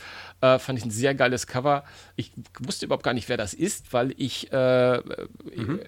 äh, 0.40 0.59
fand 0.59 0.78
ich 0.78 0.84
ein 0.86 0.90
sehr 0.90 1.14
geiles 1.14 1.47
Cover. 1.47 1.84
Ich 2.16 2.32
wusste 2.61 2.86
überhaupt 2.86 3.05
gar 3.05 3.14
nicht, 3.14 3.28
wer 3.28 3.36
das 3.36 3.53
ist, 3.53 3.92
weil 3.92 4.14
ich 4.16 4.51
äh, 4.53 4.99
mhm 4.99 5.80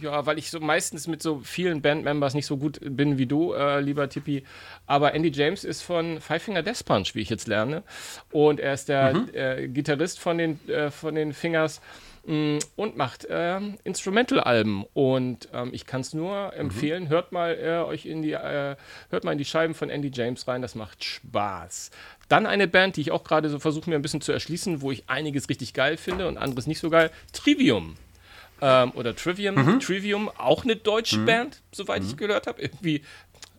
ja, 0.00 0.26
weil 0.26 0.38
ich 0.38 0.50
so 0.50 0.60
meistens 0.60 1.06
mit 1.06 1.22
so 1.22 1.40
vielen 1.40 1.82
Bandmembers 1.82 2.34
nicht 2.34 2.46
so 2.46 2.56
gut 2.56 2.78
bin 2.82 3.18
wie 3.18 3.26
du, 3.26 3.52
äh, 3.52 3.80
lieber 3.80 4.08
Tippi. 4.08 4.44
Aber 4.86 5.14
Andy 5.14 5.30
James 5.30 5.64
ist 5.64 5.82
von 5.82 6.20
Five 6.20 6.42
Finger 6.42 6.62
Death 6.62 6.84
Punch, 6.84 7.14
wie 7.14 7.20
ich 7.20 7.30
jetzt 7.30 7.48
lerne. 7.48 7.82
Und 8.30 8.60
er 8.60 8.74
ist 8.74 8.88
der 8.88 9.14
mhm. 9.14 9.28
äh, 9.32 9.68
Gitarrist 9.68 10.18
von 10.18 10.38
den, 10.38 10.68
äh, 10.68 10.90
von 10.90 11.14
den 11.14 11.32
Fingers 11.32 11.80
mh, 12.24 12.34
mm, 12.34 12.58
und 12.76 12.96
macht 12.96 13.26
äh, 13.26 13.60
Instrumental-Alben. 13.84 14.84
Und 14.94 15.48
ähm, 15.52 15.70
ich 15.72 15.86
kann 15.86 16.00
es 16.00 16.14
nur 16.14 16.52
mhm. 16.52 16.60
empfehlen, 16.60 17.08
hört 17.08 17.32
mal 17.32 17.56
äh, 17.56 17.84
euch 17.84 18.06
in 18.06 18.22
die, 18.22 18.32
äh, 18.32 18.76
hört 19.10 19.24
mal 19.24 19.32
in 19.32 19.38
die 19.38 19.44
Scheiben 19.44 19.74
von 19.74 19.90
Andy 19.90 20.10
James 20.12 20.46
rein, 20.48 20.62
das 20.62 20.74
macht 20.74 21.04
Spaß. 21.04 21.90
Dann 22.28 22.46
eine 22.46 22.68
Band, 22.68 22.96
die 22.96 23.00
ich 23.00 23.10
auch 23.10 23.24
gerade 23.24 23.50
so 23.50 23.58
versuche 23.58 23.90
mir 23.90 23.96
ein 23.96 24.02
bisschen 24.02 24.20
zu 24.20 24.32
erschließen, 24.32 24.80
wo 24.80 24.92
ich 24.92 25.08
einiges 25.08 25.48
richtig 25.48 25.74
geil 25.74 25.96
finde 25.96 26.28
und 26.28 26.38
anderes 26.38 26.66
nicht 26.66 26.78
so 26.78 26.88
geil. 26.88 27.10
Trivium 27.32 27.96
ähm, 28.60 28.92
oder 28.92 29.14
Trivium, 29.14 29.54
mhm. 29.54 29.80
Trivium, 29.80 30.30
auch 30.36 30.64
eine 30.64 30.76
deutsche 30.76 31.18
mhm. 31.18 31.26
Band, 31.26 31.60
soweit 31.72 32.02
ich 32.02 32.12
mhm. 32.12 32.16
gehört 32.16 32.46
habe. 32.46 32.60
Irgendwie, 32.60 33.02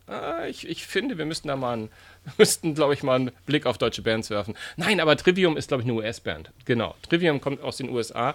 äh, 0.08 0.50
ich, 0.50 0.68
ich 0.68 0.86
finde, 0.86 1.18
wir 1.18 1.24
müssten 1.24 1.48
da 1.48 1.56
mal 1.56 1.74
einen, 1.74 1.88
müssten, 2.38 2.74
glaube 2.74 2.94
ich, 2.94 3.02
mal 3.02 3.16
einen 3.16 3.30
Blick 3.46 3.66
auf 3.66 3.78
deutsche 3.78 4.02
Bands 4.02 4.30
werfen. 4.30 4.54
Nein, 4.76 5.00
aber 5.00 5.16
Trivium 5.16 5.56
ist, 5.56 5.68
glaube 5.68 5.82
ich, 5.82 5.88
eine 5.88 5.98
US-Band. 5.98 6.50
Genau. 6.64 6.94
Trivium 7.08 7.40
kommt 7.40 7.62
aus 7.62 7.76
den 7.76 7.90
USA. 7.90 8.34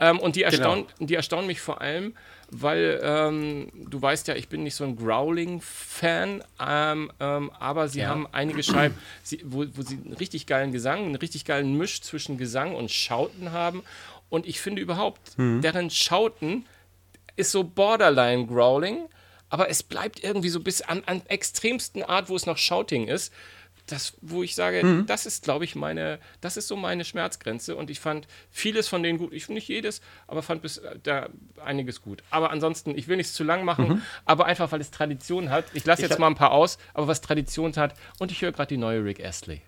Ähm, 0.00 0.18
und 0.18 0.36
die 0.36 0.42
erstaunen, 0.42 0.86
genau. 0.86 1.06
die 1.06 1.14
erstaunen 1.14 1.46
mich 1.46 1.60
vor 1.60 1.80
allem, 1.80 2.14
weil 2.50 3.00
ähm, 3.02 3.72
du 3.90 4.00
weißt 4.00 4.28
ja, 4.28 4.36
ich 4.36 4.48
bin 4.48 4.62
nicht 4.62 4.76
so 4.76 4.84
ein 4.84 4.96
Growling-Fan, 4.96 6.44
ähm, 6.64 7.12
ähm, 7.18 7.50
aber 7.58 7.88
sie 7.88 8.00
ja. 8.00 8.08
haben 8.08 8.28
einige 8.30 8.62
Scheiben, 8.62 8.94
sie, 9.22 9.40
wo, 9.44 9.64
wo, 9.74 9.82
sie 9.82 9.96
einen 9.96 10.14
richtig 10.14 10.46
geilen 10.46 10.70
Gesang, 10.70 11.04
einen 11.04 11.16
richtig 11.16 11.44
geilen 11.44 11.76
Misch 11.76 12.02
zwischen 12.02 12.38
Gesang 12.38 12.74
und 12.74 12.90
Schauten 12.90 13.52
haben. 13.52 13.82
Und 14.28 14.46
ich 14.46 14.60
finde 14.60 14.82
überhaupt, 14.82 15.38
mhm. 15.38 15.60
deren 15.60 15.90
Schauten 15.90 16.66
ist 17.36 17.52
so 17.52 17.64
borderline 17.64 18.46
Growling, 18.46 19.08
aber 19.48 19.68
es 19.68 19.82
bleibt 19.82 20.22
irgendwie 20.24 20.48
so 20.48 20.60
bis 20.60 20.82
an, 20.82 21.02
an 21.06 21.22
extremsten 21.26 22.02
Art, 22.02 22.28
wo 22.28 22.36
es 22.36 22.46
noch 22.46 22.58
Shouting 22.58 23.06
ist 23.08 23.32
das, 23.86 24.14
wo 24.20 24.42
ich 24.42 24.54
sage, 24.54 24.84
mhm. 24.84 25.06
das 25.06 25.26
ist, 25.26 25.44
glaube 25.44 25.64
ich, 25.64 25.74
meine, 25.74 26.18
das 26.40 26.56
ist 26.56 26.68
so 26.68 26.76
meine 26.76 27.04
Schmerzgrenze. 27.04 27.76
Und 27.76 27.90
ich 27.90 28.00
fand 28.00 28.26
vieles 28.50 28.88
von 28.88 29.02
denen 29.02 29.18
gut. 29.18 29.32
Ich 29.32 29.46
finde 29.46 29.58
nicht 29.58 29.68
jedes, 29.68 30.00
aber 30.26 30.42
fand 30.42 30.62
bis 30.62 30.78
äh, 30.78 30.98
da 31.02 31.28
einiges 31.64 32.02
gut. 32.02 32.22
Aber 32.30 32.50
ansonsten, 32.50 32.96
ich 32.96 33.08
will 33.08 33.16
nichts 33.16 33.34
zu 33.34 33.44
lang 33.44 33.64
machen, 33.64 33.88
mhm. 33.88 34.02
aber 34.24 34.46
einfach, 34.46 34.72
weil 34.72 34.80
es 34.80 34.90
Tradition 34.90 35.50
hat. 35.50 35.64
Ich 35.72 35.84
lasse 35.84 36.02
jetzt 36.02 36.18
mal 36.18 36.26
ein 36.26 36.34
paar 36.34 36.52
aus, 36.52 36.78
aber 36.94 37.06
was 37.06 37.20
Tradition 37.20 37.74
hat. 37.76 37.94
Und 38.18 38.32
ich 38.32 38.42
höre 38.42 38.52
gerade 38.52 38.68
die 38.68 38.76
neue 38.76 39.04
Rick 39.04 39.24
Astley. 39.24 39.62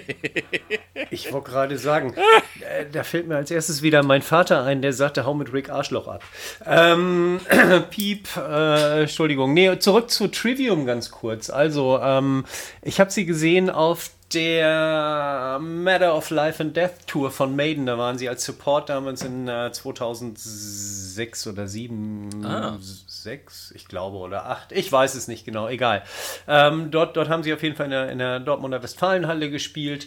ich 1.10 1.32
wollte 1.32 1.50
gerade 1.50 1.78
sagen, 1.78 2.14
äh, 2.60 2.84
da 2.90 3.02
fällt 3.02 3.28
mir 3.28 3.36
als 3.36 3.50
erstes 3.50 3.82
wieder 3.82 4.02
mein 4.02 4.22
Vater 4.22 4.62
ein, 4.64 4.82
der 4.82 4.92
sagte, 4.92 5.24
hau 5.24 5.34
mit 5.34 5.52
Rick 5.52 5.70
Arschloch 5.70 6.08
ab. 6.08 6.22
Ähm, 6.64 7.40
Piep, 7.90 8.28
äh, 8.36 9.02
Entschuldigung. 9.02 9.54
Nee, 9.54 9.78
zurück 9.78 10.10
zu 10.10 10.28
Trivium 10.28 10.86
ganz 10.86 11.10
kurz. 11.10 11.50
Also, 11.50 11.98
ähm, 12.02 12.44
ich 12.82 13.00
habe 13.00 13.10
sie 13.10 13.26
gesehen 13.26 13.70
auf 13.70 14.10
der 14.32 15.58
Matter 15.60 16.14
of 16.14 16.30
Life 16.30 16.62
and 16.62 16.76
Death 16.76 17.06
Tour 17.06 17.30
von 17.30 17.54
Maiden. 17.54 17.86
Da 17.86 17.98
waren 17.98 18.18
sie 18.18 18.28
als 18.28 18.44
Support 18.44 18.88
damals 18.88 19.22
in 19.22 19.48
äh, 19.48 19.70
2006 19.72 21.46
oder 21.46 21.66
2007, 21.66 22.44
ah. 22.44 22.78
6, 22.80 23.72
ich 23.76 23.86
glaube, 23.88 24.18
oder 24.18 24.46
8. 24.46 24.72
Ich 24.72 24.90
weiß 24.90 25.14
es 25.14 25.28
nicht 25.28 25.44
genau, 25.44 25.68
egal. 25.68 26.02
Ähm, 26.48 26.90
dort, 26.90 27.16
dort 27.16 27.28
haben 27.28 27.42
sie 27.42 27.52
auf 27.52 27.62
jeden 27.62 27.76
Fall 27.76 27.86
in 27.86 27.92
der, 27.92 28.10
in 28.10 28.18
der 28.18 28.40
Dortmunder 28.40 28.82
Westfalenhalle 28.82 29.50
gespielt 29.50 30.06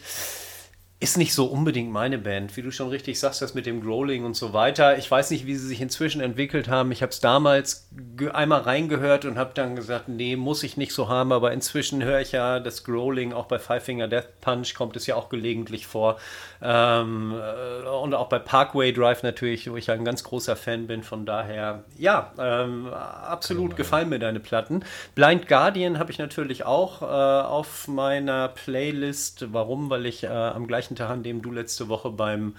ist 1.02 1.18
nicht 1.18 1.34
so 1.34 1.46
unbedingt 1.46 1.92
meine 1.92 2.18
Band. 2.18 2.58
Wie 2.58 2.62
du 2.62 2.72
schon 2.72 2.90
richtig 2.90 3.22
sagst, 3.22 3.42
das 3.42 3.54
mit 3.54 3.66
dem 3.66 3.82
Growling 3.82 4.26
und 4.26 4.36
so 4.36 4.52
weiter. 4.52 4.98
Ich 4.98 5.10
weiß 5.10 5.32
nicht, 5.32 5.46
wie 5.46 5.56
sie 5.56 5.66
sich 5.66 5.80
inzwischen 5.80 6.20
entwickelt 6.20 6.68
haben. 6.68 6.92
Ich 6.92 7.02
habe 7.02 7.12
es 7.12 7.22
damals 7.22 7.88
einmal 8.34 8.62
reingehört 8.62 9.24
und 9.24 9.38
habe 9.38 9.52
dann 9.54 9.78
gesagt, 9.78 10.10
nee, 10.10 10.36
muss 10.36 10.62
ich 10.62 10.76
nicht 10.76 10.92
so 10.92 11.08
haben. 11.08 11.32
Aber 11.32 11.54
inzwischen 11.54 12.04
höre 12.04 12.20
ich 12.20 12.34
ja 12.34 12.60
das 12.60 12.84
Growling, 12.84 13.32
auch 13.32 13.46
bei 13.46 13.60
Five 13.60 13.86
Finger 13.86 14.10
Death 14.10 14.42
Punch 14.42 14.74
kommt 14.76 14.98
es 14.98 15.08
ja 15.08 15.16
auch 15.16 15.30
gelegentlich 15.30 15.88
vor. 15.88 16.18
Ähm, 16.62 17.34
äh, 17.34 17.88
und 17.88 18.14
auch 18.14 18.28
bei 18.28 18.40
Parkway 18.40 18.92
Drive 18.92 19.24
natürlich, 19.24 19.72
wo 19.72 19.78
ich 19.78 19.88
ja 19.88 19.94
ein 19.94 20.04
ganz 20.04 20.26
großer 20.26 20.58
Fan 20.58 20.88
bin. 20.88 21.04
Von 21.04 21.26
daher, 21.26 21.86
ja, 21.98 22.34
ähm, 22.38 22.88
absolut 22.94 23.78
gefallen 23.78 24.10
mir 24.10 24.20
deine 24.20 24.42
Platten. 24.42 24.84
Blind 25.16 25.48
Guardian 25.48 25.98
habe 25.98 26.12
ich 26.12 26.18
natürlich 26.18 26.66
auch 26.66 27.02
äh, 27.02 27.06
auf 27.06 27.88
meiner 27.88 28.50
Playlist. 28.50 29.54
Warum? 29.54 29.90
Weil 29.90 30.06
ich 30.06 30.26
äh, 30.26 30.28
am 30.28 30.68
gleichen 30.68 30.89
Tag, 30.96 31.10
an 31.10 31.24
dem 31.24 31.42
du 31.42 31.52
letzte 31.52 31.90
Woche 31.90 32.10
beim, 32.10 32.56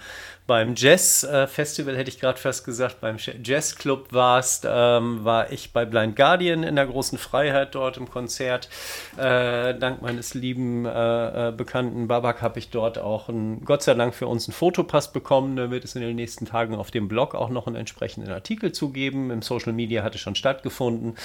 beim 0.47 0.73
Jazz-Festival, 0.75 1.97
hätte 1.97 2.09
ich 2.09 2.19
gerade 2.19 2.39
fast 2.39 2.65
gesagt, 2.65 3.01
beim 3.01 3.17
Jazz-Club 3.17 4.07
warst, 4.11 4.65
ähm, 4.67 5.23
war 5.23 5.51
ich 5.51 5.73
bei 5.73 5.85
Blind 5.85 6.15
Guardian 6.15 6.63
in 6.63 6.75
der 6.75 6.87
großen 6.87 7.17
Freiheit 7.17 7.75
dort 7.75 7.97
im 7.97 8.09
Konzert. 8.09 8.69
Äh, 9.17 9.75
dank 9.75 10.01
meines 10.01 10.33
lieben 10.33 10.85
äh, 10.85 11.49
äh 11.49 11.51
Bekannten 11.51 12.07
Babak 12.07 12.41
habe 12.41 12.59
ich 12.59 12.69
dort 12.69 12.97
auch 12.97 13.29
ein, 13.29 13.63
Gott 13.65 13.83
sei 13.83 13.93
Dank 13.93 14.15
für 14.15 14.27
uns 14.27 14.47
einen 14.47 14.53
Fotopass 14.53 15.11
bekommen. 15.11 15.55
Da 15.55 15.69
wird 15.69 15.83
es 15.83 15.95
in 15.95 16.01
den 16.01 16.15
nächsten 16.15 16.45
Tagen 16.45 16.75
auf 16.75 16.91
dem 16.91 17.07
Blog 17.07 17.35
auch 17.35 17.49
noch 17.49 17.67
einen 17.67 17.75
entsprechenden 17.75 18.31
Artikel 18.31 18.71
zugeben. 18.71 19.31
Im 19.31 19.41
Social 19.41 19.73
Media 19.73 20.03
hatte 20.03 20.17
schon 20.17 20.35
stattgefunden. 20.35 21.15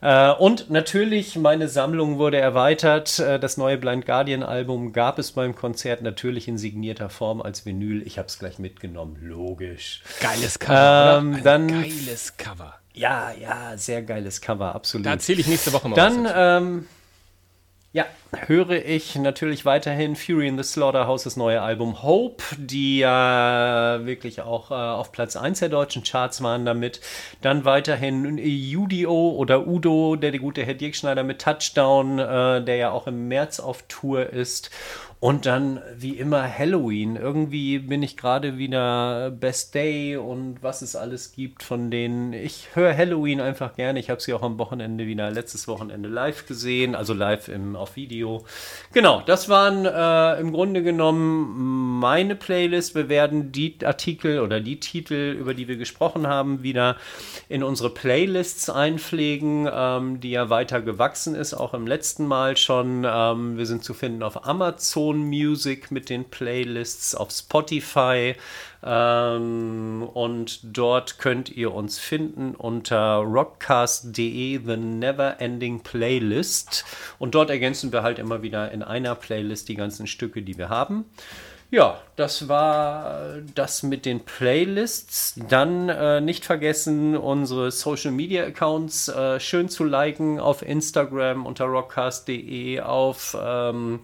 Äh, 0.00 0.32
und 0.32 0.70
natürlich, 0.70 1.36
meine 1.36 1.68
Sammlung 1.68 2.18
wurde 2.18 2.38
erweitert. 2.38 3.18
Äh, 3.18 3.40
das 3.40 3.56
neue 3.56 3.78
Blind 3.78 4.06
Guardian 4.06 4.42
Album 4.42 4.92
gab 4.92 5.18
es 5.18 5.32
beim 5.32 5.54
Konzert 5.54 6.02
natürlich 6.02 6.46
in 6.46 6.58
signierter 6.58 7.10
Form 7.10 7.42
als 7.42 7.66
Vinyl. 7.66 8.06
Ich 8.06 8.18
habe 8.18 8.28
es 8.28 8.38
gleich 8.38 8.58
mitgenommen, 8.58 9.18
logisch. 9.20 10.02
Geiles 10.20 10.58
Cover. 10.58 11.18
Ähm, 11.18 11.40
dann, 11.42 11.68
geiles 11.68 12.36
Cover. 12.36 12.78
Ja, 12.94 13.32
ja, 13.32 13.76
sehr 13.76 14.02
geiles 14.02 14.40
Cover, 14.40 14.74
absolut. 14.74 15.06
Da 15.06 15.10
erzähle 15.10 15.40
ich 15.40 15.46
nächste 15.46 15.72
Woche 15.72 15.88
mal 15.88 15.96
Dann, 15.96 16.24
was. 16.24 16.32
Ähm, 16.34 16.86
ja, 17.98 18.06
höre 18.46 18.86
ich 18.86 19.16
natürlich 19.16 19.64
weiterhin 19.64 20.14
Fury 20.14 20.46
in 20.46 20.56
the 20.56 20.62
Slaughterhouse, 20.62 21.24
das 21.24 21.36
neue 21.36 21.60
Album 21.60 22.00
Hope, 22.04 22.44
die 22.56 23.00
ja 23.00 23.98
wirklich 24.04 24.40
auch 24.40 24.70
äh, 24.70 24.74
auf 24.74 25.10
Platz 25.10 25.34
1 25.34 25.58
der 25.58 25.68
deutschen 25.68 26.04
Charts 26.04 26.40
waren 26.40 26.64
damit. 26.64 27.00
Dann 27.40 27.64
weiterhin 27.64 28.38
UDO 28.38 29.32
oder 29.32 29.66
Udo, 29.66 30.14
der 30.14 30.30
die 30.30 30.38
gute 30.38 30.64
Herr 30.64 30.74
Dirk 30.74 30.94
Schneider 30.94 31.24
mit 31.24 31.40
Touchdown, 31.40 32.20
äh, 32.20 32.62
der 32.62 32.76
ja 32.76 32.90
auch 32.92 33.08
im 33.08 33.26
März 33.26 33.58
auf 33.58 33.82
Tour 33.88 34.30
ist. 34.30 34.70
Und 35.20 35.46
dann 35.46 35.80
wie 35.96 36.16
immer 36.16 36.46
Halloween. 36.48 37.16
Irgendwie 37.16 37.80
bin 37.80 38.04
ich 38.04 38.16
gerade 38.16 38.56
wieder 38.56 39.32
Best 39.32 39.74
Day 39.74 40.16
und 40.16 40.62
was 40.62 40.80
es 40.80 40.94
alles 40.94 41.32
gibt 41.32 41.64
von 41.64 41.90
denen. 41.90 42.32
Ich 42.32 42.68
höre 42.74 42.96
Halloween 42.96 43.40
einfach 43.40 43.74
gerne. 43.74 43.98
Ich 43.98 44.10
habe 44.10 44.20
sie 44.20 44.32
auch 44.32 44.42
am 44.42 44.60
Wochenende 44.60 45.08
wieder 45.08 45.32
letztes 45.32 45.66
Wochenende 45.66 46.08
live 46.08 46.46
gesehen, 46.46 46.94
also 46.94 47.14
live 47.14 47.48
im, 47.48 47.74
auf 47.74 47.96
Video. 47.96 48.44
Genau, 48.92 49.20
das 49.26 49.48
waren 49.48 49.86
äh, 49.86 50.40
im 50.40 50.52
Grunde 50.52 50.84
genommen 50.84 51.98
meine 51.98 52.36
Playlist. 52.36 52.94
Wir 52.94 53.08
werden 53.08 53.50
die 53.50 53.76
Artikel 53.84 54.38
oder 54.38 54.60
die 54.60 54.78
Titel, 54.78 55.36
über 55.36 55.52
die 55.52 55.66
wir 55.66 55.78
gesprochen 55.78 56.28
haben, 56.28 56.62
wieder 56.62 56.96
in 57.48 57.64
unsere 57.64 57.90
Playlists 57.90 58.70
einpflegen, 58.70 59.68
ähm, 59.68 60.20
die 60.20 60.30
ja 60.30 60.48
weiter 60.48 60.80
gewachsen 60.80 61.34
ist, 61.34 61.54
auch 61.54 61.74
im 61.74 61.88
letzten 61.88 62.24
Mal 62.24 62.56
schon. 62.56 63.04
Ähm, 63.04 63.58
wir 63.58 63.66
sind 63.66 63.82
zu 63.82 63.94
finden 63.94 64.22
auf 64.22 64.46
Amazon. 64.46 65.07
Amazon 65.08 65.26
Music 65.26 65.90
mit 65.90 66.10
den 66.10 66.24
Playlists, 66.24 67.14
auf 67.14 67.30
Spotify. 67.30 68.34
Ähm, 68.82 70.08
und 70.12 70.60
dort 70.76 71.18
könnt 71.18 71.50
ihr 71.50 71.72
uns 71.72 71.98
finden 71.98 72.54
unter 72.54 73.16
rockcast.de, 73.16 74.60
The 74.64 74.76
Never 74.76 75.40
Ending 75.40 75.80
Playlist. 75.80 76.84
Und 77.18 77.34
dort 77.34 77.50
ergänzen 77.50 77.92
wir 77.92 78.02
halt 78.02 78.18
immer 78.18 78.42
wieder 78.42 78.70
in 78.70 78.82
einer 78.82 79.14
Playlist 79.14 79.68
die 79.68 79.76
ganzen 79.76 80.06
Stücke, 80.06 80.42
die 80.42 80.58
wir 80.58 80.68
haben. 80.68 81.06
Ja, 81.70 82.00
das 82.16 82.48
war 82.48 83.40
das 83.54 83.82
mit 83.82 84.06
den 84.06 84.20
Playlists. 84.20 85.34
Dann 85.50 85.90
äh, 85.90 86.22
nicht 86.22 86.46
vergessen, 86.46 87.14
unsere 87.14 87.70
Social 87.70 88.10
Media 88.10 88.44
Accounts 88.44 89.08
äh, 89.08 89.38
schön 89.38 89.68
zu 89.68 89.84
liken 89.84 90.40
auf 90.40 90.62
Instagram 90.62 91.44
unter 91.44 91.66
rockcast.de, 91.66 92.80
auf 92.80 93.36
ähm, 93.38 94.00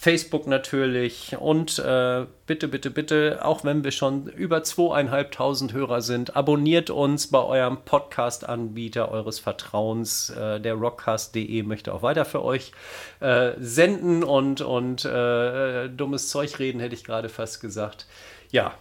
Facebook 0.00 0.46
natürlich 0.46 1.36
und 1.40 1.80
äh, 1.80 2.24
bitte, 2.46 2.68
bitte, 2.68 2.88
bitte, 2.88 3.40
auch 3.42 3.64
wenn 3.64 3.82
wir 3.82 3.90
schon 3.90 4.28
über 4.28 4.62
zweieinhalbtausend 4.62 5.72
Hörer 5.72 6.02
sind, 6.02 6.36
abonniert 6.36 6.88
uns 6.88 7.26
bei 7.26 7.42
eurem 7.42 7.78
Podcast-Anbieter 7.84 9.10
eures 9.10 9.40
Vertrauens. 9.40 10.30
Äh, 10.30 10.60
der 10.60 10.74
rockcast.de 10.74 11.64
möchte 11.64 11.92
auch 11.92 12.02
weiter 12.02 12.24
für 12.24 12.44
euch 12.44 12.70
äh, 13.18 13.54
senden 13.58 14.22
und, 14.22 14.60
und 14.60 15.04
äh, 15.04 15.88
dummes 15.88 16.28
Zeug 16.28 16.60
reden, 16.60 16.78
hätte 16.78 16.94
ich 16.94 17.02
gerade 17.02 17.28
fast 17.28 17.60
gesagt. 17.60 18.06
Ja, 18.52 18.74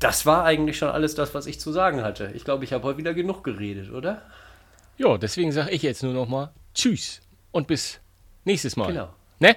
das 0.00 0.26
war 0.26 0.44
eigentlich 0.44 0.76
schon 0.76 0.88
alles 0.88 1.14
das, 1.14 1.34
was 1.36 1.46
ich 1.46 1.60
zu 1.60 1.70
sagen 1.70 2.02
hatte. 2.02 2.32
Ich 2.34 2.42
glaube, 2.44 2.64
ich 2.64 2.72
habe 2.72 2.82
heute 2.82 2.98
wieder 2.98 3.14
genug 3.14 3.44
geredet, 3.44 3.92
oder? 3.92 4.22
Ja, 4.98 5.18
deswegen 5.18 5.52
sage 5.52 5.70
ich 5.70 5.82
jetzt 5.82 6.02
nur 6.02 6.14
noch 6.14 6.26
mal 6.26 6.50
Tschüss 6.74 7.20
und 7.52 7.68
bis 7.68 8.00
nächstes 8.44 8.74
Mal. 8.74 8.88
Genau. 8.88 9.08
Ne? 9.38 9.54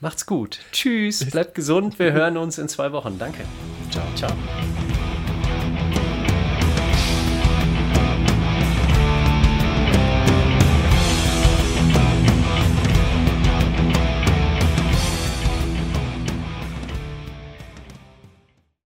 Macht's 0.00 0.26
gut. 0.26 0.60
Tschüss, 0.72 1.28
bleibt 1.30 1.54
gesund. 1.54 1.98
Wir 1.98 2.12
hören 2.12 2.36
uns 2.36 2.58
in 2.58 2.68
zwei 2.68 2.92
Wochen. 2.92 3.18
Danke. 3.18 3.44
Ciao. 3.90 4.04
Ciao. 4.14 4.32